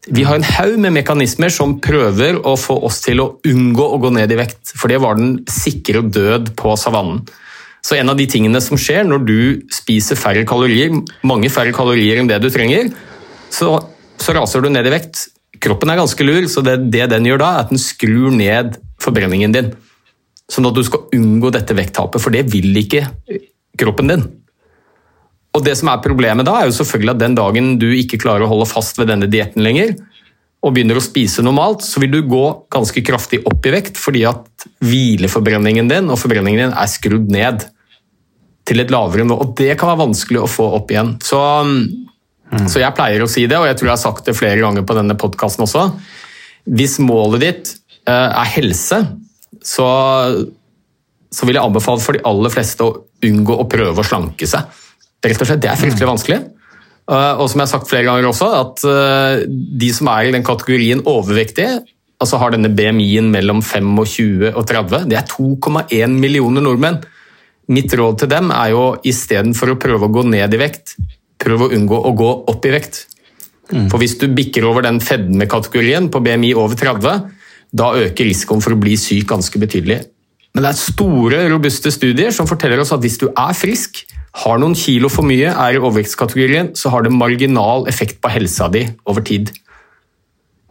Vi 0.10 0.24
har 0.26 0.40
en 0.40 0.46
haug 0.46 0.80
med 0.82 0.96
mekanismer 0.96 1.52
som 1.54 1.76
prøver 1.84 2.40
å 2.48 2.56
få 2.58 2.80
oss 2.88 2.98
til 3.06 3.22
å 3.22 3.28
unngå 3.46 3.86
å 3.94 4.00
gå 4.02 4.10
ned 4.16 4.32
i 4.34 4.40
vekt, 4.40 4.72
for 4.74 4.90
det 4.90 4.98
var 5.04 5.20
den 5.20 5.44
sikre 5.54 6.02
død 6.02 6.56
på 6.58 6.74
savannen. 6.82 7.22
Så 7.86 7.96
en 7.96 8.10
av 8.12 8.18
de 8.20 8.26
tingene 8.30 8.60
som 8.64 8.80
skjer 8.80 9.06
når 9.08 9.28
du 9.28 9.40
spiser 9.74 10.18
færre 10.20 10.44
kalorier, 10.50 10.96
mange 11.22 11.52
færre 11.54 11.76
kalorier 11.76 12.20
enn 12.20 12.30
det 12.30 12.42
du 12.42 12.50
trenger, 12.52 12.90
så, 13.54 13.76
så 14.20 14.36
raser 14.36 14.66
du 14.66 14.72
ned 14.74 14.90
i 14.90 14.96
vekt. 14.96 15.28
Kroppen 15.62 15.94
er 15.94 16.02
ganske 16.02 16.26
lur, 16.26 16.50
så 16.52 16.64
det, 16.66 16.80
det 16.92 17.06
den 17.14 17.30
gjør 17.30 17.44
da, 17.44 17.54
er 17.54 17.68
at 17.68 17.74
den 17.74 17.82
skrur 17.82 18.34
ned 18.34 18.80
forbrenningen 19.04 19.56
din. 19.56 19.72
Sånn 20.50 20.66
at 20.66 20.76
du 20.76 20.82
skal 20.88 21.06
unngå 21.16 21.54
dette 21.54 21.78
vekttapet, 21.78 22.24
for 22.24 22.34
det 22.34 22.48
vil 22.50 22.74
ikke 22.82 23.06
kroppen 23.80 24.10
din. 24.10 24.26
Og 25.58 25.66
det 25.66 25.76
som 25.80 25.90
er 25.90 26.04
Problemet 26.04 26.48
da, 26.48 26.60
er 26.60 26.70
jo 26.70 26.78
selvfølgelig 26.78 27.16
at 27.16 27.22
den 27.24 27.38
dagen 27.38 27.74
du 27.82 27.88
ikke 27.96 28.20
klarer 28.22 28.46
å 28.46 28.52
holde 28.52 28.70
fast 28.70 29.00
ved 29.00 29.10
denne 29.12 29.30
dietten 29.32 29.64
lenger, 29.66 29.96
og 30.60 30.74
begynner 30.76 31.00
å 31.00 31.04
spise 31.04 31.44
normalt, 31.46 31.86
så 31.88 32.02
vil 32.04 32.12
du 32.12 32.20
gå 32.28 32.44
ganske 32.72 33.02
kraftig 33.08 33.40
opp 33.48 33.64
i 33.68 33.72
vekt 33.72 34.00
fordi 34.00 34.26
at 34.28 34.68
hvileforbrenningen 34.84 35.88
din 35.88 36.12
og 36.12 36.20
forbrenningen 36.20 36.66
din 36.66 36.76
er 36.76 36.92
skrudd 36.92 37.32
ned 37.32 37.64
til 38.68 38.84
et 38.84 38.92
lavere 38.92 39.24
nivå. 39.24 39.40
Og 39.40 39.54
det 39.58 39.72
kan 39.80 39.94
være 39.94 40.04
vanskelig 40.04 40.44
å 40.44 40.52
få 40.52 40.68
opp 40.78 40.92
igjen. 40.92 41.14
Så, 41.24 41.40
mm. 41.40 42.68
så 42.70 42.84
jeg 42.84 42.96
pleier 42.98 43.24
å 43.24 43.30
si 43.32 43.46
det, 43.48 43.58
og 43.58 43.70
jeg 43.70 43.80
tror 43.80 43.90
jeg 43.90 43.96
har 43.96 44.04
sagt 44.04 44.28
det 44.28 44.38
flere 44.38 44.60
ganger 44.62 44.86
på 44.86 45.00
denne 45.00 45.16
podkasten 45.20 45.64
også. 45.66 45.88
Hvis 46.70 47.00
målet 47.02 47.46
ditt 47.46 47.74
eh, 48.04 48.30
er 48.30 48.52
helse, 48.58 49.00
så, 49.64 49.88
så 51.32 51.48
vil 51.48 51.56
jeg 51.56 51.64
anbefale 51.66 52.04
for 52.04 52.20
de 52.20 52.26
aller 52.28 52.54
fleste 52.54 52.84
å 52.84 52.98
unngå 53.26 53.56
å 53.64 53.68
prøve 53.72 54.04
å 54.04 54.10
slanke 54.12 54.48
seg. 54.48 54.68
Rett 55.26 55.44
og 55.44 55.50
slett, 55.50 55.62
Det 55.62 55.70
er 55.72 55.80
fryktelig 55.80 56.08
mm. 56.08 56.14
vanskelig. 56.14 56.40
Eh, 57.10 57.34
og 57.42 57.48
som 57.50 57.60
jeg 57.60 57.66
har 57.66 57.72
sagt 57.74 57.90
flere 57.90 58.08
ganger 58.08 58.30
også, 58.30 58.50
at 58.60 58.84
eh, 58.88 59.46
de 59.50 59.90
som 59.96 60.12
er 60.14 60.30
i 60.30 60.36
den 60.36 60.46
kategorien 60.46 61.02
overvektige, 61.10 61.80
altså 62.20 62.40
har 62.42 62.54
denne 62.54 62.72
BMI-en 62.76 63.32
mellom 63.34 63.64
25 63.64 64.52
og 64.52 64.66
30, 64.68 65.08
det 65.10 65.18
er 65.18 65.30
2,1 65.32 66.20
millioner 66.20 66.64
nordmenn. 66.66 67.00
Mitt 67.70 67.94
råd 67.94 68.22
til 68.22 68.32
dem 68.32 68.52
er 68.54 68.74
jo 68.74 68.84
istedenfor 69.08 69.74
å 69.74 69.80
prøve 69.82 70.08
å 70.08 70.14
gå 70.14 70.26
ned 70.28 70.54
i 70.56 70.62
vekt, 70.62 70.96
prøve 71.40 71.68
å 71.68 71.74
unngå 71.76 71.98
å 72.10 72.14
gå 72.18 72.30
opp 72.52 72.68
i 72.68 72.74
vekt. 72.74 73.04
Mm. 73.70 73.88
For 73.92 74.02
hvis 74.02 74.18
du 74.20 74.26
bikker 74.34 74.66
over 74.66 74.86
den 74.86 74.98
fedmekategorien 75.04 76.10
på 76.12 76.22
BMI 76.26 76.56
over 76.58 76.78
30, 76.78 77.28
da 77.70 77.92
øker 78.02 78.26
risikoen 78.26 78.64
for 78.66 78.74
å 78.74 78.82
bli 78.82 78.96
syk 78.98 79.28
ganske 79.30 79.62
betydelig. 79.62 80.02
Men 80.56 80.66
det 80.66 80.72
er 80.72 80.80
store, 80.82 81.44
robuste 81.52 81.92
studier 81.94 82.34
som 82.34 82.50
forteller 82.50 82.82
oss 82.82 82.92
at 82.96 83.04
hvis 83.04 83.20
du 83.22 83.28
er 83.30 83.54
frisk, 83.58 84.02
har 84.40 84.60
noen 84.62 84.76
kilo 84.78 85.10
for 85.12 85.28
mye, 85.28 85.52
er 85.52 85.76
i 85.76 85.80
overvektskategorien, 85.82 86.74
så 86.78 86.92
har 86.94 87.04
det 87.04 87.16
marginal 87.16 87.88
effekt 87.92 88.22
på 88.24 88.32
helsa 88.32 88.70
di 88.72 88.86
over 89.10 89.26
tid. 89.26 89.52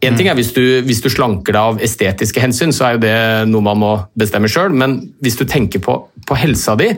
En 0.06 0.14
ting 0.14 0.28
er 0.30 0.36
hvis 0.38 0.52
du, 0.54 0.62
hvis 0.86 1.00
du, 1.02 1.08
slanker 1.10 1.56
deg 1.56 1.58
av 1.72 1.80
estetiske 1.82 2.42
hensyn, 2.42 2.72
så 2.74 2.86
er 2.86 2.96
jo 2.96 3.02
det 3.02 3.14
noe 3.50 3.66
man 3.66 3.80
må 3.80 3.92
bestemme 4.18 4.50
sjøl, 4.50 4.70
men 4.70 5.00
hvis 5.24 5.40
du 5.40 5.44
tenker 5.48 5.82
på, 5.82 5.96
på, 6.28 6.38
helsa 6.38 6.76
di, 6.78 6.92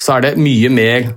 så 0.00 0.16
er 0.16 0.24
det 0.24 0.38
mye 0.40 0.70
mer 0.72 1.10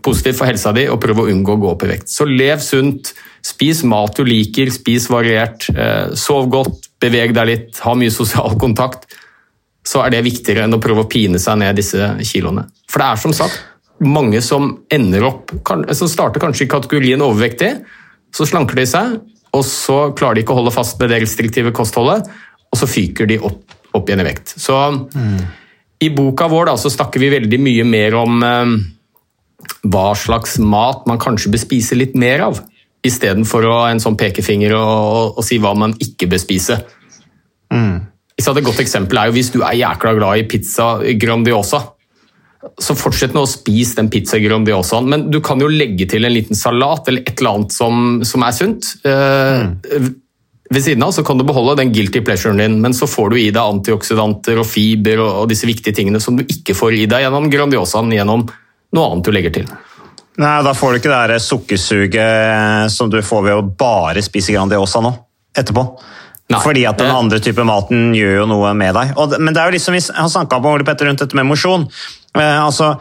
positivt 0.00 0.38
for 0.38 0.48
helsa 0.48 0.72
di 0.72 0.86
å 0.88 0.96
prøve 1.00 1.26
å 1.26 1.32
unngå 1.34 1.58
å 1.58 1.60
gå 1.60 1.72
opp 1.74 1.84
i 1.84 1.90
vekt. 1.92 2.08
Så 2.08 2.24
lev 2.24 2.62
sunt, 2.64 3.12
spis 3.44 3.82
mat 3.84 4.16
du 4.16 4.24
liker, 4.24 4.72
spis 4.72 5.10
variert, 5.12 5.68
eh, 5.74 6.14
sov 6.16 6.48
godt, 6.52 6.88
beveg 7.00 7.36
deg 7.36 7.50
litt, 7.50 7.82
ha 7.84 7.92
mye 7.92 8.12
sosial 8.12 8.56
kontakt, 8.60 9.04
så 9.84 10.06
er 10.06 10.14
det 10.14 10.24
viktigere 10.24 10.64
enn 10.64 10.76
å 10.76 10.80
prøve 10.80 11.04
å 11.04 11.10
pine 11.12 11.40
seg 11.40 11.60
ned 11.60 11.76
disse 11.76 12.14
kiloene. 12.24 12.70
For 12.88 13.04
det 13.04 13.12
er 13.12 13.20
som 13.20 13.36
sagt 13.36 13.60
mange 14.00 14.40
som 14.44 14.72
ender 14.92 15.26
opp, 15.28 15.52
som 15.92 16.08
starter 16.08 16.42
kanskje 16.42 16.66
i 16.66 16.70
kategorien 16.72 17.22
overvektig, 17.24 17.74
så 18.34 18.46
slanker 18.48 18.78
de 18.78 18.86
seg, 18.88 19.18
og 19.56 19.64
så 19.66 19.98
klarer 20.16 20.38
de 20.38 20.44
ikke 20.44 20.54
å 20.54 20.60
holde 20.60 20.74
fast 20.74 21.00
med 21.00 21.10
det 21.12 21.20
restriktive 21.24 21.72
kostholdet, 21.76 22.28
og 22.70 22.78
så 22.78 22.88
fyker 22.88 23.28
de 23.28 23.40
opp, 23.42 23.74
opp 23.96 24.08
igjen 24.08 24.22
i 24.22 24.28
vekt. 24.28 24.54
Så 24.62 24.76
mm. 25.10 25.38
i 26.06 26.10
boka 26.14 26.48
vår 26.50 26.70
da, 26.70 26.76
så 26.80 26.92
snakker 26.92 27.22
vi 27.22 27.32
veldig 27.34 27.60
mye 27.60 27.86
mer 27.88 28.16
om 28.20 28.44
eh, 28.46 28.74
hva 29.90 30.10
slags 30.16 30.58
mat 30.62 31.06
man 31.10 31.20
kanskje 31.20 31.52
bør 31.52 31.64
spise 31.66 31.98
litt 31.98 32.16
mer 32.18 32.46
av 32.46 32.62
istedenfor 33.06 33.64
en 33.88 34.00
sånn 34.02 34.18
pekefinger 34.20 34.74
og, 34.76 34.88
og, 34.90 35.38
og, 35.40 35.44
si 35.46 35.56
hva 35.60 35.72
man 35.78 35.94
ikke 36.04 36.28
bør 36.30 36.42
spise. 36.42 36.78
Mm. 37.72 38.06
Et 38.40 38.64
godt 38.64 38.80
eksempel 38.82 39.18
er 39.20 39.28
jo 39.28 39.36
hvis 39.36 39.52
du 39.52 39.60
er 39.60 39.78
jækla 39.78 40.14
glad 40.16 40.40
i 40.40 40.46
pizza 40.48 40.94
Grandiosa, 41.20 41.82
så 42.60 42.94
fortsett 42.98 43.32
med 43.32 43.44
å 43.44 43.48
spise 43.48 43.96
den 43.96 44.10
pizza 44.12 44.38
Grandiosaen, 44.40 45.06
men 45.08 45.28
du 45.32 45.38
kan 45.44 45.60
jo 45.62 45.68
legge 45.72 46.04
til 46.10 46.26
en 46.28 46.34
liten 46.34 46.58
salat 46.58 47.08
eller 47.08 47.24
et 47.24 47.38
eller 47.40 47.56
annet 47.56 47.72
som, 47.72 48.18
som 48.26 48.44
er 48.44 48.56
sunt. 48.56 48.90
Mm. 49.06 50.10
Ved 50.70 50.84
siden 50.84 51.02
av 51.02 51.14
så 51.16 51.24
kan 51.26 51.40
du 51.40 51.44
beholde 51.48 51.78
den 51.80 51.92
guilty 51.94 52.20
pleasuren 52.22 52.60
din, 52.60 52.76
men 52.84 52.94
så 52.94 53.08
får 53.10 53.32
du 53.32 53.38
i 53.40 53.48
deg 53.50 53.62
antioksidanter 53.64 54.60
og 54.60 54.68
fiber 54.70 55.22
og, 55.24 55.30
og 55.42 55.48
disse 55.50 55.66
viktige 55.66 55.96
tingene 55.96 56.20
som 56.22 56.36
du 56.38 56.44
ikke 56.44 56.76
får 56.78 56.98
i 56.98 57.06
deg 57.10 57.24
gjennom 57.24 57.48
Grandiosaen, 57.50 58.12
gjennom 58.14 58.44
noe 58.46 59.08
annet 59.08 59.26
du 59.26 59.34
legger 59.34 59.56
til. 59.56 59.72
Nei, 60.40 60.54
Da 60.62 60.76
får 60.76 60.92
du 60.92 61.00
ikke 61.00 61.26
det 61.32 61.40
sukkersuget 61.42 62.92
som 62.94 63.10
du 63.10 63.18
får 63.24 63.42
ved 63.48 63.58
å 63.58 63.66
bare 63.66 64.22
spise 64.22 64.54
Grandiosa 64.54 65.02
nå, 65.02 65.10
etterpå. 65.58 65.84
Nei. 66.50 66.58
Fordi 66.64 66.82
at 66.88 66.98
den 66.98 67.12
andre 67.14 67.38
type 67.42 67.62
maten 67.66 68.10
gjør 68.16 68.40
jo 68.40 68.46
noe 68.50 68.72
med 68.74 68.96
deg. 68.96 69.12
Og, 69.20 69.36
men 69.38 69.54
det 69.54 69.62
er 69.62 69.70
jo 69.70 69.76
liksom, 69.76 69.94
vi 69.94 70.02
har 70.16 70.30
snakka 70.32 70.58
om 70.58 70.70
Ole 70.72 70.86
Petter 70.86 71.06
rundt 71.06 71.22
dette 71.22 71.38
med 71.38 71.46
mosjon. 71.46 71.86
Eh, 72.34 72.58
altså, 72.64 72.92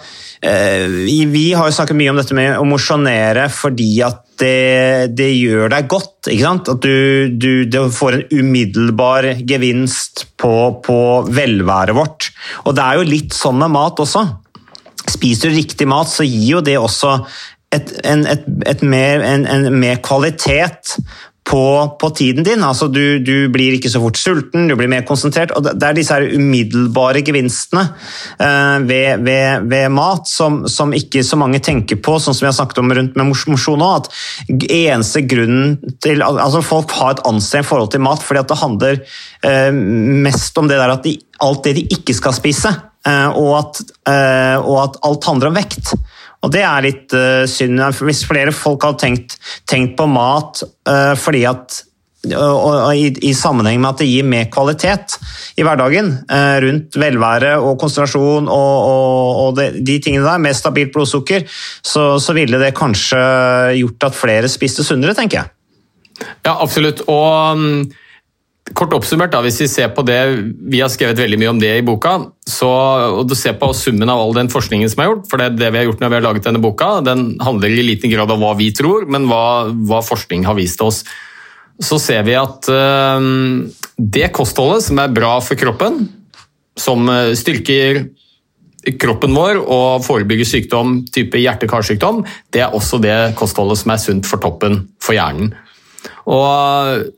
eh, 0.46 0.86
vi 1.30 1.46
har 1.58 1.70
jo 1.70 1.74
snakket 1.74 1.98
mye 1.98 2.14
om 2.14 2.20
dette 2.22 2.38
med 2.38 2.58
å 2.58 2.66
mosjonere 2.70 3.48
fordi 3.54 3.90
at 4.06 4.22
det, 4.40 5.16
det, 5.18 5.32
gjør 5.36 5.74
deg 5.74 5.90
godt. 5.92 6.30
ikke 6.30 6.46
sant? 6.46 6.70
At 6.76 6.86
du, 6.86 7.30
du, 7.42 7.66
du 7.66 7.80
får 7.94 8.20
en 8.20 8.28
umiddelbar 8.38 9.32
gevinst 9.50 10.28
på, 10.40 10.54
på 10.86 11.00
velværet 11.28 11.98
vårt. 11.98 12.30
Og 12.66 12.78
det 12.78 12.86
er 12.86 13.00
jo 13.00 13.10
litt 13.10 13.36
sånn 13.36 13.60
med 13.62 13.74
mat 13.74 14.00
også. 14.00 14.28
Spiser 15.10 15.50
du 15.50 15.58
riktig 15.58 15.90
mat, 15.90 16.10
så 16.10 16.26
gir 16.28 16.60
jo 16.60 16.62
det 16.66 16.78
også 16.78 17.18
et, 17.74 17.92
en, 18.06 18.26
et, 18.30 18.46
et 18.70 18.86
mer, 18.86 19.26
en, 19.26 19.46
en 19.50 19.68
mer 19.82 20.00
kvalitet 20.06 20.96
på, 21.50 21.98
på 22.00 22.10
tiden 22.10 22.46
din. 22.46 22.64
Altså, 22.64 22.88
du, 22.94 23.20
du, 23.26 23.50
blir 23.50 23.74
ikke 23.76 23.90
så 23.90 24.02
fort 24.04 24.20
sulten, 24.20 24.68
du 24.70 24.76
blir 24.78 24.90
mer 24.92 25.06
konsentrert. 25.08 25.54
og 25.58 25.66
Det 25.66 25.88
er 25.88 25.98
disse 25.98 26.14
her 26.14 26.36
umiddelbare 26.38 27.24
gevinstene 27.26 27.88
uh, 27.90 28.78
ved, 28.86 29.24
ved, 29.26 29.66
ved, 29.72 29.88
mat 29.96 30.30
som, 30.30 30.62
som, 30.70 30.94
ikke 30.94 31.24
så 31.26 31.40
mange 31.42 31.62
tenker 31.66 31.98
på, 32.06 32.20
sånn 32.22 32.38
som 32.38 32.46
vi 32.46 32.52
har 32.52 32.58
snakket 32.60 32.84
om 32.84 32.94
rundt 32.94 33.18
med 33.18 33.32
mosjon 33.32 33.86
òg. 33.86 34.06
At 34.06 34.68
eneste 34.70 35.24
grunnen 35.26 35.80
til 36.04 36.22
altså 36.26 36.62
Folk 36.70 36.92
har 37.00 37.16
et 37.16 37.26
anstrengt 37.26 37.70
forhold 37.70 37.90
til 37.94 38.04
mat 38.04 38.22
fordi 38.22 38.42
at 38.44 38.52
det 38.52 38.60
handler 38.60 39.00
uh, 39.48 39.72
mest 40.30 40.62
om 40.62 40.70
det 40.70 40.78
der 40.78 40.94
at 40.94 41.06
de, 41.08 41.16
alt 41.42 41.66
det 41.66 41.76
de 41.80 41.88
ikke 41.98 42.14
skal 42.18 42.38
spise. 42.38 42.76
Uh, 43.08 43.32
og, 43.32 43.52
at, 43.58 43.84
og 44.60 44.76
at 44.84 44.98
alt 45.08 45.30
handler 45.32 45.50
om 45.50 45.58
vekt. 45.58 45.96
Og 46.46 46.54
det 46.54 46.64
er 46.64 46.86
litt 46.86 47.14
uh, 47.16 47.44
synd. 47.50 47.82
Hvis 48.06 48.24
flere 48.28 48.56
folk 48.56 48.86
hadde 48.88 49.04
tenkt, 49.04 49.38
tenkt 49.70 49.98
på 50.00 50.08
mat 50.10 50.64
uh, 50.64 51.16
fordi 51.20 51.46
at 51.50 51.84
og, 52.28 52.90
i, 53.00 53.06
i, 53.24 53.30
sammenheng 53.32 53.78
med 53.80 53.94
at 53.94 54.02
det 54.02 54.10
gir 54.10 54.26
mer 54.28 54.50
kvalitet 54.52 55.14
i 55.56 55.64
hverdagen 55.64 56.10
eh, 56.28 56.58
rundt 56.66 56.98
velvære 57.00 57.54
og 57.64 57.78
konsentrasjon 57.80 58.50
og, 58.52 58.74
og, 58.90 59.40
og 59.40 59.54
de, 59.56 59.70
de 59.88 59.96
tingene 60.04 60.28
der, 60.28 60.42
med 60.44 60.58
stabilt 60.58 60.92
blodsukker, 60.92 61.46
så, 61.48 62.10
så, 62.20 62.36
ville 62.36 62.60
det 62.60 62.74
kanskje 62.76 63.22
gjort 63.80 64.10
at 64.10 64.20
flere 64.20 64.52
spiste 64.52 64.84
sunnere, 64.84 65.16
tenker 65.16 65.40
jeg. 65.40 66.28
Ja, 66.44 66.58
absolutt. 66.58 67.06
Og 67.08 67.56
um 67.56 67.88
Kort 68.78 68.94
oppsummert, 68.94 69.32
da, 69.34 69.42
hvis 69.46 69.60
vi 69.64 69.68
ser 69.72 69.90
på 69.96 70.04
det, 70.06 70.20
vi 70.70 70.82
har 70.84 70.92
skrevet 70.92 71.18
veldig 71.20 71.40
mye 71.42 71.52
om 71.54 71.62
det 71.62 71.72
i 71.80 71.86
boka, 71.86 72.14
så, 72.48 72.70
og 73.20 73.24
du 73.30 73.34
ser 73.38 73.56
på 73.60 73.72
summen 73.78 74.12
av 74.12 74.22
all 74.22 74.36
den 74.38 74.52
forskningen 74.52 74.92
som 74.92 75.02
er 75.04 75.10
gjort, 75.10 75.26
for 75.32 75.42
det, 75.42 75.56
det 75.58 75.72
vi 75.74 75.82
har 75.82 75.88
gjort 75.88 76.04
når 76.04 76.12
vi 76.12 76.18
har 76.20 76.26
laget 76.28 76.46
denne 76.50 76.62
boka, 76.64 76.92
den 77.06 77.32
handler 77.42 77.74
i 77.74 77.88
liten 77.88 78.14
grad 78.14 78.32
om 78.34 78.44
hva 78.44 78.54
vi 78.60 78.70
tror, 78.76 79.08
men 79.10 79.26
hva, 79.30 79.72
hva 79.90 80.04
forskning 80.06 80.46
har 80.48 80.58
vist 80.60 80.84
oss. 80.86 81.02
Så 81.80 81.98
ser 82.04 82.26
vi 82.28 82.36
at 82.38 82.68
øh, 82.70 83.28
det 83.98 84.32
kostholdet 84.36 84.86
som 84.90 85.02
er 85.02 85.14
bra 85.16 85.38
for 85.44 85.60
kroppen, 85.60 86.04
som 86.80 87.10
eh, 87.12 87.36
styrker 87.40 88.04
kroppen 89.00 89.36
vår 89.36 89.60
og 89.60 90.04
forebygger 90.06 90.48
sykdom 90.48 91.00
type 91.12 91.40
hjerte-karsykdom, 91.40 92.24
det 92.54 92.64
er 92.64 92.76
også 92.76 93.02
det 93.04 93.18
kostholdet 93.40 93.82
som 93.82 93.94
er 93.94 94.04
sunt 94.04 94.30
for 94.30 94.42
toppen 94.44 94.86
for 95.04 95.18
hjernen. 95.18 95.52
Og 96.30 97.10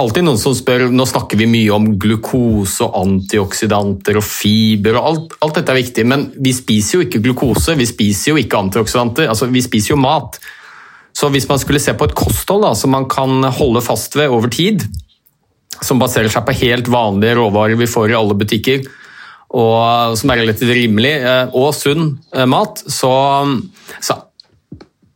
alltid 0.00 0.26
noen 0.26 0.40
som 0.40 0.54
spør 0.56 0.88
Nå 0.92 1.06
snakker 1.08 1.38
vi 1.38 1.46
mye 1.50 1.70
om 1.74 1.92
glukose 2.00 2.86
og 2.86 2.96
antioksidanter 3.02 4.18
og 4.18 4.26
fiber 4.26 4.98
og 4.98 5.08
alt, 5.10 5.38
alt, 5.44 5.54
dette 5.60 5.74
er 5.74 5.80
viktig, 5.80 6.04
men 6.10 6.26
vi 6.42 6.54
spiser 6.56 6.98
jo 6.98 7.06
ikke 7.06 7.22
glukose, 7.24 7.76
vi 7.78 7.88
spiser 7.88 8.32
jo 8.32 8.42
ikke 8.42 8.60
antioksidanter. 8.66 9.30
altså 9.30 9.50
Vi 9.52 9.62
spiser 9.64 9.94
jo 9.94 10.00
mat. 10.02 10.40
Så 11.14 11.30
hvis 11.30 11.46
man 11.48 11.60
skulle 11.62 11.82
se 11.82 11.94
på 11.94 12.08
et 12.08 12.16
kosthold 12.18 12.66
da, 12.66 12.74
som 12.74 12.90
man 12.94 13.06
kan 13.10 13.44
holde 13.54 13.84
fast 13.86 14.16
ved 14.18 14.32
over 14.34 14.50
tid, 14.50 14.82
som 15.82 16.00
baserer 16.00 16.30
seg 16.32 16.46
på 16.46 16.56
helt 16.64 16.90
vanlige 16.90 17.38
råvarer 17.38 17.78
vi 17.78 17.90
får 17.90 18.10
i 18.10 18.18
alle 18.18 18.36
butikker, 18.38 18.84
og 19.54 20.16
som 20.18 20.32
er 20.32 20.42
relativt 20.42 20.74
rimelig, 20.74 21.14
eh, 21.22 21.54
og 21.54 21.70
sunn 21.76 22.16
eh, 22.34 22.46
mat, 22.50 22.82
så, 22.90 23.12
så 24.02 24.18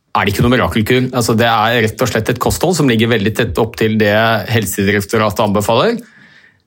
er 0.09 0.25
det 0.25 0.33
ikke 0.33 0.45
noe 0.45 0.53
mirakelkur. 0.55 1.09
Altså, 1.13 1.35
det 1.37 1.47
er 1.47 1.83
rett 1.85 2.01
og 2.01 2.09
slett 2.09 2.31
et 2.31 2.41
kosthold 2.41 2.77
som 2.79 2.89
ligger 2.89 3.11
veldig 3.11 3.33
tett 3.37 3.59
opp 3.61 3.77
til 3.79 3.97
det 4.01 4.15
Helsedirektoratet 4.49 5.43
anbefaler. 5.45 5.99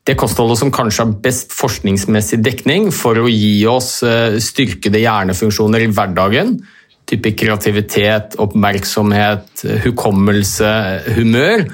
Det 0.07 0.17
kostholdet 0.19 0.59
som 0.59 0.73
kanskje 0.75 1.05
har 1.05 1.17
best 1.23 1.53
forskningsmessig 1.55 2.41
dekning 2.43 2.89
for 2.95 3.19
å 3.21 3.31
gi 3.31 3.61
oss 3.71 4.01
eh, 4.07 4.39
styrkede 4.43 5.03
hjernefunksjoner 5.03 5.85
i 5.85 5.91
hverdagen. 5.95 6.57
Type 7.07 7.35
kreativitet, 7.39 8.35
oppmerksomhet, 8.43 9.63
hukommelse, 9.85 10.73
humør. 11.19 11.69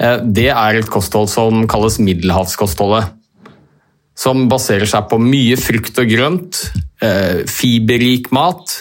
Eh, 0.00 0.24
det 0.24 0.48
er 0.52 0.80
et 0.80 0.88
kosthold 0.92 1.28
som 1.32 1.64
kalles 1.68 2.00
middelhavskostholdet. 2.00 3.12
Som 4.16 4.46
baserer 4.48 4.88
seg 4.88 5.08
på 5.10 5.18
mye 5.20 5.56
frukt 5.60 5.98
og 6.00 6.08
grønt, 6.08 6.60
eh, 7.04 7.44
fiberrik 7.50 8.30
mat, 8.32 8.78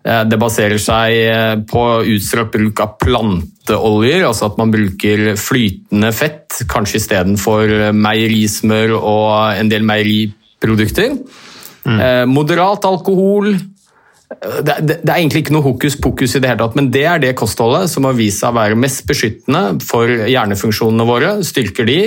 det 0.00 0.38
baserer 0.40 0.80
seg 0.80 1.14
eh, 1.28 1.54
på 1.68 1.80
utstrakt 2.14 2.54
bruk 2.54 2.80
av 2.80 2.94
planteoljer, 3.02 4.24
altså 4.24 4.48
at 4.48 4.60
man 4.60 4.72
bruker 4.72 5.34
flytende 5.36 6.12
fett, 6.16 6.62
kanskje 6.70 7.02
istedenfor 7.02 7.92
meierismør 7.92 8.96
og 8.96 9.60
en 9.60 9.72
del 9.72 9.84
meieriprodukter. 9.88 11.18
Mm. 11.84 12.00
Moderat 12.28 12.84
alkohol. 12.84 13.54
Det, 14.30 14.74
det, 14.84 14.96
det, 15.00 15.08
er 15.08 15.16
egentlig 15.18 15.44
ikke 15.44 15.54
noe 15.56 15.64
hokus 15.64 15.96
pokus 16.00 16.36
i 16.36 16.42
det 16.42 16.50
hele 16.50 16.60
tatt, 16.60 16.76
men 16.78 16.90
det 16.92 17.06
er 17.08 17.22
det 17.22 17.32
kostholdet 17.38 17.88
som 17.90 18.04
har 18.06 18.16
vist 18.18 18.42
seg 18.42 18.52
å 18.52 18.58
være 18.60 18.78
mest 18.78 19.02
beskyttende 19.08 19.80
for 19.84 20.08
hjernefunksjonene 20.08 21.06
våre. 21.08 21.32
Styrker 21.44 21.88
de, 21.88 21.98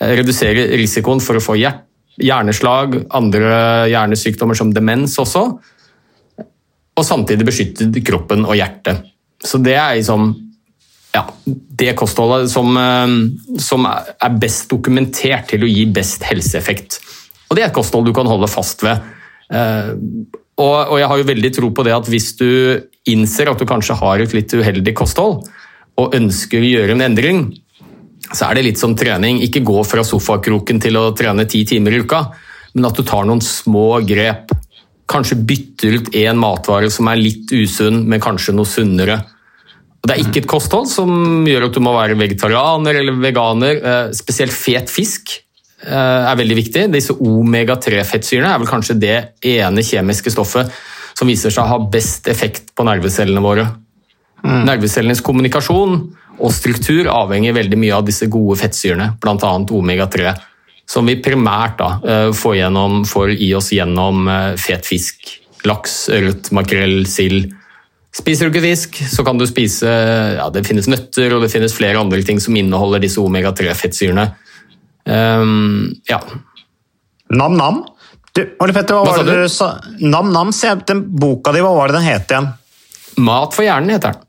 reduserer 0.00 0.72
risikoen 0.80 1.20
for 1.22 1.38
å 1.38 1.42
få 1.44 1.58
hjerneslag, 1.58 3.02
andre 3.14 3.50
hjernesykdommer 3.90 4.58
som 4.58 4.72
demens 4.74 5.18
også 5.20 5.44
og 7.00 7.06
samtidig 7.06 7.48
beskyttet 7.48 7.98
kroppen 8.06 8.46
og 8.46 8.56
hjertet. 8.58 9.06
Så 9.40 9.60
det 9.62 9.76
er 9.80 9.96
liksom 9.98 10.34
ja, 11.16 11.24
det 11.50 11.96
kostholdet 11.98 12.52
som, 12.52 12.76
eh, 12.76 13.14
som, 13.58 13.88
er 13.88 14.36
best 14.38 14.68
dokumentert 14.70 15.48
til 15.50 15.64
å 15.66 15.70
gi 15.70 15.86
best 15.90 16.26
helseeffekt. 16.28 17.00
Og 17.48 17.56
det 17.56 17.64
er 17.64 17.72
et 17.72 17.78
kosthold 17.80 18.06
du 18.06 18.14
kan 18.14 18.28
holde 18.30 18.50
fast 18.50 18.84
ved. 18.86 19.00
Og, 20.60 20.76
og, 20.76 20.96
jeg 21.00 21.08
har 21.10 21.18
jo 21.18 21.26
veldig 21.26 21.50
tro 21.56 21.70
på 21.74 21.84
det 21.86 21.94
at 21.96 22.06
hvis 22.12 22.28
du 22.38 22.50
innser 23.10 23.50
at 23.50 23.58
du 23.58 23.66
kanskje 23.66 23.96
har 23.98 24.22
et 24.22 24.36
litt 24.36 24.52
uheldig 24.54 24.94
kosthold, 24.94 25.40
og 26.00 26.14
ønsker 26.16 26.62
å 26.62 26.70
gjøre 26.70 26.94
en 26.96 27.04
endring, 27.04 27.42
så 28.30 28.46
er 28.46 28.58
det 28.58 28.66
litt 28.68 28.80
som 28.80 28.94
trening. 28.96 29.40
Ikke 29.44 29.64
gå 29.66 29.82
fra 29.88 30.04
sofakroken 30.06 30.80
til 30.82 30.98
å 31.00 31.10
trene 31.16 31.48
ti 31.50 31.64
timer 31.68 31.96
i 31.96 32.02
uka, 32.04 32.22
men 32.76 32.86
at 32.88 32.96
du 32.96 33.04
tar 33.06 33.26
noen 33.28 33.42
små 33.44 34.00
grep 34.06 34.52
Kanskje 35.10 35.40
bytter 35.42 35.98
ut 35.98 36.14
én 36.14 36.38
matvare 36.38 36.90
som 36.92 37.08
er 37.10 37.18
litt 37.18 37.50
usunn, 37.50 38.04
men 38.06 38.22
kanskje 38.22 38.54
noe 38.54 38.68
sunnere. 38.68 39.18
Det 40.00 40.14
er 40.14 40.22
ikke 40.22 40.44
et 40.44 40.48
kosthold 40.48 40.88
som 40.88 41.10
gjør 41.48 41.66
at 41.66 41.76
du 41.76 41.82
må 41.84 41.92
være 41.96 42.16
vegetarianer 42.18 43.00
eller 43.02 43.18
veganer. 43.20 43.80
Eh, 43.80 44.12
spesielt 44.16 44.54
fet 44.54 44.92
fisk 44.92 45.34
eh, 45.84 45.90
er 45.92 46.38
veldig 46.40 46.56
viktig. 46.56 46.86
Disse 46.94 47.16
omega-3-fettsyrene 47.18 48.54
er 48.54 48.62
vel 48.62 48.70
kanskje 48.70 48.96
det 49.02 49.18
ene 49.50 49.84
kjemiske 49.84 50.32
stoffet 50.32 50.72
som 51.18 51.28
viser 51.28 51.52
seg 51.52 51.66
å 51.66 51.74
ha 51.74 51.90
best 51.92 52.30
effekt 52.32 52.72
på 52.76 52.86
nervecellene 52.88 53.44
våre. 53.44 53.66
Mm. 54.40 54.62
Nervecellenes 54.70 55.20
kommunikasjon 55.26 55.98
og 56.40 56.54
struktur 56.56 57.10
avhenger 57.12 57.52
veldig 57.58 57.76
mye 57.82 57.98
av 57.98 58.06
disse 58.06 58.30
gode 58.32 58.56
fettsyrene, 58.62 59.10
bl.a. 59.20 59.50
omega-3 59.76 60.32
som 60.90 61.06
vi 61.06 61.20
primært 61.22 61.78
da, 61.78 61.92
eh, 62.02 62.28
får, 62.34 62.56
gjennom, 62.58 63.04
får 63.06 63.36
i 63.38 63.52
oss 63.54 63.70
gjennom 63.74 64.26
eh, 64.28 64.56
fet 64.58 64.86
fisk. 64.88 65.36
Laks, 65.68 66.08
ørret, 66.10 66.50
makrell, 66.56 67.04
sild. 67.06 67.52
Spiser 68.16 68.48
du 68.48 68.54
ikke 68.54 68.64
fisk, 68.64 68.96
så 69.06 69.22
kan 69.22 69.38
du 69.38 69.44
spise 69.46 69.86
ja, 69.86 70.48
Det 70.50 70.64
finnes 70.66 70.88
nøtter 70.90 71.36
og 71.36 71.44
det 71.44 71.50
finnes 71.52 71.76
flere 71.76 72.00
andre 72.00 72.24
ting 72.26 72.40
som 72.42 72.56
inneholder 72.58 73.04
disse 73.04 73.22
omega-3-fettsyrene. 73.22 74.24
Um, 75.06 75.92
ja. 76.10 76.18
Nam-nam? 77.30 77.84
Ole 78.34 78.74
Petter, 78.74 78.96
hva, 78.96 79.04
hva 79.04 79.14
var 79.20 79.28
det 79.28 79.36
du 79.44 79.52
sa? 79.52 79.76
Nam-nam, 80.02 80.50
den 80.88 81.04
boka 81.22 81.54
di, 81.54 81.62
hva 81.62 81.70
var 81.76 81.92
det 81.92 82.00
den 82.00 82.08
het 82.08 82.34
igjen? 82.34 82.50
Mat 83.22 83.54
for 83.54 83.66
hjernen 83.66 83.94
heter 83.94 84.16
den. 84.16 84.26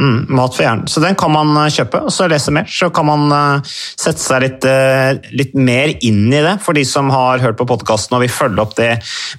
Mm, 0.00 0.24
mat 0.34 0.54
for 0.56 0.64
hjernen. 0.64 0.88
Så 0.88 1.02
den 1.04 1.14
kan 1.18 1.30
man 1.34 1.52
eh, 1.60 1.70
kjøpe, 1.70 2.00
og 2.06 2.14
så 2.14 2.26
lese 2.30 2.54
mer. 2.54 2.66
Så 2.70 2.88
kan 2.94 3.06
man 3.06 3.26
uh, 3.30 3.68
sette 3.68 4.22
seg 4.22 4.42
litt, 4.46 4.66
uh, 4.66 5.12
litt, 5.36 5.52
mer 5.54 5.92
inn 6.00 6.24
i 6.32 6.42
det, 6.42 6.56
for 6.64 6.74
de 6.76 6.84
som 6.88 7.12
har 7.12 7.42
hørt 7.44 7.60
på 7.60 7.68
podkasten 7.68 8.16
og 8.16 8.24
vil 8.24 8.32
følge 8.32 8.64
opp 8.64 8.74
det 8.80 8.90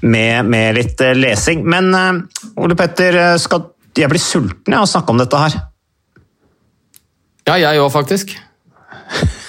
med, 0.05 0.47
med 0.47 0.77
litt 0.77 1.03
lesing. 1.17 1.65
Men 1.67 1.91
Ole 2.55 2.77
Petter, 2.79 3.35
skal 3.41 3.69
jeg 3.97 4.09
blir 4.09 4.21
sulten 4.21 4.77
av 4.77 4.87
å 4.87 4.89
snakke 4.89 5.13
om 5.13 5.21
dette 5.21 5.41
her? 5.41 5.57
Ja, 7.49 7.59
jeg 7.59 7.81
òg, 7.83 7.91
faktisk. 7.93 8.33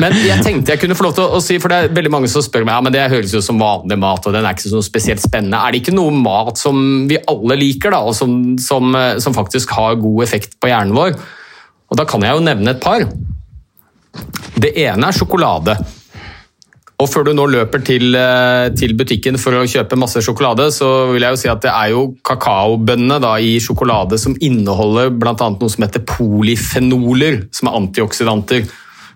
Men 0.00 0.14
jeg 0.20 0.42
tenkte 0.44 0.74
jeg 0.74 0.82
kunne 0.82 0.96
få 0.98 1.08
lov 1.08 1.16
til 1.16 1.36
å 1.38 1.40
si, 1.42 1.58
for 1.62 1.72
det 1.72 1.78
er 1.78 1.96
veldig 1.96 2.12
mange 2.12 2.30
som 2.30 2.44
spør 2.44 2.66
meg 2.66 2.76
ja, 2.76 2.84
men 2.84 2.94
det 2.94 3.06
høres 3.12 3.34
jo 3.34 3.42
som 3.44 3.60
vanlig 3.60 3.98
mat, 4.00 4.28
og 4.28 4.36
den 4.36 4.46
er 4.46 4.56
ikke 4.56 4.72
så 4.72 4.82
spesielt 4.84 5.24
spennende. 5.24 5.58
Er 5.58 5.74
det 5.74 5.82
ikke 5.82 5.96
noe 5.96 6.14
mat 6.14 6.60
som 6.60 6.78
vi 7.10 7.18
alle 7.30 7.58
liker, 7.58 7.94
da, 7.94 8.04
og 8.06 8.14
som, 8.18 8.56
som, 8.62 8.94
som 9.22 9.36
faktisk 9.36 9.74
har 9.76 9.98
god 10.02 10.24
effekt 10.26 10.58
på 10.62 10.70
hjernen 10.70 10.96
vår? 10.96 11.16
Og 11.86 12.00
Da 12.00 12.06
kan 12.08 12.24
jeg 12.26 12.34
jo 12.34 12.46
nevne 12.46 12.74
et 12.74 12.82
par. 12.82 13.06
Det 14.56 14.72
ene 14.86 15.10
er 15.10 15.16
sjokolade. 15.16 15.76
Og 16.96 17.10
før 17.12 17.26
du 17.26 17.34
nå 17.36 17.44
løper 17.52 17.82
til, 17.84 18.14
eh, 18.16 18.70
til, 18.72 18.94
butikken 18.96 19.36
for 19.36 19.52
å 19.52 19.66
kjøpe 19.68 19.98
masse 20.00 20.22
sjokolade, 20.24 20.70
så 20.72 21.12
vil 21.12 21.26
jeg 21.26 21.34
jo 21.34 21.40
si 21.42 21.50
at 21.52 21.60
det 21.60 21.72
er 21.72 21.90
jo 21.92 22.06
kakaobønnene 22.24 23.34
i 23.44 23.58
sjokolade 23.60 24.16
som 24.18 24.36
inneholder 24.40 25.12
bl.a. 25.12 25.34
noe 25.36 25.68
som 25.68 25.84
heter 25.84 26.06
polyfenoler, 26.08 27.42
som 27.52 27.68
er 27.68 27.76
antioksidanter 27.82 28.64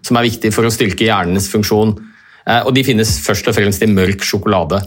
som 0.07 0.19
er 0.19 0.29
viktig 0.29 0.53
for 0.55 0.67
å 0.67 0.73
styrke 0.73 1.07
hjernens 1.09 1.51
funksjon. 1.53 1.97
Eh, 2.47 2.63
og 2.65 2.73
de 2.77 2.87
finnes 2.87 3.19
først 3.25 3.51
og 3.51 3.57
fremst 3.57 3.85
i 3.85 3.91
mørk 3.91 4.25
sjokolade. 4.27 4.83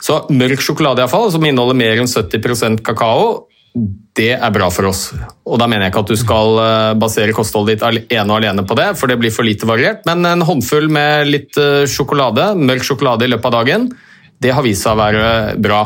Så 0.00 0.22
mørk 0.32 0.62
sjokolade 0.64 1.04
i 1.04 1.12
fall, 1.12 1.28
som 1.32 1.44
inneholder 1.44 1.76
mer 1.76 2.00
enn 2.00 2.10
70% 2.10 2.82
kakao, 2.86 3.46
det 4.18 4.32
er 4.34 4.50
bra 4.50 4.66
for 4.74 4.88
oss. 4.88 5.04
Og 5.46 5.60
da 5.60 5.68
mener 5.70 5.86
jeg 5.86 5.92
ikke 5.92 6.02
at 6.02 6.10
du 6.10 6.18
skal 6.18 6.58
eh, 6.64 6.98
basere 6.98 7.36
kostholdet 7.36 7.78
ditt 7.78 8.16
ene 8.16 8.26
og 8.32 8.40
alene 8.40 8.64
på 8.66 8.76
det, 8.78 8.90
for 8.98 9.10
det 9.10 9.20
blir 9.20 9.34
for 9.34 9.46
lite 9.46 9.68
variert, 9.68 10.02
men 10.08 10.26
en 10.26 10.44
håndfull 10.46 10.90
med 10.92 11.30
litt 11.30 11.58
eh, 11.60 11.86
sjokolade, 11.90 12.50
mørk 12.58 12.86
sjokolade 12.86 13.26
i 13.28 13.30
løpet 13.30 13.50
av 13.50 13.56
dagen, 13.60 13.88
det 14.40 14.54
har 14.56 14.64
vist 14.64 14.86
seg 14.86 14.96
å 14.96 15.00
være 15.00 15.24
bra. 15.60 15.84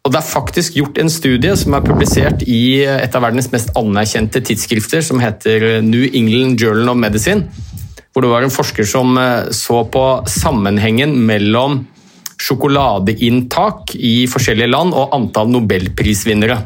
Og 0.00 0.14
det 0.14 0.20
er 0.22 0.30
faktisk 0.30 0.78
gjort 0.78 0.96
en 1.02 1.10
studie 1.12 1.52
som 1.60 1.74
er 1.76 1.84
publisert 1.84 2.44
i 2.48 2.80
et 2.88 3.16
av 3.16 3.26
verdens 3.26 3.50
mest 3.52 3.74
anerkjente 3.76 4.40
tidsskrifter, 4.46 5.04
som 5.04 5.20
heter 5.20 5.82
New 5.84 6.06
England 6.08 6.62
Journal 6.62 6.94
of 6.94 7.02
Medicine, 7.02 7.50
hvor 8.20 8.28
det 8.28 8.34
var 8.34 8.44
en 8.44 8.52
forsker 8.52 8.84
som 8.84 9.16
eh, 9.16 9.48
så 9.56 9.80
på 9.88 10.04
sammenhengen 10.28 11.16
mellom 11.24 11.80
sjokoladeinntak 12.40 13.94
i 13.96 14.26
forskjellige 14.30 14.70
land 14.70 14.94
og 14.96 15.16
antall 15.16 15.50
nobelprisvinnere. 15.52 16.60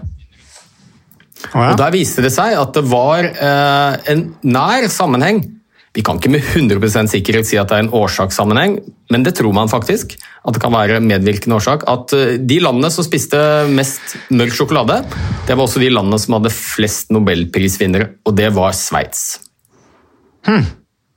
Og 1.55 1.75
Der 1.79 1.93
viste 1.95 2.25
det 2.25 2.33
seg 2.35 2.57
at 2.59 2.75
det 2.75 2.85
var 2.91 3.27
eh, 3.27 3.97
en 4.11 4.25
nær 4.43 4.89
sammenheng. 4.91 5.43
Vi 5.95 6.03
kan 6.03 6.19
ikke 6.19 6.33
med 6.35 6.43
100% 6.43 7.13
sikkerhet 7.13 7.47
si 7.47 7.59
at 7.61 7.71
det 7.71 7.77
er 7.77 7.85
en 7.85 7.95
årsakssammenheng, 7.95 8.81
men 9.15 9.27
det 9.27 9.37
tror 9.39 9.55
man 9.55 9.71
faktisk. 9.71 10.17
At 10.43 10.57
det 10.57 10.63
kan 10.65 10.75
være 10.75 10.99
medvirkende 11.05 11.61
årsak. 11.61 11.87
At 11.91 12.15
eh, 12.19 12.37
de 12.43 12.59
landene 12.65 12.91
som 12.91 13.07
spiste 13.07 13.39
mest 13.71 14.17
mørk 14.35 14.57
sjokolade, 14.59 15.03
det 15.47 15.55
var 15.55 15.69
også 15.69 15.83
de 15.83 15.93
landene 15.95 16.19
som 16.19 16.41
hadde 16.41 16.55
flest 16.55 17.15
nobelprisvinnere, 17.15 18.17
og 18.27 18.35
det 18.41 18.51
var 18.57 18.75
Sveits. 18.75 19.29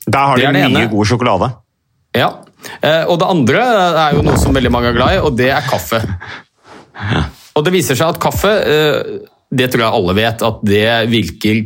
Der 0.07 0.29
har 0.31 0.39
de 0.39 0.51
det 0.55 0.67
mye 0.71 0.89
god 0.91 1.09
sjokolade. 1.09 1.49
Ja. 2.15 2.29
Eh, 2.81 3.05
Og 3.05 3.19
det 3.19 3.29
andre 3.29 3.63
er 4.07 4.17
jo 4.17 4.25
noe 4.25 4.37
som 4.39 4.55
veldig 4.55 4.71
mange 4.73 4.91
er 4.91 4.97
glad 4.97 5.17
i, 5.17 5.23
og 5.23 5.35
det 5.37 5.49
er 5.53 5.65
kaffe. 5.67 6.01
Og 7.57 7.65
det 7.65 7.73
viser 7.73 7.97
seg 7.97 8.13
at 8.13 8.21
kaffe, 8.21 8.49
eh, 8.49 9.17
det 9.51 9.71
tror 9.71 9.83
jeg 9.85 9.97
alle 9.99 10.15
vet, 10.17 10.45
at 10.45 10.61
det 10.65 10.87
virker 11.11 11.65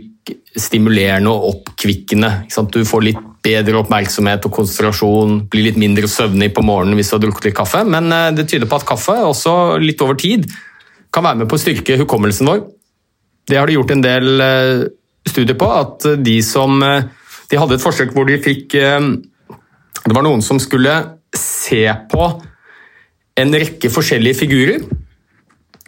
stimulerende 0.58 1.32
og 1.32 1.48
oppkvikkende. 1.52 2.46
Du 2.72 2.84
får 2.86 3.06
litt 3.08 3.22
bedre 3.42 3.80
oppmerksomhet 3.80 4.46
og 4.46 4.54
konsentrasjon, 4.54 5.48
blir 5.50 5.70
litt 5.70 5.80
mindre 5.82 6.10
søvnig 6.12 6.52
på 6.54 6.62
morgenen 6.62 7.00
hvis 7.00 7.10
du 7.10 7.16
har 7.16 7.24
drukket 7.24 7.50
litt 7.50 7.58
kaffe, 7.58 7.86
men 7.88 8.12
eh, 8.12 8.32
det 8.36 8.50
tyder 8.50 8.70
på 8.70 8.82
at 8.82 8.88
kaffe, 8.90 9.16
også 9.22 9.80
litt 9.82 10.02
over 10.02 10.20
tid, 10.20 10.50
kan 11.12 11.26
være 11.26 11.44
med 11.44 11.50
på 11.52 11.58
å 11.58 11.62
styrke 11.62 11.98
hukommelsen 12.00 12.48
vår. 12.48 12.62
Det 13.50 13.58
har 13.58 13.68
de 13.68 13.76
gjort 13.76 13.92
en 13.92 14.04
del 14.06 14.44
studier 15.28 15.58
på, 15.60 15.68
at 15.68 16.06
de 16.24 16.38
som 16.46 16.78
De 17.52 17.60
hadde 17.60 17.76
et 17.76 17.84
forsøk 17.84 18.14
hvor 18.16 18.28
de 18.30 18.40
fikk 18.42 18.78
eh, 18.80 19.10
Det 20.06 20.16
var 20.16 20.26
noen 20.26 20.44
som 20.46 20.60
skulle 20.62 20.96
se 21.36 21.84
på 22.12 22.26
en 23.42 23.54
rekke 23.56 23.90
forskjellige 23.92 24.42
figurer. 24.42 24.82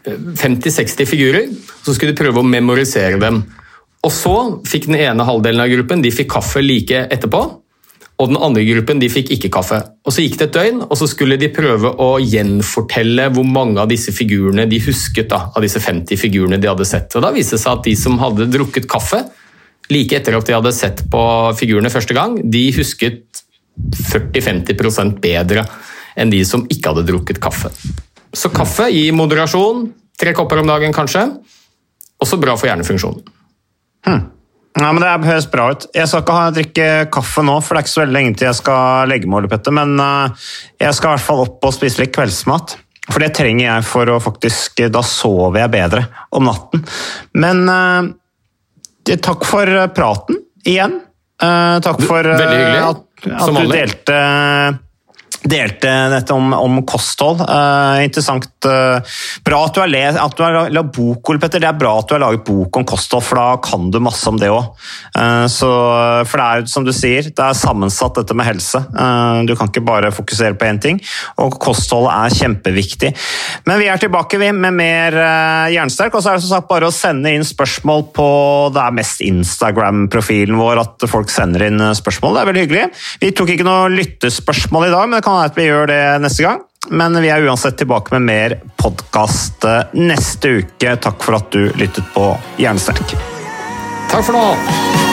50-60 0.03 1.07
figurer. 1.07 1.49
Så 1.83 1.95
skulle 1.95 2.13
de 2.13 2.19
prøve 2.19 2.39
å 2.39 2.47
memorisere 2.47 3.19
dem. 3.21 3.41
Og 4.03 4.11
så 4.11 4.35
fikk 4.67 4.87
den 4.89 4.99
ene 4.99 5.27
halvdelen 5.27 5.63
av 5.63 5.71
gruppen 5.71 6.03
de 6.03 6.11
fikk 6.11 6.31
kaffe 6.35 6.63
like 6.63 7.05
etterpå. 7.11 7.43
Og 8.21 8.29
den 8.29 8.37
andre 8.37 8.63
gruppen 8.67 8.99
de 9.01 9.09
fikk 9.11 9.31
ikke 9.35 9.51
kaffe. 9.55 9.79
Og 10.05 10.13
Så 10.13 10.23
gikk 10.23 10.37
det 10.39 10.49
et 10.49 10.57
døgn, 10.57 10.81
og 10.85 10.95
så 10.99 11.07
skulle 11.09 11.39
de 11.39 11.49
prøve 11.51 11.89
å 11.99 12.09
gjenfortelle 12.21 13.29
hvor 13.33 13.47
mange 13.47 13.81
av 13.81 13.89
disse 13.89 14.13
figurene 14.15 14.67
de 14.69 14.79
husket. 14.85 15.29
da, 15.29 15.49
av 15.55 15.61
disse 15.63 15.81
50 15.81 16.19
figurene 16.19 16.59
de 16.61 16.69
hadde 16.69 16.85
sett. 16.85 17.15
Og 17.15 17.21
Da 17.21 17.31
viste 17.31 17.57
det 17.57 17.63
seg 17.63 17.79
at 17.79 17.83
de 17.83 17.95
som 17.95 18.19
hadde 18.19 18.51
drukket 18.51 18.87
kaffe 18.87 19.23
like 19.91 20.15
etter 20.15 20.37
at 20.37 20.47
de 20.47 20.55
hadde 20.55 20.75
sett 20.75 21.03
på 21.11 21.23
figurene 21.59 21.91
første 21.93 22.15
gang, 22.15 22.37
de 22.43 22.67
husket 22.77 23.43
40-50% 23.97 25.17
bedre 25.23 25.65
enn 26.19 26.31
de 26.31 26.43
som 26.45 26.65
ikke 26.69 26.93
hadde 26.93 27.07
drukket 27.09 27.41
kaffe. 27.43 27.71
Så 28.33 28.51
kaffe 28.53 28.87
i 28.93 29.07
moderasjon, 29.15 29.87
tre 30.19 30.33
kopper 30.37 30.61
om 30.61 30.69
dagen 30.69 30.93
kanskje, 30.95 31.25
også 32.21 32.39
bra 32.41 32.55
for 32.57 32.69
hjernefunksjonen. 32.69 33.25
Ja, 34.73 34.89
men 34.89 35.01
Det 35.03 35.29
høres 35.29 35.49
bra 35.51 35.67
ut. 35.71 35.85
Jeg 35.93 36.09
skal 36.09 36.23
ikke 36.23 36.37
ha, 36.37 36.53
drikke 36.53 36.87
kaffe 37.13 37.43
nå, 37.45 37.59
for 37.61 37.75
det 37.75 37.83
er 37.83 37.85
ikke 37.85 37.93
så 37.93 38.01
veldig 38.01 38.15
lenge 38.17 38.33
til 38.39 38.47
jeg 38.49 38.57
skal 38.57 39.11
legge 39.11 39.29
meg, 39.29 39.49
Petter, 39.51 39.75
men 39.75 39.93
eh, 40.01 40.47
jeg 40.81 40.97
skal 40.97 41.11
i 41.11 41.13
hvert 41.13 41.27
fall 41.27 41.43
opp 41.43 41.67
og 41.67 41.75
spise 41.75 42.01
litt 42.01 42.13
kveldsmat. 42.15 42.75
For 43.03 43.19
det 43.21 43.33
trenger 43.35 43.65
jeg 43.65 43.83
for 43.83 44.07
å 44.13 44.19
faktisk 44.23 44.79
Da 44.87 45.01
sover 45.03 45.59
jeg 45.59 45.73
bedre 45.73 46.05
om 46.31 46.45
natten. 46.47 46.85
Men 47.35 47.63
eh, 47.69 48.11
takk 49.03 49.45
for 49.47 49.67
eh, 49.67 49.89
praten 49.95 50.39
igjen. 50.63 50.99
Eh, 51.41 51.77
takk 51.83 52.01
for 52.07 52.29
eh, 52.31 52.79
at, 52.79 53.03
at 53.27 53.55
du 53.55 53.67
delte 53.71 54.19
delte 55.43 55.91
dette 56.13 56.35
om, 56.35 56.53
om 56.55 56.81
kosthold. 56.87 57.43
Eh, 57.43 58.03
interessant. 58.07 58.49
eh, 58.65 59.15
bra 59.43 59.63
at 59.65 59.75
du 59.75 59.81
har 59.81 59.91
le- 59.91 60.01
at 60.23 60.37
du 60.37 60.43
har 60.43 60.69
laget 60.71 60.93
bok, 60.95 61.29
Ole 61.29 61.39
Petter. 61.39 61.59
Det 61.59 61.69
er 61.69 61.79
bra 61.79 61.97
at 61.99 62.07
du 62.07 62.15
har 62.15 62.23
laget 62.23 62.45
bok 62.47 62.77
om 62.79 62.85
kosthold, 62.87 63.23
for 63.23 63.39
da 63.39 63.57
kan 63.63 63.89
du 63.91 63.99
masse 63.99 64.27
om 64.27 64.37
det 64.39 64.49
òg. 64.51 64.71
for 65.13 66.37
det 66.37 66.45
er 66.45 66.61
jo 66.61 66.65
som 66.71 66.85
du 66.85 66.91
sier, 66.95 67.23
det 67.23 67.39
er 67.43 67.53
sammensatt 67.57 68.15
dette 68.15 68.35
med 68.35 68.47
helse. 68.47 68.79
Eh, 68.79 69.43
du 69.47 69.55
kan 69.55 69.69
ikke 69.69 69.85
bare 69.85 70.11
fokusere 70.11 70.57
på 70.57 70.67
én 70.69 70.79
ting. 70.81 71.01
Og 71.37 71.57
kosthold 71.59 72.07
er 72.11 72.33
kjempeviktig. 72.33 73.13
Men 73.67 73.79
vi 73.79 73.87
er 73.91 74.01
tilbake 74.01 74.39
vi, 74.39 74.51
med 74.51 74.73
mer 74.73 75.15
uh, 75.17 75.71
jernsterk, 75.73 76.15
og 76.15 76.23
så 76.23 76.31
er 76.31 76.39
det 76.39 76.45
som 76.45 76.55
sagt 76.57 76.69
bare 76.69 76.89
å 76.89 76.93
sende 76.93 77.31
inn 77.33 77.45
spørsmål 77.47 78.05
på 78.15 78.27
Det 78.73 78.81
er 78.83 78.95
mest 78.95 79.21
Instagram-profilen 79.25 80.57
vår 80.59 80.81
at 80.83 81.05
folk 81.09 81.31
sender 81.31 81.67
inn 81.67 81.81
eh, 81.81 81.93
spørsmål. 81.97 82.35
Det 82.35 82.41
er 82.41 82.49
veldig 82.51 82.63
hyggelig. 82.65 82.85
Vi 83.23 83.31
tok 83.35 83.53
ikke 83.53 83.67
noe 83.67 83.91
lyttespørsmål 83.93 84.87
i 84.87 84.93
dag, 84.93 85.07
men 85.09 85.19
det 85.19 85.25
kan 85.25 85.32
at 85.41 85.57
vi 85.57 85.67
gjør 85.69 85.89
det 85.91 86.03
neste 86.23 86.45
gang. 86.45 86.61
Men 86.91 87.15
vi 87.23 87.31
er 87.31 87.45
uansett 87.47 87.77
tilbake 87.79 88.11
med 88.17 88.27
mer 88.27 88.57
podkast 88.81 89.65
neste 89.95 90.57
uke. 90.59 90.97
Takk 90.99 91.23
for 91.23 91.39
at 91.39 91.49
du 91.55 91.71
lyttet 91.79 92.05
på 92.15 92.27
Jernsterk. 92.59 93.15
Takk 94.11 94.27
for 94.27 94.35
nå! 94.35 95.12